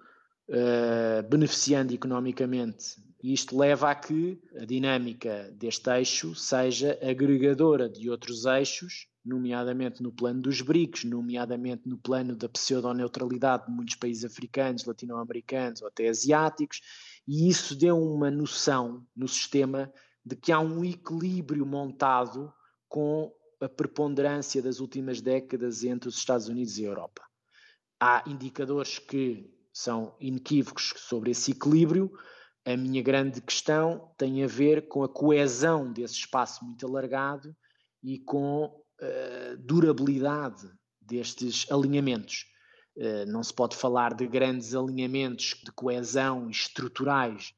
uh, 0.49 1.27
beneficiando 1.29 1.93
economicamente. 1.93 2.95
E 3.23 3.33
isto 3.33 3.57
leva 3.57 3.91
a 3.91 3.95
que 3.95 4.39
a 4.59 4.65
dinâmica 4.65 5.51
deste 5.53 5.89
eixo 5.89 6.35
seja 6.35 6.97
agregadora 7.01 7.89
de 7.89 8.09
outros 8.09 8.45
eixos 8.45 9.07
nomeadamente 9.25 10.03
no 10.03 10.11
plano 10.11 10.43
dos 10.43 10.61
BRICS, 10.61 11.05
nomeadamente 11.05 11.89
no 11.89 11.97
plano 11.97 12.35
da 12.35 12.47
pseudoneutralidade 12.47 13.65
de 13.65 13.71
muitos 13.71 13.95
países 13.95 14.23
africanos, 14.23 14.85
latino-americanos 14.85 15.81
ou 15.81 15.87
até 15.87 16.07
asiáticos, 16.07 16.79
e 17.27 17.49
isso 17.49 17.75
deu 17.75 17.97
uma 17.97 18.29
noção 18.29 19.03
no 19.15 19.27
sistema 19.27 19.91
de 20.23 20.35
que 20.35 20.51
há 20.51 20.59
um 20.59 20.85
equilíbrio 20.85 21.65
montado 21.65 22.53
com 22.87 23.33
a 23.59 23.67
preponderância 23.67 24.61
das 24.61 24.79
últimas 24.79 25.21
décadas 25.21 25.83
entre 25.83 26.07
os 26.07 26.17
Estados 26.17 26.47
Unidos 26.47 26.77
e 26.77 26.85
a 26.85 26.89
Europa. 26.89 27.23
Há 27.99 28.23
indicadores 28.27 28.99
que 28.99 29.53
são 29.71 30.15
inequívocos 30.19 30.93
sobre 30.97 31.31
esse 31.31 31.51
equilíbrio. 31.51 32.11
A 32.65 32.75
minha 32.75 33.01
grande 33.01 33.41
questão 33.41 34.13
tem 34.17 34.43
a 34.43 34.47
ver 34.47 34.87
com 34.87 35.03
a 35.03 35.09
coesão 35.09 35.91
desse 35.91 36.15
espaço 36.15 36.63
muito 36.63 36.85
alargado 36.87 37.55
e 38.01 38.19
com 38.19 38.65
uh, 38.65 39.57
durabilidade 39.59 40.67
destes 41.01 41.69
alinhamentos. 41.71 42.45
Uh, 42.95 43.25
não 43.27 43.43
se 43.43 43.53
pode 43.53 43.75
falar 43.75 44.13
de 44.13 44.25
grandes 44.25 44.73
alinhamentos 44.73 45.55
de 45.63 45.71
coesão 45.71 46.49
estruturais 46.49 47.53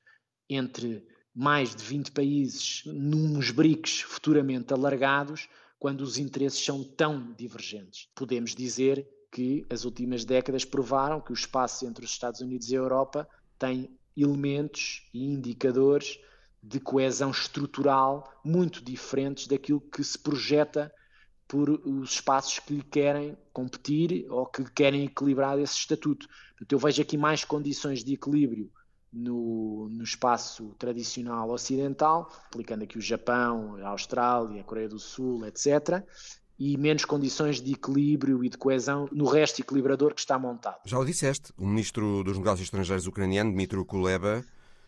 entre 0.49 1.05
mais 1.33 1.75
de 1.75 1.83
20 1.83 2.11
países 2.11 2.81
nos 2.85 3.51
BRICS 3.51 4.01
futuramente 4.01 4.73
alargados, 4.73 5.47
quando 5.77 6.01
os 6.01 6.17
interesses 6.17 6.65
são 6.65 6.83
tão 6.83 7.31
divergentes. 7.33 8.09
Podemos 8.15 8.55
dizer 8.55 9.07
que 9.31 9.65
as 9.69 9.85
últimas 9.85 10.25
décadas 10.25 10.65
provaram 10.65 11.21
que 11.21 11.31
o 11.31 11.33
espaço 11.33 11.85
entre 11.85 12.05
os 12.05 12.11
Estados 12.11 12.41
Unidos 12.41 12.69
e 12.69 12.75
a 12.75 12.79
Europa 12.79 13.27
tem 13.59 13.89
elementos 14.15 15.07
e 15.13 15.25
indicadores 15.25 16.19
de 16.61 16.79
coesão 16.79 17.31
estrutural 17.31 18.31
muito 18.43 18.83
diferentes 18.83 19.47
daquilo 19.47 19.79
que 19.79 20.03
se 20.03 20.17
projeta 20.17 20.91
por 21.47 21.69
os 21.69 22.11
espaços 22.11 22.59
que 22.59 22.73
lhe 22.73 22.83
querem 22.83 23.37
competir 23.53 24.25
ou 24.29 24.45
que 24.45 24.63
querem 24.71 25.05
equilibrar 25.05 25.57
esse 25.59 25.75
estatuto. 25.75 26.27
Portanto, 26.49 26.71
eu 26.71 26.79
vejo 26.79 27.01
aqui 27.01 27.17
mais 27.17 27.45
condições 27.45 28.03
de 28.03 28.13
equilíbrio 28.13 28.69
no, 29.13 29.87
no 29.89 30.03
espaço 30.03 30.75
tradicional 30.77 31.49
ocidental, 31.49 32.29
aplicando 32.47 32.83
aqui 32.83 32.97
o 32.97 33.01
Japão, 33.01 33.77
a 33.77 33.89
Austrália, 33.89 34.59
a 34.59 34.63
Coreia 34.63 34.89
do 34.89 34.99
Sul, 34.99 35.45
etc., 35.45 36.03
e 36.59 36.77
menos 36.77 37.05
condições 37.05 37.61
de 37.61 37.73
equilíbrio 37.73 38.43
e 38.43 38.49
de 38.49 38.57
coesão 38.57 39.07
no 39.11 39.25
resto 39.25 39.61
equilibrador 39.61 40.13
que 40.13 40.19
está 40.19 40.37
montado. 40.39 40.79
Já 40.85 40.97
o 40.97 41.05
disseste, 41.05 41.53
o 41.57 41.65
ministro 41.65 42.23
dos 42.23 42.37
Negócios 42.37 42.67
Estrangeiros 42.67 43.07
ucraniano, 43.07 43.51
Dmitry 43.51 43.83
Kuleba, 43.85 44.43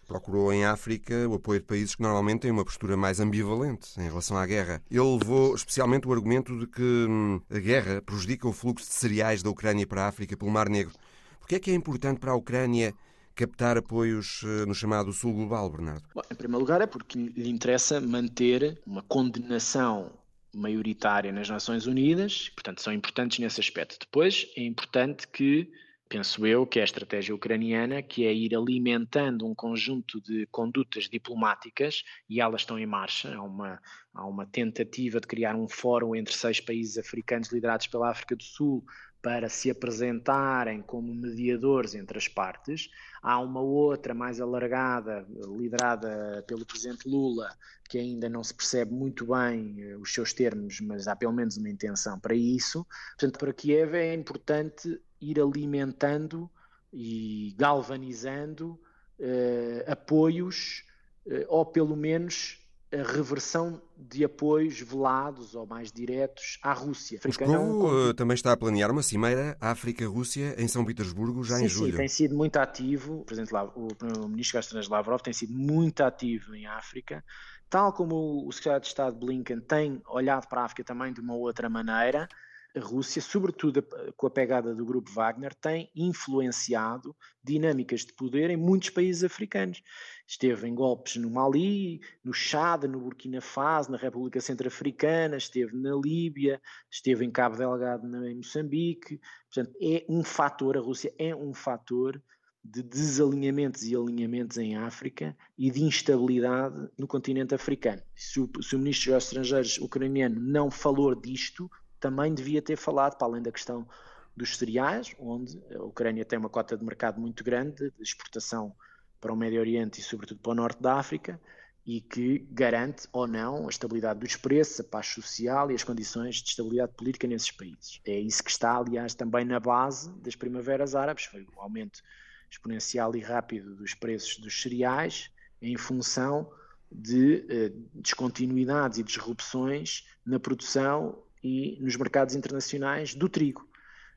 procurou 0.10 0.52
em 0.52 0.66
África 0.66 1.30
o 1.30 1.36
apoio 1.36 1.60
de 1.60 1.68
países 1.68 1.94
que 1.94 2.02
normalmente 2.02 2.42
têm 2.42 2.52
uma 2.52 2.66
postura 2.66 2.98
mais 2.98 3.20
ambivalente 3.20 3.90
em 4.00 4.08
relação 4.08 4.36
à 4.36 4.46
guerra. 4.46 4.82
Ele 4.90 5.18
levou 5.20 5.54
especialmente 5.54 6.08
o 6.08 6.12
argumento 6.12 6.58
de 6.58 6.66
que 6.66 6.82
hum, 7.08 7.40
a 7.50 7.60
guerra 7.60 8.02
prejudica 8.02 8.48
o 8.48 8.52
fluxo 8.52 8.88
de 8.88 8.94
cereais 8.94 9.44
da 9.44 9.52
Ucrânia 9.52 9.86
para 9.86 10.06
a 10.06 10.08
África 10.08 10.36
pelo 10.36 10.50
Mar 10.50 10.68
Negro. 10.68 10.96
Por 11.40 11.48
que 11.48 11.56
é 11.56 11.60
que 11.60 11.70
é 11.70 11.76
importante 11.76 12.20
para 12.20 12.32
a 12.32 12.36
Ucrânia 12.36 12.94
captar 13.36 13.78
apoios 13.78 14.42
eh, 14.44 14.66
no 14.66 14.74
chamado 14.74 15.14
Sul 15.14 15.34
Global, 15.34 15.70
Bernardo? 15.70 16.04
Bom, 16.14 16.22
em 16.30 16.36
primeiro 16.36 16.60
lugar 16.60 16.82
é 16.82 16.88
porque 16.88 17.18
lhe 17.18 17.50
interessa 17.50 18.02
manter 18.02 18.82
uma 18.86 19.04
condenação 19.04 20.12
maioritária 20.54 21.32
nas 21.32 21.50
Nações 21.50 21.86
Unidas, 21.86 22.50
portanto 22.50 22.82
são 22.82 22.94
importantes 22.94 23.40
nesse 23.40 23.60
aspecto. 23.60 23.98
Depois 24.00 24.48
é 24.56 24.64
importante 24.64 25.28
que 25.28 25.72
penso 26.10 26.46
eu, 26.46 26.66
que 26.66 26.80
é 26.80 26.82
a 26.82 26.86
estratégia 26.86 27.36
ucraniana, 27.36 28.02
que 28.02 28.26
é 28.26 28.34
ir 28.34 28.56
alimentando 28.56 29.46
um 29.46 29.54
conjunto 29.54 30.20
de 30.20 30.48
condutas 30.48 31.08
diplomáticas, 31.08 32.04
e 32.28 32.42
elas 32.42 32.62
estão 32.62 32.80
em 32.80 32.88
marcha. 32.88 33.32
Há 33.36 33.44
uma, 33.44 33.80
há 34.12 34.26
uma 34.26 34.46
tentativa 34.48 35.20
de 35.20 35.28
criar 35.28 35.56
um 35.56 35.70
fórum 35.70 36.16
entre 36.16 36.34
seis 36.34 36.60
países 36.60 36.98
africanos 36.98 37.52
liderados 37.52 37.86
pela 37.86 38.10
África 38.10 38.36
do 38.36 38.44
Sul 38.44 38.84
para 39.22 39.50
se 39.50 39.70
apresentarem 39.70 40.82
como 40.82 41.14
mediadores 41.14 41.94
entre 41.94 42.18
as 42.18 42.28
partes. 42.28 42.90
Há 43.22 43.40
uma 43.40 43.60
outra 43.60 44.14
mais 44.14 44.40
alargada, 44.40 45.26
liderada 45.58 46.44
pelo 46.48 46.66
presidente 46.66 47.08
Lula, 47.08 47.50
que 47.90 47.98
ainda 47.98 48.30
não 48.30 48.44
se 48.44 48.54
percebe 48.54 48.94
muito 48.94 49.26
bem 49.26 49.76
eh, 49.80 49.98
os 49.98 50.14
seus 50.14 50.32
termos, 50.32 50.80
mas 50.80 51.08
há 51.08 51.16
pelo 51.16 51.34
menos 51.34 51.58
uma 51.58 51.70
intenção 51.70 52.20
para 52.20 52.34
isso. 52.34 52.86
Portanto, 53.18 53.40
para 53.40 53.54
Kiev 53.54 53.96
é 53.96 54.14
importante 54.14 55.02
ir 55.20 55.40
alimentando 55.40 56.50
e 56.94 57.54
galvanizando 57.58 58.80
eh, 59.20 59.84
apoios, 59.88 60.86
eh, 61.28 61.46
ou 61.50 61.66
pelo 61.66 61.96
menos 61.96 62.59
a 62.92 63.12
reversão 63.12 63.82
de 63.96 64.24
apoios 64.24 64.80
velados 64.80 65.54
ou 65.54 65.66
mais 65.66 65.92
diretos 65.92 66.58
à 66.64 66.74
Rússia. 66.74 67.20
Moscou. 67.24 68.10
Eh, 68.10 68.14
também 68.14 68.34
está 68.34 68.52
a 68.52 68.58
planear 68.58 68.90
uma 68.90 69.04
cimeira 69.04 69.56
África-Rússia 69.62 70.56
em 70.58 70.68
São 70.68 70.84
Petersburgo 70.84 71.44
já 71.44 71.58
sim, 71.58 71.66
em 71.66 71.68
julho. 71.68 71.92
Sim, 71.92 71.98
tem 71.98 72.08
sido 72.08 72.36
muito 72.36 72.58
ativo. 72.58 73.20
O, 73.20 73.26
presidente, 73.26 73.54
o 73.54 74.28
ministro 74.28 74.58
dos 74.58 74.66
Estrangeiros 74.66 74.90
Lavrov 74.90 75.22
tem 75.22 75.34
sido 75.34 75.54
muito 75.54 76.02
ativo 76.02 76.56
em 76.56 76.66
África, 76.66 77.24
tal 77.70 77.94
como 77.94 78.48
o 78.48 78.52
secretário 78.52 78.82
de 78.82 78.88
Estado 78.88 79.16
Blinken 79.16 79.60
tem 79.60 80.02
olhado 80.08 80.48
para 80.48 80.62
a 80.62 80.66
África 80.66 80.84
também 80.84 81.14
de 81.14 81.22
uma 81.22 81.36
outra 81.36 81.70
maneira 81.70 82.28
a 82.76 82.80
Rússia, 82.80 83.22
sobretudo 83.22 83.84
com 84.16 84.28
a 84.28 84.30
pegada 84.30 84.76
do 84.76 84.86
grupo 84.86 85.12
Wagner, 85.12 85.56
tem 85.56 85.90
influenciado 85.96 87.16
dinâmicas 87.44 88.06
de 88.06 88.14
poder 88.14 88.50
em 88.52 88.58
muitos 88.58 88.92
países 88.92 89.24
africanos. 89.24 89.82
Esteve 90.28 90.68
em 90.68 90.76
golpes 90.76 91.16
no 91.16 91.32
Mali, 91.32 92.00
no 92.24 92.32
Chad, 92.32 92.84
no 92.84 93.00
Burkina 93.00 93.42
Faso, 93.42 93.92
na 93.92 93.98
República 93.98 94.40
Centro-Africana, 94.40 95.38
esteve 95.38 95.76
na 95.76 95.96
Líbia, 95.96 96.62
esteve 96.92 97.26
em 97.26 97.32
Cabo 97.32 97.58
Delgado, 97.58 98.06
em 98.26 98.36
Moçambique. 98.36 99.20
Portanto, 99.52 99.76
é 99.82 100.06
um 100.08 100.24
fator, 100.24 100.78
a 100.78 100.82
Rússia 100.82 101.14
é 101.18 101.36
um 101.36 101.54
fator 101.54 102.22
de 102.64 102.84
desalinhamentos 102.84 103.84
e 103.84 103.96
alinhamentos 103.96 104.58
em 104.58 104.76
África 104.76 105.36
e 105.58 105.72
de 105.72 105.82
instabilidade 105.82 106.90
no 106.98 107.08
continente 107.08 107.56
africano. 107.56 108.02
Se 108.14 108.40
o, 108.40 108.50
se 108.62 108.76
o 108.76 108.80
ministro 108.80 109.14
dos 109.14 109.24
Estrangeiros 109.24 109.78
ucraniano 109.80 110.40
não 110.40 110.70
falou 110.70 111.16
disto, 111.16 111.70
também 112.00 112.34
devia 112.34 112.62
ter 112.62 112.78
falado, 112.78 113.18
para 113.18 113.28
além 113.28 113.42
da 113.42 113.52
questão 113.52 113.88
dos 114.36 114.58
cereais, 114.58 115.14
onde 115.20 115.62
a 115.74 115.84
Ucrânia 115.84 116.24
tem 116.24 116.40
uma 116.40 116.50
cota 116.50 116.78
de 116.78 116.84
mercado 116.84 117.20
muito 117.20 117.44
grande 117.44 117.92
de 117.92 118.04
exportação 118.04 118.74
para 119.20 119.34
o 119.34 119.36
Médio 119.36 119.60
Oriente 119.60 120.00
e, 120.00 120.04
sobretudo, 120.04 120.40
para 120.40 120.52
o 120.52 120.56
Norte 120.56 120.82
da 120.82 120.96
África, 120.96 121.40
e 121.86 122.02
que 122.02 122.48
garante 122.52 123.08
ou 123.12 123.28
não 123.28 123.66
a 123.66 123.70
estabilidade 123.70 124.20
dos 124.20 124.36
preços, 124.36 124.80
a 124.80 124.84
paz 124.84 125.08
social 125.08 125.72
e 125.72 125.76
as 125.76 125.84
condições 125.84 126.36
de 126.36 126.50
estabilidade 126.50 126.94
política 126.94 127.28
nesses 127.28 127.52
países. 127.52 128.00
É 128.06 128.20
isso 128.20 128.44
que 128.44 128.52
está, 128.52 128.78
aliás, 128.78 129.14
também 129.14 129.44
na 129.44 129.60
base 129.60 130.12
das 130.20 130.36
primaveras 130.36 130.94
árabes, 130.94 131.26
foi 131.26 131.48
o 131.56 131.60
aumento 131.60 132.02
exponencial 132.50 133.16
e 133.16 133.20
rápido 133.20 133.76
dos 133.76 133.94
preços 133.94 134.38
dos 134.38 134.62
cereais 134.62 135.32
em 135.62 135.76
função 135.78 136.52
de 136.92 137.46
eh, 137.50 137.72
descontinuidades 137.94 138.98
e 138.98 139.04
disrupções 139.04 140.08
na 140.26 140.40
produção 140.40 141.22
e 141.44 141.78
nos 141.82 141.96
mercados 141.96 142.36
internacionais 142.36 143.14
do 143.14 143.30
trigo. 143.30 143.68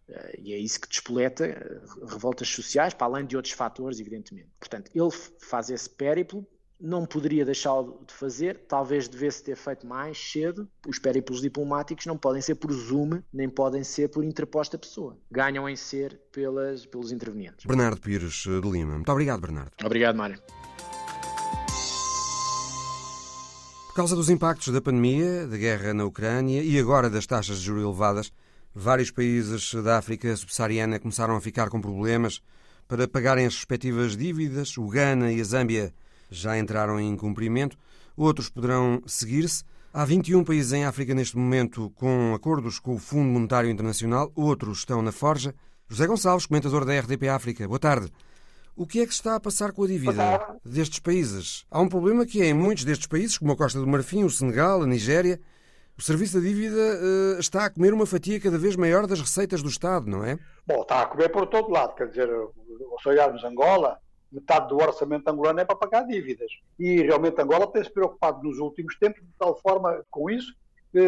Uh, 0.08 0.40
e 0.40 0.52
é 0.52 0.58
isso 0.58 0.80
que 0.80 0.88
despoleta 0.88 1.46
uh, 1.46 2.06
revoltas 2.06 2.48
sociais, 2.48 2.92
para 2.92 3.06
além 3.06 3.26
de 3.26 3.36
outros 3.36 3.54
fatores, 3.54 4.00
evidentemente. 4.00 4.48
Portanto, 4.58 4.90
ele 4.94 5.10
faz 5.38 5.70
esse 5.70 5.88
périplo, 5.88 6.46
não 6.82 7.06
poderia 7.06 7.44
deixá-lo 7.44 8.04
de 8.04 8.12
fazer, 8.12 8.58
talvez 8.66 9.06
devesse 9.06 9.44
ter 9.44 9.56
feito 9.56 9.86
mais 9.86 10.18
cedo. 10.18 10.68
Os 10.86 10.98
périplos 10.98 11.40
diplomáticos 11.40 12.04
não 12.06 12.18
podem 12.18 12.42
ser 12.42 12.56
por 12.56 12.72
Zoom, 12.72 13.22
nem 13.32 13.48
podem 13.48 13.84
ser 13.84 14.08
por 14.08 14.24
interposta 14.24 14.76
pessoa. 14.76 15.16
Ganham 15.30 15.68
em 15.68 15.76
ser 15.76 16.20
pelas, 16.32 16.84
pelos 16.84 17.12
intervenientes. 17.12 17.64
Bernardo 17.64 18.00
Pires 18.00 18.42
de 18.42 18.60
Lima. 18.68 18.94
Muito 18.94 19.12
obrigado, 19.12 19.40
Bernardo. 19.40 19.70
Obrigado, 19.84 20.16
Mário. 20.16 20.42
Por 23.92 23.96
causa 23.96 24.16
dos 24.16 24.30
impactos 24.30 24.72
da 24.72 24.80
pandemia, 24.80 25.46
da 25.46 25.58
guerra 25.58 25.92
na 25.92 26.06
Ucrânia 26.06 26.62
e 26.62 26.78
agora 26.78 27.10
das 27.10 27.26
taxas 27.26 27.58
de 27.58 27.64
juros 27.66 27.82
elevadas, 27.82 28.32
vários 28.74 29.10
países 29.10 29.74
da 29.84 29.98
África 29.98 30.34
subsaariana 30.34 30.98
começaram 30.98 31.36
a 31.36 31.40
ficar 31.42 31.68
com 31.68 31.78
problemas 31.78 32.40
para 32.88 33.06
pagarem 33.06 33.44
as 33.44 33.54
respectivas 33.54 34.16
dívidas. 34.16 34.78
O 34.78 34.88
Ghana 34.88 35.30
e 35.30 35.42
a 35.42 35.44
Zâmbia 35.44 35.92
já 36.30 36.58
entraram 36.58 36.98
em 36.98 37.14
cumprimento, 37.14 37.76
outros 38.16 38.48
poderão 38.48 39.02
seguir-se. 39.04 39.62
Há 39.92 40.06
21 40.06 40.42
países 40.42 40.72
em 40.72 40.86
África 40.86 41.14
neste 41.14 41.36
momento 41.36 41.90
com 41.90 42.32
acordos 42.34 42.78
com 42.78 42.94
o 42.94 42.98
Fundo 42.98 43.28
Monetário 43.28 43.68
Internacional, 43.68 44.32
outros 44.34 44.78
estão 44.78 45.02
na 45.02 45.12
forja. 45.12 45.54
José 45.86 46.06
Gonçalves, 46.06 46.46
comentador 46.46 46.86
da 46.86 46.98
RDP 46.98 47.28
África. 47.28 47.68
Boa 47.68 47.78
tarde. 47.78 48.10
O 48.74 48.86
que 48.86 49.00
é 49.00 49.06
que 49.06 49.12
está 49.12 49.36
a 49.36 49.40
passar 49.40 49.72
com 49.72 49.84
a 49.84 49.86
dívida 49.86 50.58
destes 50.64 50.98
países? 50.98 51.66
Há 51.70 51.80
um 51.80 51.88
problema 51.88 52.24
que 52.24 52.40
é 52.40 52.46
em 52.46 52.54
muitos 52.54 52.84
destes 52.84 53.06
países, 53.06 53.36
como 53.36 53.52
a 53.52 53.56
Costa 53.56 53.78
do 53.78 53.86
Marfim, 53.86 54.24
o 54.24 54.30
Senegal, 54.30 54.82
a 54.82 54.86
Nigéria, 54.86 55.38
o 55.98 56.02
serviço 56.02 56.40
da 56.40 56.46
dívida 56.46 56.74
uh, 56.74 57.38
está 57.38 57.66
a 57.66 57.70
comer 57.70 57.92
uma 57.92 58.06
fatia 58.06 58.40
cada 58.40 58.58
vez 58.58 58.74
maior 58.74 59.06
das 59.06 59.20
receitas 59.20 59.62
do 59.62 59.68
Estado, 59.68 60.10
não 60.10 60.24
é? 60.24 60.38
Bom, 60.66 60.80
está 60.82 61.02
a 61.02 61.06
comer 61.06 61.28
por 61.28 61.46
todo 61.46 61.70
lado. 61.70 61.94
Quer 61.94 62.08
dizer, 62.08 62.28
se 63.02 63.08
olharmos 63.08 63.44
Angola, 63.44 63.98
metade 64.32 64.68
do 64.68 64.76
orçamento 64.76 65.28
angolano 65.28 65.60
é 65.60 65.64
para 65.64 65.76
pagar 65.76 66.06
dívidas. 66.06 66.50
E 66.78 67.02
realmente 67.02 67.40
Angola 67.40 67.70
tem-se 67.70 67.92
preocupado 67.92 68.42
nos 68.42 68.58
últimos 68.58 68.98
tempos 68.98 69.20
de 69.20 69.32
tal 69.38 69.54
forma 69.60 70.02
com 70.10 70.30
isso 70.30 70.54
que 70.90 71.00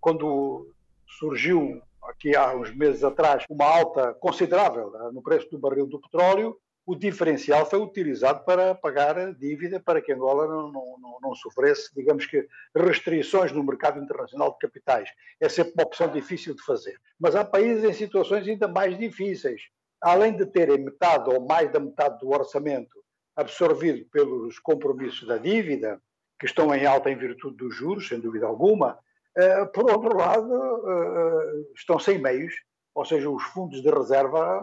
quando 0.00 0.70
surgiu 1.18 1.80
aqui 2.02 2.34
há 2.34 2.54
uns 2.54 2.74
meses 2.74 3.04
atrás 3.04 3.44
uma 3.48 3.64
alta 3.64 4.14
considerável 4.14 4.90
né, 4.90 5.10
no 5.12 5.22
preço 5.22 5.50
do 5.50 5.58
barril 5.58 5.86
do 5.86 6.00
petróleo, 6.00 6.58
o 6.88 6.96
diferencial 6.96 7.66
foi 7.66 7.78
utilizado 7.80 8.46
para 8.46 8.74
pagar 8.74 9.18
a 9.18 9.30
dívida 9.30 9.78
para 9.78 10.00
que 10.00 10.10
Angola 10.10 10.48
não, 10.48 10.72
não, 10.72 11.18
não, 11.20 11.34
sofresse, 11.34 11.94
digamos 11.94 12.24
que, 12.24 12.48
restrições 12.74 13.52
no 13.52 13.62
mercado 13.62 14.00
internacional 14.02 14.52
de 14.52 14.58
capitais. 14.58 15.10
É 15.38 15.50
sempre 15.50 15.74
uma 15.74 15.84
opção 15.84 16.10
difícil 16.10 16.54
de 16.54 16.64
fazer. 16.64 16.98
Mas 17.20 17.36
há 17.36 17.44
países 17.44 17.84
em 17.84 17.92
situações 17.92 18.48
ainda 18.48 18.66
mais 18.66 18.98
difíceis. 18.98 19.60
Além 20.00 20.34
de 20.34 20.46
terem 20.46 20.78
metade 20.78 21.28
ou 21.28 21.46
mais 21.46 21.70
da 21.70 21.78
metade 21.78 22.20
do 22.20 22.30
orçamento 22.30 23.04
absorvido 23.36 24.06
pelos 24.10 24.58
compromissos 24.58 25.28
da 25.28 25.36
dívida, 25.36 26.00
que 26.40 26.46
estão 26.46 26.74
em 26.74 26.86
alta 26.86 27.10
em 27.10 27.18
virtude 27.18 27.58
dos 27.58 27.76
juros, 27.76 28.08
sem 28.08 28.18
dúvida 28.18 28.46
alguma, 28.46 28.98
eh, 29.36 29.66
por 29.66 29.90
outro 29.90 30.16
lado, 30.16 30.54
eh, 30.54 30.90
eh, 30.90 31.64
estão 31.76 31.98
sem 31.98 32.18
meios, 32.18 32.54
ou 32.98 33.04
seja, 33.04 33.30
os 33.30 33.44
fundos 33.44 33.80
de 33.80 33.88
reserva 33.88 34.60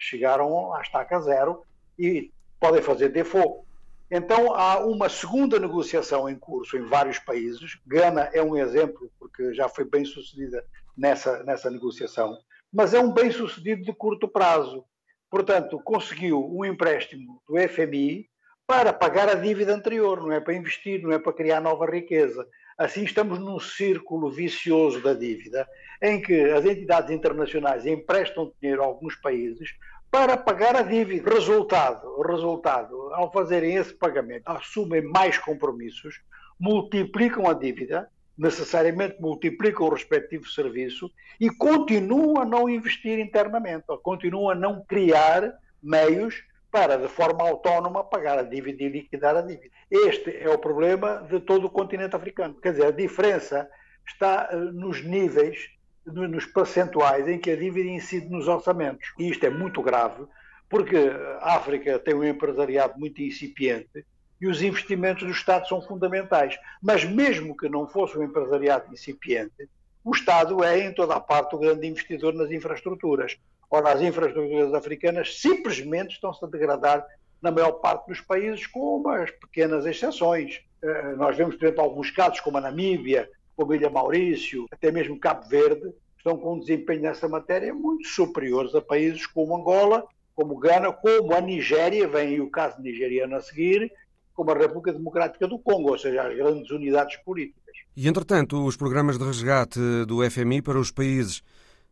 chegaram 0.00 0.72
à 0.72 0.80
estaca 0.80 1.20
zero 1.20 1.64
e 1.98 2.32
podem 2.58 2.80
fazer 2.80 3.10
default. 3.10 3.62
Então 4.10 4.54
há 4.54 4.78
uma 4.86 5.10
segunda 5.10 5.58
negociação 5.58 6.30
em 6.30 6.34
curso 6.34 6.78
em 6.78 6.86
vários 6.86 7.18
países. 7.18 7.78
Gana 7.86 8.30
é 8.32 8.42
um 8.42 8.56
exemplo, 8.56 9.10
porque 9.18 9.52
já 9.52 9.68
foi 9.68 9.84
bem 9.84 10.02
sucedida 10.02 10.64
nessa, 10.96 11.44
nessa 11.44 11.70
negociação, 11.70 12.38
mas 12.72 12.94
é 12.94 13.00
um 13.00 13.12
bem 13.12 13.30
sucedido 13.30 13.82
de 13.82 13.92
curto 13.92 14.26
prazo. 14.26 14.82
Portanto, 15.30 15.78
conseguiu 15.84 16.42
um 16.50 16.64
empréstimo 16.64 17.42
do 17.46 17.54
FMI 17.68 18.30
para 18.66 18.94
pagar 18.94 19.28
a 19.28 19.34
dívida 19.34 19.74
anterior, 19.74 20.22
não 20.22 20.32
é 20.32 20.40
para 20.40 20.54
investir, 20.54 21.02
não 21.02 21.12
é 21.12 21.18
para 21.18 21.34
criar 21.34 21.60
nova 21.60 21.84
riqueza. 21.84 22.48
Assim, 22.78 23.02
estamos 23.02 23.40
num 23.40 23.58
círculo 23.58 24.30
vicioso 24.30 25.02
da 25.02 25.12
dívida, 25.12 25.66
em 26.00 26.22
que 26.22 26.32
as 26.50 26.64
entidades 26.64 27.10
internacionais 27.10 27.84
emprestam 27.84 28.52
dinheiro 28.62 28.82
a 28.82 28.86
alguns 28.86 29.16
países 29.16 29.74
para 30.08 30.36
pagar 30.36 30.76
a 30.76 30.82
dívida. 30.82 31.28
Resultado, 31.28 32.22
resultado, 32.22 33.12
ao 33.14 33.32
fazerem 33.32 33.74
esse 33.74 33.92
pagamento, 33.92 34.44
assumem 34.46 35.02
mais 35.02 35.36
compromissos, 35.36 36.20
multiplicam 36.56 37.48
a 37.48 37.52
dívida, 37.52 38.08
necessariamente 38.38 39.20
multiplicam 39.20 39.88
o 39.88 39.90
respectivo 39.90 40.46
serviço 40.46 41.10
e 41.40 41.50
continuam 41.50 42.40
a 42.40 42.44
não 42.44 42.68
investir 42.68 43.18
internamente, 43.18 43.86
continuam 44.04 44.50
a 44.50 44.54
não 44.54 44.84
criar 44.84 45.52
meios 45.82 46.44
para, 46.70 46.96
de 46.98 47.08
forma 47.08 47.48
autónoma, 47.48 48.04
pagar 48.04 48.38
a 48.38 48.42
dívida 48.42 48.82
e 48.82 48.88
liquidar 48.88 49.36
a 49.36 49.40
dívida. 49.40 49.74
Este 49.90 50.36
é 50.36 50.50
o 50.50 50.58
problema 50.58 51.26
de 51.30 51.40
todo 51.40 51.66
o 51.66 51.70
continente 51.70 52.14
africano. 52.14 52.54
Quer 52.60 52.72
dizer, 52.72 52.86
a 52.86 52.90
diferença 52.90 53.68
está 54.06 54.48
eh, 54.50 54.56
nos 54.56 55.02
níveis, 55.02 55.70
nos 56.04 56.46
percentuais 56.46 57.28
em 57.28 57.38
que 57.38 57.50
a 57.50 57.56
dívida 57.56 57.88
incide 57.88 58.28
nos 58.28 58.48
orçamentos. 58.48 59.12
E 59.18 59.28
isto 59.28 59.44
é 59.44 59.50
muito 59.50 59.82
grave, 59.82 60.24
porque 60.68 60.96
a 61.40 61.56
África 61.56 61.98
tem 61.98 62.14
um 62.14 62.24
empresariado 62.24 62.98
muito 62.98 63.22
incipiente 63.22 64.04
e 64.40 64.46
os 64.46 64.62
investimentos 64.62 65.24
do 65.24 65.30
Estado 65.30 65.66
são 65.66 65.82
fundamentais. 65.82 66.58
Mas 66.82 67.04
mesmo 67.04 67.56
que 67.56 67.68
não 67.68 67.86
fosse 67.88 68.16
um 68.16 68.22
empresariado 68.22 68.92
incipiente, 68.92 69.68
o 70.04 70.12
Estado 70.12 70.62
é, 70.62 70.78
em 70.86 70.94
toda 70.94 71.14
a 71.14 71.20
parte, 71.20 71.54
o 71.54 71.58
grande 71.58 71.86
investidor 71.86 72.32
nas 72.32 72.50
infraestruturas. 72.50 73.36
Ora, 73.70 73.92
as 73.92 74.00
infraestruturas 74.00 74.72
africanas 74.72 75.40
simplesmente 75.40 76.14
estão-se 76.14 76.44
a 76.44 76.48
degradar 76.48 77.04
na 77.40 77.50
maior 77.50 77.72
parte 77.72 78.08
dos 78.08 78.20
países, 78.20 78.66
com 78.66 78.96
umas 78.96 79.30
pequenas 79.30 79.84
exceções. 79.86 80.60
Eh, 80.82 81.14
nós 81.16 81.36
vemos, 81.36 81.56
por 81.56 81.64
exemplo, 81.64 81.84
alguns 81.84 82.10
casos, 82.10 82.40
como 82.40 82.56
a 82.56 82.60
Namíbia, 82.60 83.30
como 83.56 83.72
a 83.72 83.76
Ilha 83.76 83.90
Maurício, 83.90 84.66
até 84.72 84.90
mesmo 84.90 85.18
Cabo 85.18 85.46
Verde, 85.48 85.92
estão 86.16 86.36
com 86.36 86.54
um 86.54 86.60
desempenho 86.60 87.02
nessa 87.02 87.28
matéria 87.28 87.72
muito 87.72 88.08
superiores 88.08 88.74
a 88.74 88.80
países 88.80 89.26
como 89.26 89.56
Angola, 89.56 90.06
como 90.34 90.56
Gana, 90.58 90.92
como 90.92 91.34
a 91.34 91.40
Nigéria, 91.40 92.08
vem 92.08 92.40
o 92.40 92.50
caso 92.50 92.80
nigeriano 92.80 93.36
a 93.36 93.42
seguir, 93.42 93.90
como 94.34 94.50
a 94.52 94.54
República 94.54 94.92
Democrática 94.92 95.48
do 95.48 95.58
Congo, 95.58 95.90
ou 95.90 95.98
seja, 95.98 96.22
as 96.22 96.36
grandes 96.36 96.70
unidades 96.70 97.16
políticas. 97.18 97.74
E, 97.96 98.06
entretanto, 98.06 98.64
os 98.64 98.76
programas 98.76 99.18
de 99.18 99.24
resgate 99.24 99.80
do 100.06 100.28
FMI 100.30 100.62
para 100.62 100.78
os 100.78 100.92
países 100.92 101.42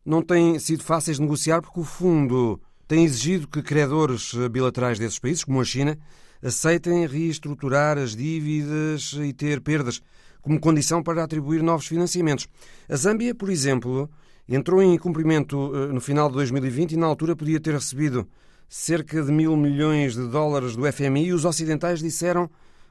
não 0.06 0.22
têm 0.22 0.58
sido 0.58 0.84
fáceis 0.84 1.16
de 1.16 1.22
negociar 1.22 1.60
porque 1.60 1.80
o 1.80 1.84
fundo 1.84 2.60
tem 2.86 3.04
exigido 3.04 3.48
que 3.48 3.60
credores 3.60 4.32
bilaterais 4.50 4.98
desses 4.98 5.18
países, 5.18 5.42
como 5.42 5.60
a 5.60 5.64
China, 5.64 5.98
aceitem 6.40 7.06
reestruturar 7.06 7.98
as 7.98 8.14
dívidas 8.14 9.14
e 9.20 9.32
ter 9.32 9.60
perdas 9.60 10.00
como 10.40 10.60
condição 10.60 11.02
para 11.02 11.24
atribuir 11.24 11.60
novos 11.62 11.86
financiamentos. 11.86 12.46
A 12.88 12.94
Zâmbia, 12.94 13.34
por 13.34 13.50
exemplo, 13.50 14.08
entrou 14.48 14.80
em 14.80 14.96
cumprimento 14.96 15.72
eh, 15.74 15.92
no 15.92 16.00
final 16.00 16.28
de 16.28 16.34
2020 16.36 16.92
e 16.92 16.96
na 16.96 17.06
altura 17.06 17.34
podia 17.34 17.58
ter 17.58 17.74
recebido 17.74 18.28
cerca 18.68 19.22
de 19.22 19.32
mil 19.32 19.56
milhões 19.56 20.14
de 20.14 20.28
dólares 20.28 20.76
do 20.76 20.90
FMI 20.92 21.26
e 21.26 21.32
os 21.32 21.44
ocidentais 21.44 21.98
disseram 22.00 22.48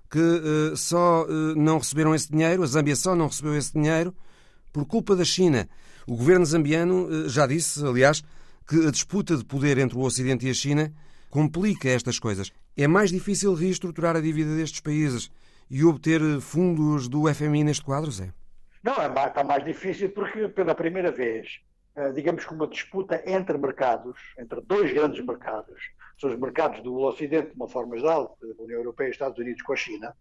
que 0.10 0.20
uh, 0.20 0.78
só 0.78 1.26
uh, 1.26 1.56
não 1.56 1.80
receberam 1.80 2.14
esse 2.14 2.30
dinheiro, 2.32 2.64
a 2.64 2.68
Zâmbia 2.68 2.96
só 2.96 3.16
não 3.16 3.28
recebeu 3.28 3.56
esse 3.56 3.74
dinheiro 3.74 4.14
por 4.72 4.86
culpa 4.86 5.16
da 5.16 5.26
China. 5.26 5.68
O 6.08 6.16
governo 6.16 6.46
zambiano 6.46 7.08
eh, 7.10 7.30
já 7.30 7.48
disse, 7.48 7.84
aliás, 7.84 8.24
que 8.68 8.88
a 8.88 8.92
disputa 8.92 9.36
de 9.36 9.44
poder 9.44 9.80
entre 9.80 9.98
o 9.98 10.02
Ocidente 10.02 10.46
e 10.46 10.50
a 10.52 10.54
China 10.54 10.94
complica 11.32 11.90
estas 11.90 12.20
coisas. 12.20 12.52
É 12.78 12.88
mais 12.88 13.10
difícil 13.10 13.54
reestruturar 13.56 14.16
a 14.16 14.22
dívida 14.22 14.56
destes 14.56 14.80
países 14.80 15.32
e 15.70 15.84
obter 15.84 16.22
fundos 16.42 17.08
do 17.08 17.34
FMI 17.34 17.64
neste 17.64 17.84
quadro, 17.84 18.12
Zé? 18.12 18.32
Não, 18.84 18.94
é 19.02 19.08
está 19.08 19.44
mais 19.44 19.66
difícil 19.66 20.12
porque, 20.12 20.48
pela 20.48 20.76
primeira 20.76 21.12
vez, 21.12 21.60
eh, 21.96 22.12
digamos 22.12 22.46
que 22.46 22.54
uma 22.54 22.68
disputa 22.68 23.24
entre 23.26 23.58
mercados, 23.58 24.16
entre 24.38 24.62
dois 24.62 24.94
grandes 24.94 25.26
mercados, 25.26 25.82
são 26.20 26.30
os 26.30 26.40
mercados 26.40 26.84
do 26.84 27.00
Ocidente, 27.00 27.50
de 27.50 27.56
uma 27.56 27.68
forma 27.68 27.98
geral, 27.98 28.38
a 28.44 28.62
União 28.62 28.78
Europeia 28.78 29.08
e 29.08 29.12
Estados 29.12 29.40
Unidos 29.40 29.64
com 29.64 29.74
a 29.74 29.76
China, 29.76 30.16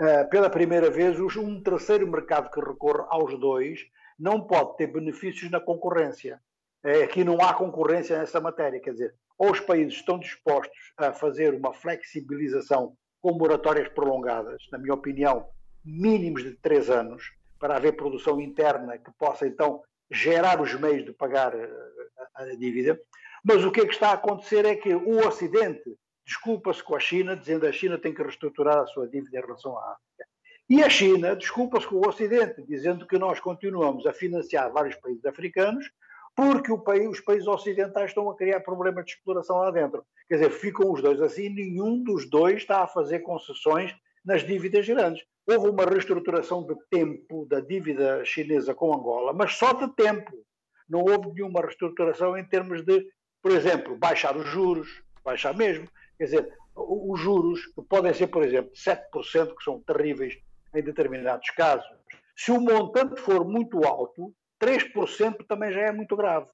eh, 0.00 0.24
pela 0.24 0.50
primeira 0.50 0.90
vez, 0.90 1.18
um 1.36 1.62
terceiro 1.62 2.10
mercado 2.10 2.50
que 2.50 2.60
recorre 2.60 3.04
aos 3.08 3.38
dois 3.38 3.86
não 4.18 4.40
pode 4.40 4.76
ter 4.76 4.86
benefícios 4.88 5.50
na 5.50 5.60
concorrência. 5.60 6.40
É, 6.82 7.02
aqui 7.02 7.24
não 7.24 7.40
há 7.40 7.54
concorrência 7.54 8.18
nessa 8.18 8.40
matéria, 8.40 8.80
quer 8.80 8.92
dizer, 8.92 9.14
ou 9.36 9.52
os 9.52 9.60
países 9.60 9.94
estão 9.94 10.18
dispostos 10.18 10.92
a 10.96 11.12
fazer 11.12 11.54
uma 11.54 11.72
flexibilização 11.72 12.96
com 13.20 13.32
moratórias 13.32 13.88
prolongadas, 13.88 14.62
na 14.72 14.78
minha 14.78 14.94
opinião, 14.94 15.48
mínimos 15.84 16.42
de 16.42 16.54
três 16.54 16.90
anos, 16.90 17.32
para 17.58 17.76
haver 17.76 17.96
produção 17.96 18.40
interna 18.40 18.98
que 18.98 19.10
possa 19.18 19.46
então 19.46 19.82
gerar 20.10 20.60
os 20.60 20.72
meios 20.74 21.04
de 21.04 21.12
pagar 21.12 21.54
eh, 21.54 21.70
a 22.34 22.44
dívida. 22.56 22.98
Mas 23.44 23.64
o 23.64 23.70
que 23.70 23.80
é 23.80 23.86
que 23.86 23.92
está 23.92 24.10
a 24.10 24.14
acontecer 24.14 24.64
é 24.64 24.76
que 24.76 24.94
o 24.94 25.26
Ocidente 25.26 25.96
desculpa-se 26.28 26.82
com 26.82 26.94
a 26.94 27.00
China, 27.00 27.34
dizendo 27.34 27.60
que 27.60 27.66
a 27.66 27.72
China 27.72 27.98
tem 27.98 28.12
que 28.12 28.22
reestruturar 28.22 28.78
a 28.78 28.86
sua 28.86 29.08
dívida 29.08 29.38
em 29.38 29.40
relação 29.40 29.78
à 29.78 29.92
África. 29.92 30.27
E 30.68 30.82
a 30.82 30.90
China 30.90 31.34
desculpa-se 31.34 31.86
com 31.86 31.96
o 31.96 32.08
Ocidente, 32.08 32.62
dizendo 32.62 33.06
que 33.06 33.18
nós 33.18 33.40
continuamos 33.40 34.06
a 34.06 34.12
financiar 34.12 34.70
vários 34.70 34.96
países 34.96 35.24
africanos 35.24 35.90
porque 36.38 36.72
país, 36.78 37.08
os 37.08 37.20
países 37.20 37.48
ocidentais 37.48 38.10
estão 38.10 38.30
a 38.30 38.36
criar 38.36 38.60
problemas 38.60 39.04
de 39.04 39.10
exploração 39.10 39.56
lá 39.56 39.72
dentro. 39.72 40.04
Quer 40.28 40.36
dizer, 40.36 40.50
ficam 40.50 40.92
os 40.92 41.02
dois 41.02 41.20
assim, 41.20 41.48
nenhum 41.48 42.00
dos 42.00 42.30
dois 42.30 42.58
está 42.58 42.84
a 42.84 42.86
fazer 42.86 43.18
concessões 43.20 43.92
nas 44.24 44.46
dívidas 44.46 44.86
grandes. 44.86 45.24
Houve 45.44 45.68
uma 45.68 45.84
reestruturação 45.84 46.64
de 46.64 46.76
tempo 46.88 47.44
da 47.46 47.58
dívida 47.58 48.24
chinesa 48.24 48.72
com 48.72 48.94
Angola, 48.94 49.32
mas 49.32 49.54
só 49.54 49.72
de 49.72 49.92
tempo. 49.96 50.30
Não 50.88 51.00
houve 51.00 51.32
nenhuma 51.32 51.60
reestruturação 51.60 52.38
em 52.38 52.44
termos 52.44 52.84
de, 52.84 53.04
por 53.42 53.50
exemplo, 53.50 53.98
baixar 53.98 54.36
os 54.36 54.46
juros, 54.48 55.02
baixar 55.24 55.52
mesmo. 55.56 55.88
Quer 56.16 56.24
dizer, 56.24 56.54
os 56.76 57.18
juros, 57.18 57.66
que 57.66 57.82
podem 57.82 58.14
ser, 58.14 58.28
por 58.28 58.44
exemplo, 58.44 58.70
7%, 58.74 59.56
que 59.56 59.64
são 59.64 59.80
terríveis 59.80 60.38
em 60.74 60.82
determinados 60.82 61.48
casos, 61.50 61.88
se 62.36 62.52
o 62.52 62.60
montante 62.60 63.20
for 63.20 63.44
muito 63.44 63.84
alto, 63.84 64.32
3% 64.60 65.46
também 65.46 65.72
já 65.72 65.82
é 65.82 65.92
muito 65.92 66.16
grave. 66.16 66.46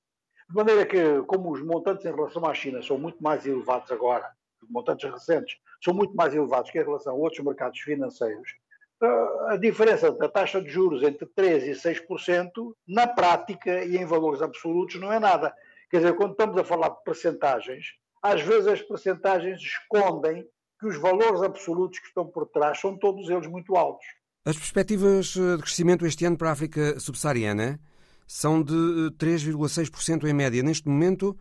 De 0.48 0.54
maneira 0.54 0.84
que, 0.86 1.22
como 1.26 1.50
os 1.52 1.62
montantes 1.62 2.04
em 2.04 2.14
relação 2.14 2.44
à 2.46 2.54
China 2.54 2.82
são 2.82 2.98
muito 2.98 3.22
mais 3.22 3.46
elevados 3.46 3.90
agora, 3.90 4.30
os 4.62 4.68
montantes 4.70 5.10
recentes 5.10 5.56
são 5.82 5.94
muito 5.94 6.14
mais 6.14 6.34
elevados 6.34 6.70
que 6.70 6.78
em 6.78 6.84
relação 6.84 7.14
a 7.14 7.16
outros 7.16 7.44
mercados 7.44 7.80
financeiros, 7.80 8.54
eh, 9.02 9.28
a 9.48 9.56
diferença 9.56 10.10
da 10.12 10.28
taxa 10.28 10.60
de 10.60 10.68
juros 10.68 11.02
entre 11.02 11.26
3% 11.26 11.66
e 11.66 11.74
6%, 11.74 12.76
na 12.86 13.06
prática 13.06 13.84
e 13.84 13.96
em 13.96 14.06
valores 14.06 14.40
absolutos, 14.40 14.98
não 15.00 15.12
é 15.12 15.18
nada. 15.18 15.54
Quer 15.90 15.98
dizer, 15.98 16.16
quando 16.16 16.32
estamos 16.32 16.56
a 16.58 16.64
falar 16.64 16.90
de 16.90 17.04
percentagens, 17.04 17.94
às 18.22 18.40
vezes 18.40 18.66
as 18.66 18.82
percentagens 18.82 19.60
escondem 19.60 20.48
que 20.84 20.88
os 20.88 21.00
valores 21.00 21.40
absolutos 21.42 21.98
que 21.98 22.08
estão 22.08 22.26
por 22.26 22.46
trás 22.46 22.78
são 22.78 22.94
todos 22.94 23.30
eles 23.30 23.46
muito 23.46 23.74
altos. 23.74 24.04
As 24.44 24.56
perspectivas 24.56 25.34
eh, 25.34 25.56
de 25.56 25.62
crescimento 25.62 26.04
este 26.04 26.26
ano 26.26 26.36
para 26.36 26.50
a 26.50 26.52
África 26.52 27.00
subsaariana 27.00 27.80
são 28.26 28.62
de 28.62 29.10
3,6% 29.18 30.24
em 30.24 30.34
média. 30.34 30.62
Neste 30.62 30.86
momento, 30.86 31.34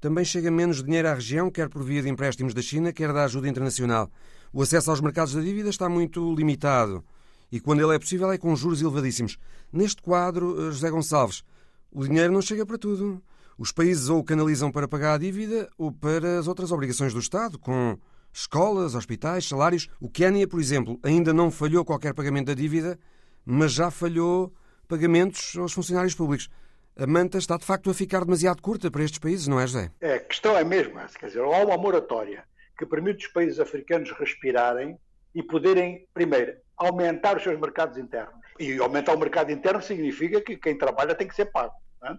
também 0.00 0.24
chega 0.24 0.50
menos 0.50 0.82
dinheiro 0.82 1.06
à 1.06 1.14
região, 1.14 1.50
quer 1.50 1.68
por 1.68 1.84
via 1.84 2.02
de 2.02 2.08
empréstimos 2.08 2.52
da 2.52 2.60
China, 2.60 2.92
quer 2.92 3.12
da 3.12 3.24
ajuda 3.24 3.48
internacional. 3.48 4.10
O 4.52 4.60
acesso 4.60 4.90
aos 4.90 5.00
mercados 5.00 5.34
da 5.34 5.40
dívida 5.40 5.70
está 5.70 5.88
muito 5.88 6.34
limitado 6.34 7.04
e, 7.52 7.60
quando 7.60 7.80
ele 7.80 7.94
é 7.94 7.98
possível, 7.98 8.32
é 8.32 8.38
com 8.38 8.56
juros 8.56 8.82
elevadíssimos. 8.82 9.38
Neste 9.72 10.02
quadro, 10.02 10.56
eh, 10.58 10.72
José 10.72 10.90
Gonçalves, 10.90 11.44
o 11.92 12.04
dinheiro 12.04 12.32
não 12.32 12.42
chega 12.42 12.66
para 12.66 12.76
tudo. 12.76 13.22
Os 13.56 13.70
países 13.70 14.08
ou 14.08 14.18
o 14.18 14.24
canalizam 14.24 14.72
para 14.72 14.88
pagar 14.88 15.14
a 15.14 15.18
dívida 15.18 15.70
ou 15.78 15.92
para 15.92 16.40
as 16.40 16.48
outras 16.48 16.72
obrigações 16.72 17.14
do 17.14 17.20
Estado, 17.20 17.56
com 17.56 17.96
escolas, 18.32 18.94
hospitais, 18.94 19.48
salários. 19.48 19.88
O 20.00 20.08
Quênia, 20.08 20.46
por 20.46 20.60
exemplo, 20.60 20.98
ainda 21.02 21.32
não 21.32 21.50
falhou 21.50 21.84
qualquer 21.84 22.14
pagamento 22.14 22.46
da 22.46 22.54
dívida, 22.54 22.98
mas 23.44 23.72
já 23.72 23.90
falhou 23.90 24.52
pagamentos 24.88 25.56
aos 25.56 25.72
funcionários 25.72 26.14
públicos. 26.14 26.48
A 26.96 27.06
manta 27.06 27.38
está 27.38 27.56
de 27.56 27.64
facto 27.64 27.88
a 27.88 27.94
ficar 27.94 28.24
demasiado 28.24 28.60
curta 28.60 28.90
para 28.90 29.02
estes 29.02 29.18
países, 29.18 29.46
não 29.46 29.58
é, 29.58 29.66
José? 29.66 29.90
É, 30.00 30.14
a 30.14 30.20
questão 30.20 30.56
é 30.56 30.64
mesmo 30.64 30.98
essa. 30.98 31.18
Quer 31.18 31.26
dizer, 31.26 31.40
há 31.40 31.64
uma 31.64 31.76
moratória 31.76 32.44
que 32.76 32.84
permite 32.84 33.26
os 33.26 33.32
países 33.32 33.60
africanos 33.60 34.10
respirarem 34.12 34.98
e 35.34 35.42
poderem, 35.42 36.06
primeiro, 36.12 36.54
aumentar 36.76 37.36
os 37.36 37.42
seus 37.42 37.58
mercados 37.58 37.96
internos. 37.96 38.34
E 38.58 38.78
aumentar 38.78 39.14
o 39.14 39.18
mercado 39.18 39.50
interno 39.52 39.80
significa 39.80 40.40
que 40.40 40.56
quem 40.56 40.76
trabalha 40.76 41.14
tem 41.14 41.28
que 41.28 41.34
ser 41.34 41.46
pago. 41.46 41.74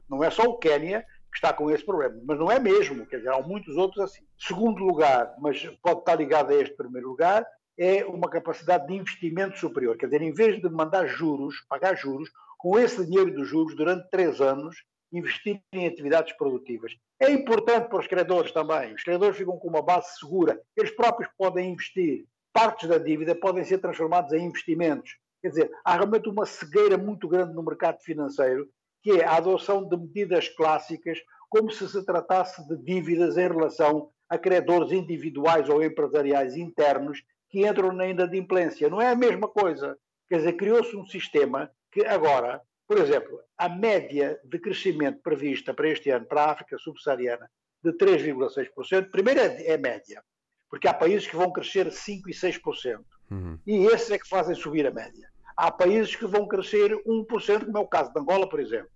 Não 0.09 0.23
é, 0.23 0.27
é 0.27 0.31
só 0.31 0.43
o 0.43 0.57
Quênia 0.57 1.03
que 1.03 1.20
está 1.37 1.53
com 1.53 1.69
esse 1.69 1.85
problema, 1.85 2.19
mas 2.25 2.37
não 2.37 2.51
é 2.51 2.59
mesmo, 2.59 3.05
quer 3.05 3.17
dizer, 3.17 3.29
há 3.29 3.41
muitos 3.41 3.77
outros 3.77 4.03
assim. 4.03 4.23
Segundo 4.37 4.83
lugar, 4.83 5.33
mas 5.39 5.63
pode 5.81 5.99
estar 5.99 6.15
ligado 6.15 6.51
a 6.51 6.55
este 6.55 6.75
primeiro 6.75 7.09
lugar, 7.09 7.45
é 7.77 8.05
uma 8.05 8.29
capacidade 8.29 8.87
de 8.87 8.93
investimento 8.93 9.57
superior. 9.57 9.97
Quer 9.97 10.07
dizer, 10.07 10.21
em 10.21 10.33
vez 10.33 10.61
de 10.61 10.69
mandar 10.69 11.07
juros, 11.07 11.65
pagar 11.67 11.95
juros, 11.95 12.29
com 12.57 12.77
esse 12.77 13.05
dinheiro 13.05 13.33
dos 13.33 13.47
juros, 13.47 13.75
durante 13.75 14.09
três 14.09 14.39
anos, 14.39 14.83
investir 15.11 15.61
em 15.73 15.87
atividades 15.87 16.33
produtivas. 16.33 16.95
É 17.19 17.31
importante 17.31 17.89
para 17.89 17.99
os 17.99 18.07
credores 18.07 18.51
também. 18.51 18.93
Os 18.93 19.03
credores 19.03 19.37
ficam 19.37 19.57
com 19.57 19.67
uma 19.67 19.81
base 19.81 20.17
segura. 20.19 20.61
Eles 20.75 20.91
próprios 20.91 21.29
podem 21.37 21.71
investir. 21.71 22.25
Partes 22.53 22.87
da 22.87 22.97
dívida 22.97 23.35
podem 23.35 23.63
ser 23.63 23.79
transformadas 23.79 24.31
em 24.33 24.45
investimentos. 24.45 25.17
Quer 25.41 25.49
dizer, 25.49 25.71
há 25.83 25.95
realmente 25.95 26.29
uma 26.29 26.45
cegueira 26.45 26.97
muito 26.97 27.27
grande 27.27 27.53
no 27.53 27.63
mercado 27.63 27.99
financeiro, 28.01 28.69
que 29.01 29.11
é 29.11 29.25
a 29.25 29.35
adoção 29.35 29.87
de 29.87 29.97
medidas 29.97 30.47
clássicas, 30.49 31.19
como 31.49 31.71
se 31.71 31.87
se 31.89 32.05
tratasse 32.05 32.65
de 32.67 32.77
dívidas 32.77 33.37
em 33.37 33.47
relação 33.47 34.09
a 34.29 34.37
credores 34.37 34.91
individuais 34.91 35.67
ou 35.67 35.83
empresariais 35.83 36.55
internos 36.55 37.21
que 37.49 37.67
entram 37.67 37.91
na 37.91 38.07
inadimplência. 38.07 38.89
Não 38.89 39.01
é 39.01 39.11
a 39.11 39.15
mesma 39.15 39.47
coisa. 39.47 39.97
Quer 40.29 40.37
dizer, 40.37 40.53
criou-se 40.53 40.95
um 40.95 41.05
sistema 41.05 41.69
que 41.91 42.05
agora, 42.05 42.61
por 42.87 42.97
exemplo, 42.97 43.37
a 43.57 43.67
média 43.67 44.39
de 44.45 44.57
crescimento 44.57 45.21
prevista 45.21 45.73
para 45.73 45.89
este 45.89 46.09
ano 46.09 46.25
para 46.25 46.43
a 46.43 46.51
África 46.51 46.77
subsaariana 46.77 47.49
de 47.83 47.91
3,6%, 47.93 49.09
primeiro 49.11 49.39
é, 49.39 49.65
é 49.67 49.77
média, 49.77 50.23
porque 50.69 50.87
há 50.87 50.93
países 50.93 51.27
que 51.27 51.35
vão 51.35 51.51
crescer 51.51 51.87
5% 51.87 52.21
e 52.27 52.31
6%, 52.31 53.03
uhum. 53.31 53.59
e 53.65 53.85
esses 53.87 54.11
é 54.11 54.19
que 54.19 54.29
fazem 54.29 54.55
subir 54.55 54.85
a 54.85 54.91
média. 54.91 55.30
Há 55.55 55.71
países 55.71 56.15
que 56.15 56.25
vão 56.25 56.47
crescer 56.47 56.91
1%, 57.05 57.65
como 57.65 57.77
é 57.77 57.81
o 57.81 57.87
caso 57.87 58.11
de 58.11 58.19
Angola, 58.19 58.47
por 58.47 58.59
exemplo. 58.59 58.89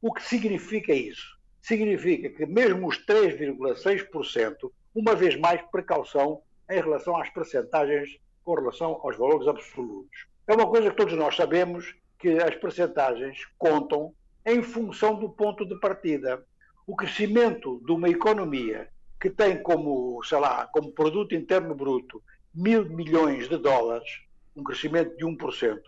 O 0.00 0.12
que 0.12 0.22
significa 0.22 0.92
isso? 0.92 1.38
Significa 1.60 2.28
que 2.28 2.44
mesmo 2.44 2.88
os 2.88 2.98
3,6%, 3.06 4.70
uma 4.94 5.14
vez 5.14 5.36
mais 5.36 5.62
precaução 5.70 6.42
em 6.70 6.74
relação 6.74 7.16
às 7.16 7.30
percentagens 7.30 8.18
com 8.44 8.54
relação 8.54 9.00
aos 9.02 9.16
valores 9.16 9.46
absolutos. 9.46 10.26
É 10.46 10.54
uma 10.54 10.66
coisa 10.66 10.90
que 10.90 10.96
todos 10.96 11.14
nós 11.14 11.36
sabemos 11.36 11.94
que 12.18 12.30
as 12.38 12.54
percentagens 12.56 13.46
contam 13.56 14.12
em 14.44 14.62
função 14.62 15.14
do 15.14 15.28
ponto 15.28 15.64
de 15.64 15.78
partida. 15.78 16.44
O 16.86 16.96
crescimento 16.96 17.80
de 17.84 17.92
uma 17.92 18.08
economia 18.08 18.88
que 19.20 19.30
tem 19.30 19.62
como, 19.62 20.20
sei 20.24 20.38
lá, 20.38 20.66
como 20.72 20.90
produto 20.90 21.34
interno 21.34 21.74
bruto 21.74 22.20
mil 22.52 22.84
milhões 22.90 23.48
de 23.48 23.56
dólares, 23.56 24.08
um 24.56 24.62
crescimento 24.62 25.16
de 25.16 25.24
1%, 25.24 25.78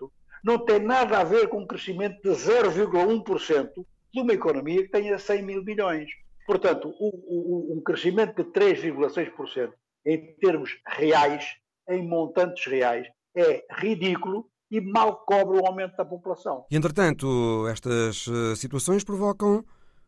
não 0.42 0.58
tem 0.58 0.78
nada 0.78 1.18
a 1.18 1.24
ver 1.24 1.48
com 1.48 1.60
um 1.60 1.66
crescimento 1.66 2.20
de 2.22 2.30
0,1% 2.30 3.70
de 4.12 4.20
uma 4.20 4.32
economia 4.32 4.82
que 4.82 4.90
tenha 4.90 5.18
100 5.18 5.42
mil 5.42 5.64
milhões. 5.64 6.10
Portanto, 6.46 6.94
o, 7.00 7.76
um 7.76 7.82
crescimento 7.82 8.36
de 8.36 8.50
3,6% 8.50 9.72
em 10.06 10.34
termos 10.36 10.78
reais, 10.86 11.44
em 11.88 12.06
montantes 12.06 12.66
reais, 12.66 13.06
é 13.34 13.64
ridículo 13.70 14.46
e 14.70 14.80
mal 14.80 15.24
cobre 15.24 15.58
o 15.58 15.66
aumento 15.66 15.96
da 15.96 16.04
população. 16.04 16.66
E, 16.70 16.76
entretanto, 16.76 17.66
estas 17.68 18.26
eh, 18.28 18.56
situações 18.56 19.02
provocam 19.02 19.64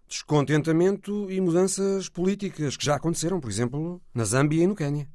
descontentamento 0.07 1.31
e 1.31 1.41
mudanças 1.41 2.09
políticas 2.09 2.77
que 2.77 2.85
já 2.85 2.97
aconteceram, 2.97 3.41
por 3.41 3.51
exemplo, 3.51 4.01
na 4.15 4.25
Zâmbia 4.25 4.63
e 4.63 4.67
no 4.67 4.75
Quênia. 4.75 5.09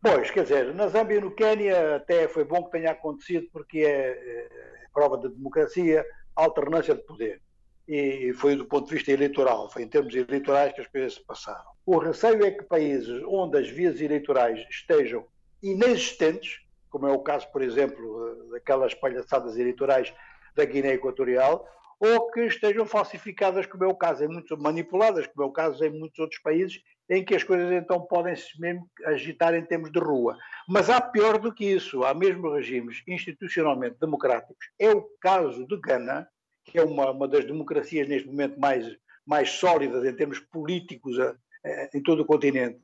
Pois, 0.00 0.30
quer 0.30 0.42
dizer, 0.44 0.74
na 0.74 0.88
Zâmbia 0.88 1.16
e 1.16 1.20
no 1.20 1.34
Quênia 1.34 1.96
até 1.96 2.28
foi 2.28 2.44
bom 2.44 2.64
que 2.64 2.70
tenha 2.70 2.92
acontecido 2.92 3.48
porque 3.52 3.80
é, 3.80 4.10
é 4.10 4.48
prova 4.92 5.18
de 5.18 5.28
democracia, 5.28 6.04
alternância 6.34 6.94
de 6.94 7.02
poder. 7.02 7.42
E 7.88 8.32
foi 8.34 8.56
do 8.56 8.64
ponto 8.64 8.88
de 8.88 8.94
vista 8.94 9.12
eleitoral, 9.12 9.70
foi 9.70 9.82
em 9.82 9.88
termos 9.88 10.14
eleitorais 10.14 10.72
que 10.72 10.80
as 10.80 10.86
coisas 10.88 11.14
se 11.14 11.24
passaram. 11.24 11.70
O 11.84 11.98
receio 11.98 12.44
é 12.44 12.50
que 12.50 12.64
países 12.64 13.22
onde 13.26 13.58
as 13.58 13.68
vias 13.68 14.00
eleitorais 14.00 14.66
estejam 14.68 15.24
inexistentes, 15.62 16.60
como 16.90 17.06
é 17.06 17.12
o 17.12 17.20
caso, 17.20 17.50
por 17.52 17.62
exemplo, 17.62 18.48
daquelas 18.50 18.94
palhaçadas 18.94 19.56
eleitorais 19.56 20.12
da 20.54 20.64
Guiné 20.64 20.94
Equatorial, 20.94 21.68
ou 22.00 22.30
que 22.30 22.40
estejam 22.40 22.86
falsificadas, 22.86 23.66
como 23.66 23.84
é 23.84 23.86
o 23.86 23.94
caso 23.94 24.24
em 24.24 24.28
muitos, 24.28 24.58
manipuladas, 24.58 25.26
como 25.28 25.46
é 25.46 25.46
o 25.46 25.52
caso 25.52 25.84
em 25.84 25.90
muitos 25.90 26.18
outros 26.18 26.40
países, 26.40 26.82
em 27.08 27.24
que 27.24 27.34
as 27.34 27.44
coisas 27.44 27.70
então 27.72 28.00
podem 28.00 28.34
se 28.34 28.60
mesmo 28.60 28.88
agitar 29.04 29.54
em 29.54 29.64
termos 29.64 29.90
de 29.92 29.98
rua. 29.98 30.36
Mas 30.68 30.90
há 30.90 31.00
pior 31.00 31.38
do 31.38 31.52
que 31.52 31.64
isso, 31.64 32.04
há 32.04 32.12
mesmo 32.12 32.52
regimes 32.52 33.02
institucionalmente 33.06 33.96
democráticos. 34.00 34.66
É 34.78 34.90
o 34.90 35.02
caso 35.20 35.66
de 35.66 35.76
Gana, 35.78 36.28
que 36.64 36.78
é 36.78 36.82
uma, 36.82 37.10
uma 37.10 37.28
das 37.28 37.44
democracias 37.44 38.08
neste 38.08 38.26
momento 38.26 38.58
mais, 38.58 38.86
mais 39.24 39.50
sólidas 39.50 40.04
em 40.04 40.14
termos 40.14 40.40
políticos 40.40 41.18
a, 41.20 41.36
a, 41.64 41.88
em 41.94 42.02
todo 42.02 42.22
o 42.22 42.26
continente, 42.26 42.80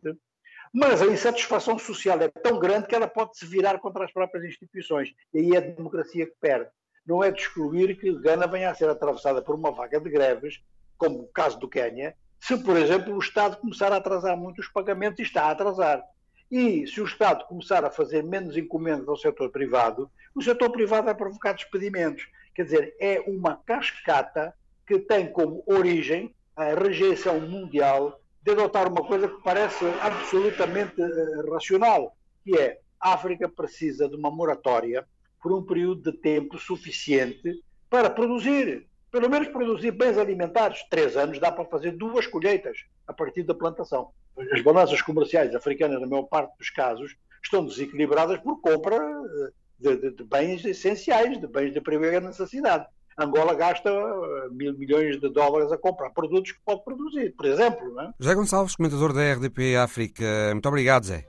mas 0.73 1.03
a 1.03 1.07
insatisfação 1.07 1.79
social 1.79 2.19
é 2.21 2.29
tão 2.29 2.59
grande 2.59 2.87
que 2.87 2.95
ela 2.95 3.07
pode 3.07 3.37
se 3.37 3.45
virar 3.45 3.79
contra 3.79 4.05
as 4.05 4.13
próprias 4.13 4.45
instituições. 4.45 5.13
E 5.35 5.39
aí 5.39 5.51
é 5.53 5.59
a 5.59 5.61
democracia 5.61 6.25
que 6.25 6.35
perde. 6.41 6.71
Não 7.05 7.23
é 7.23 7.31
de 7.31 7.41
excluir 7.41 7.99
que 7.99 8.13
Gana 8.21 8.47
venha 8.47 8.71
a 8.71 8.75
ser 8.75 8.89
atravessada 8.89 9.43
por 9.43 9.55
uma 9.55 9.71
vaga 9.71 10.01
de 10.01 10.09
greves, 10.09 10.63
como 10.97 11.21
o 11.23 11.29
caso 11.29 11.59
do 11.59 11.69
Quênia, 11.69 12.17
se, 12.43 12.57
por 12.57 12.77
exemplo, 12.77 13.15
o 13.15 13.21
Estado 13.21 13.57
começar 13.57 13.93
a 13.93 13.99
atrasar 13.99 14.37
muito 14.37 14.61
os 14.61 14.67
pagamentos 14.67 15.21
e 15.21 15.23
está 15.23 15.45
a 15.45 15.53
atrasar. 15.53 16.03
E 16.51 16.85
se 16.89 17.01
o 17.01 17.05
Estado 17.05 17.47
começar 17.47 17.85
a 17.85 17.91
fazer 17.91 18.25
menos 18.25 18.57
encomendas 18.57 19.09
ao 19.09 19.17
setor 19.17 19.51
privado, 19.51 20.11
o 20.35 20.43
setor 20.43 20.71
privado 20.71 21.05
vai 21.05 21.15
provocar 21.15 21.53
despedimentos. 21.53 22.27
Quer 22.53 22.65
dizer, 22.65 22.97
é 22.99 23.21
uma 23.29 23.57
cascata 23.65 24.53
que 24.85 24.99
tem 24.99 25.31
como 25.31 25.63
origem 25.67 26.35
a 26.57 26.75
rejeição 26.75 27.41
mundial 27.41 28.21
de 28.43 28.51
adotar 28.51 28.91
uma 28.91 29.07
coisa 29.07 29.29
que 29.29 29.41
parece 29.41 29.85
absolutamente 30.01 31.01
uh, 31.01 31.53
racional, 31.53 32.17
que 32.43 32.59
é 32.59 32.81
a 33.01 33.13
África 33.15 33.49
precisa 33.49 34.09
de 34.09 34.17
uma 34.17 34.33
moratória 34.33 35.07
por 35.41 35.53
um 35.53 35.63
período 35.63 36.11
de 36.11 36.19
tempo 36.19 36.59
suficiente 36.59 37.63
para 37.89 38.11
produzir, 38.11 38.89
pelo 39.13 39.29
menos 39.29 39.49
produzir 39.49 39.91
bens 39.91 40.17
alimentares. 40.17 40.83
Três 40.89 41.17
anos 41.17 41.39
dá 41.39 41.53
para 41.53 41.67
fazer 41.67 41.93
duas 41.93 42.27
colheitas 42.27 42.79
a 43.07 43.13
partir 43.13 43.43
da 43.43 43.55
plantação. 43.55 44.11
As 44.51 44.63
balanças 44.63 45.03
comerciais 45.03 45.55
africanas, 45.55 46.01
na 46.01 46.07
maior 46.07 46.23
parte 46.23 46.57
dos 46.59 46.71
casos, 46.71 47.15
estão 47.45 47.67
desequilibradas 47.67 48.41
por 48.41 48.61
compra 48.63 48.97
eh, 48.97 49.51
de, 49.79 49.97
de, 49.97 50.17
de 50.17 50.25
bens 50.25 50.65
essenciais, 50.65 51.39
de 51.39 51.47
bens 51.47 51.75
de 51.75 51.81
primeira 51.83 52.21
necessidade. 52.21 52.87
Angola 53.19 53.53
gasta 53.53 53.91
eh, 53.91 54.49
mil 54.51 54.73
milhões 54.79 55.21
de 55.21 55.29
dólares 55.29 55.71
a 55.71 55.77
comprar 55.77 56.09
produtos 56.11 56.53
que 56.53 56.61
pode 56.65 56.83
produzir, 56.83 57.35
por 57.37 57.45
exemplo. 57.45 57.93
Não 57.93 58.05
é? 58.05 58.13
José 58.19 58.35
Gonçalves, 58.35 58.77
comentador 58.77 59.13
da 59.13 59.35
RDP 59.35 59.77
África. 59.77 60.25
Muito 60.53 60.69
obrigado, 60.69 61.05
Zé. 61.05 61.27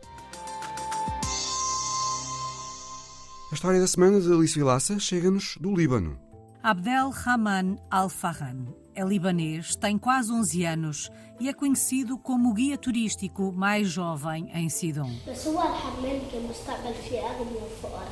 A 3.52 3.54
história 3.54 3.82
da 3.82 3.88
semana 3.88 4.22
de 4.22 4.32
Alice 4.32 4.58
Vilaça 4.58 4.98
chega-nos 4.98 5.58
do 5.58 5.76
Líbano. 5.76 6.23
Abdel 6.64 7.10
Rahman 7.10 7.78
Al-Farhan 7.92 8.68
é 8.96 9.04
libanês, 9.04 9.76
tem 9.76 9.98
quase 9.98 10.32
11 10.32 10.64
anos 10.64 11.12
e 11.38 11.50
é 11.50 11.54
conhecido 11.54 12.18
como 12.18 12.52
o 12.52 12.54
guia 12.54 12.78
turístico 12.78 13.52
mais 13.52 13.90
jovem 13.90 14.50
em 14.54 14.70
Sidon. 14.70 15.12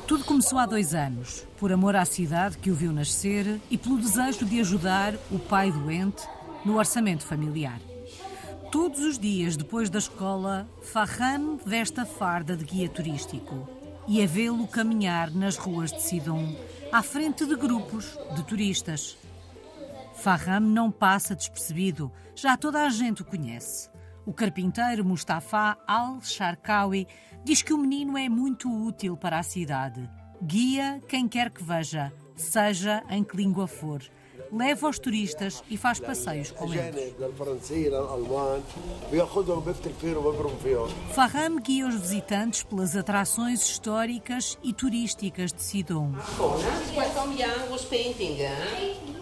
Tudo 0.06 0.24
começou 0.24 0.58
há 0.58 0.66
dois 0.66 0.94
anos, 0.94 1.46
por 1.56 1.72
amor 1.72 1.96
à 1.96 2.04
cidade 2.04 2.58
que 2.58 2.70
o 2.70 2.74
viu 2.74 2.92
nascer 2.92 3.58
e 3.70 3.78
pelo 3.78 3.96
desejo 3.96 4.44
de 4.44 4.60
ajudar 4.60 5.14
o 5.30 5.38
pai 5.38 5.72
doente 5.72 6.22
no 6.62 6.76
orçamento 6.76 7.24
familiar. 7.24 7.80
Todos 8.70 9.00
os 9.00 9.18
dias 9.18 9.56
depois 9.56 9.88
da 9.88 9.98
escola, 9.98 10.68
Farhan 10.82 11.56
veste 11.64 12.00
a 12.00 12.04
farda 12.04 12.54
de 12.54 12.66
guia 12.66 12.90
turístico 12.90 13.66
e 14.06 14.20
é 14.20 14.26
vê-lo 14.26 14.66
caminhar 14.66 15.30
nas 15.30 15.56
ruas 15.56 15.90
de 15.90 16.02
Sidon, 16.02 16.54
à 16.92 17.02
frente 17.02 17.46
de 17.46 17.56
grupos 17.56 18.18
de 18.36 18.44
turistas. 18.44 19.16
Farham 20.14 20.60
não 20.60 20.90
passa 20.90 21.34
despercebido, 21.34 22.12
já 22.34 22.54
toda 22.54 22.82
a 22.82 22.90
gente 22.90 23.22
o 23.22 23.24
conhece. 23.24 23.90
O 24.26 24.32
carpinteiro 24.32 25.02
Mustafa 25.02 25.78
Al-Sharkawi 25.86 27.08
diz 27.42 27.62
que 27.62 27.72
o 27.72 27.78
menino 27.78 28.18
é 28.18 28.28
muito 28.28 28.70
útil 28.70 29.16
para 29.16 29.38
a 29.38 29.42
cidade. 29.42 30.08
Guia 30.42 31.00
quem 31.08 31.26
quer 31.26 31.50
que 31.50 31.64
veja, 31.64 32.12
seja 32.36 33.02
em 33.08 33.24
que 33.24 33.38
língua 33.38 33.66
for. 33.66 34.02
Leva 34.52 34.86
os 34.86 34.98
turistas 34.98 35.64
e 35.70 35.78
faz 35.78 35.98
passeios 35.98 36.50
com 36.50 36.72
eles. 36.74 37.14
Farham 41.14 41.58
guia 41.58 41.88
os 41.88 41.94
visitantes 41.94 42.62
pelas 42.62 42.94
atrações 42.94 43.62
históricas 43.62 44.58
e 44.62 44.74
turísticas 44.74 45.54
de 45.54 45.62
Sidon. 45.62 46.12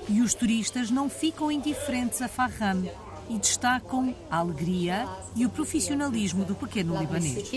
E 0.08 0.20
os 0.20 0.34
turistas 0.34 0.90
não 0.90 1.08
ficam 1.08 1.52
indiferentes 1.52 2.20
a 2.20 2.26
Farham 2.26 2.90
e 3.28 3.38
destacam 3.38 4.12
a 4.28 4.38
alegria 4.38 5.08
e 5.36 5.46
o 5.46 5.50
profissionalismo 5.50 6.44
do 6.44 6.56
pequeno 6.56 6.98
libanês. 6.98 7.48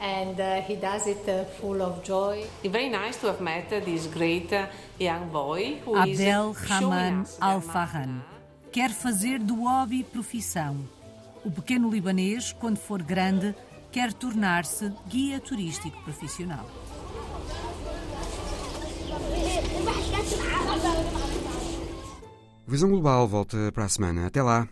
And 0.00 0.40
uh, 0.40 0.62
he 0.62 0.76
does 0.76 1.06
it 1.06 1.28
uh, 1.28 1.44
full 1.60 1.82
of 1.82 2.02
joy. 2.02 2.44
It's 2.64 2.72
very 2.72 2.88
nice 2.88 3.16
to 3.18 3.26
have 3.26 3.40
met 3.40 3.72
uh, 3.72 3.80
this 3.80 4.06
great 4.06 4.52
uh, 4.52 4.66
young 4.98 5.28
boy 5.28 5.78
who 5.84 5.96
Abdel 5.96 6.54
Haman 6.54 7.26
Al-Farhan 7.40 8.22
quer 8.72 8.90
fazer 8.90 9.38
do 9.38 9.64
hobby 9.64 10.02
profissão. 10.02 10.76
O 11.44 11.50
pequeno 11.50 11.90
libanês, 11.90 12.52
quando 12.52 12.78
for 12.78 13.02
grande, 13.02 13.54
quer 13.90 14.12
tornar-se 14.12 14.92
guia 15.08 15.40
turístico 15.40 15.98
profissional. 16.02 16.66
Visão 22.66 22.88
Global 22.88 23.26
volta 23.26 23.72
para 23.72 23.84
a 23.84 23.88
semana. 23.88 24.26
Até 24.26 24.42
lá. 24.42 24.68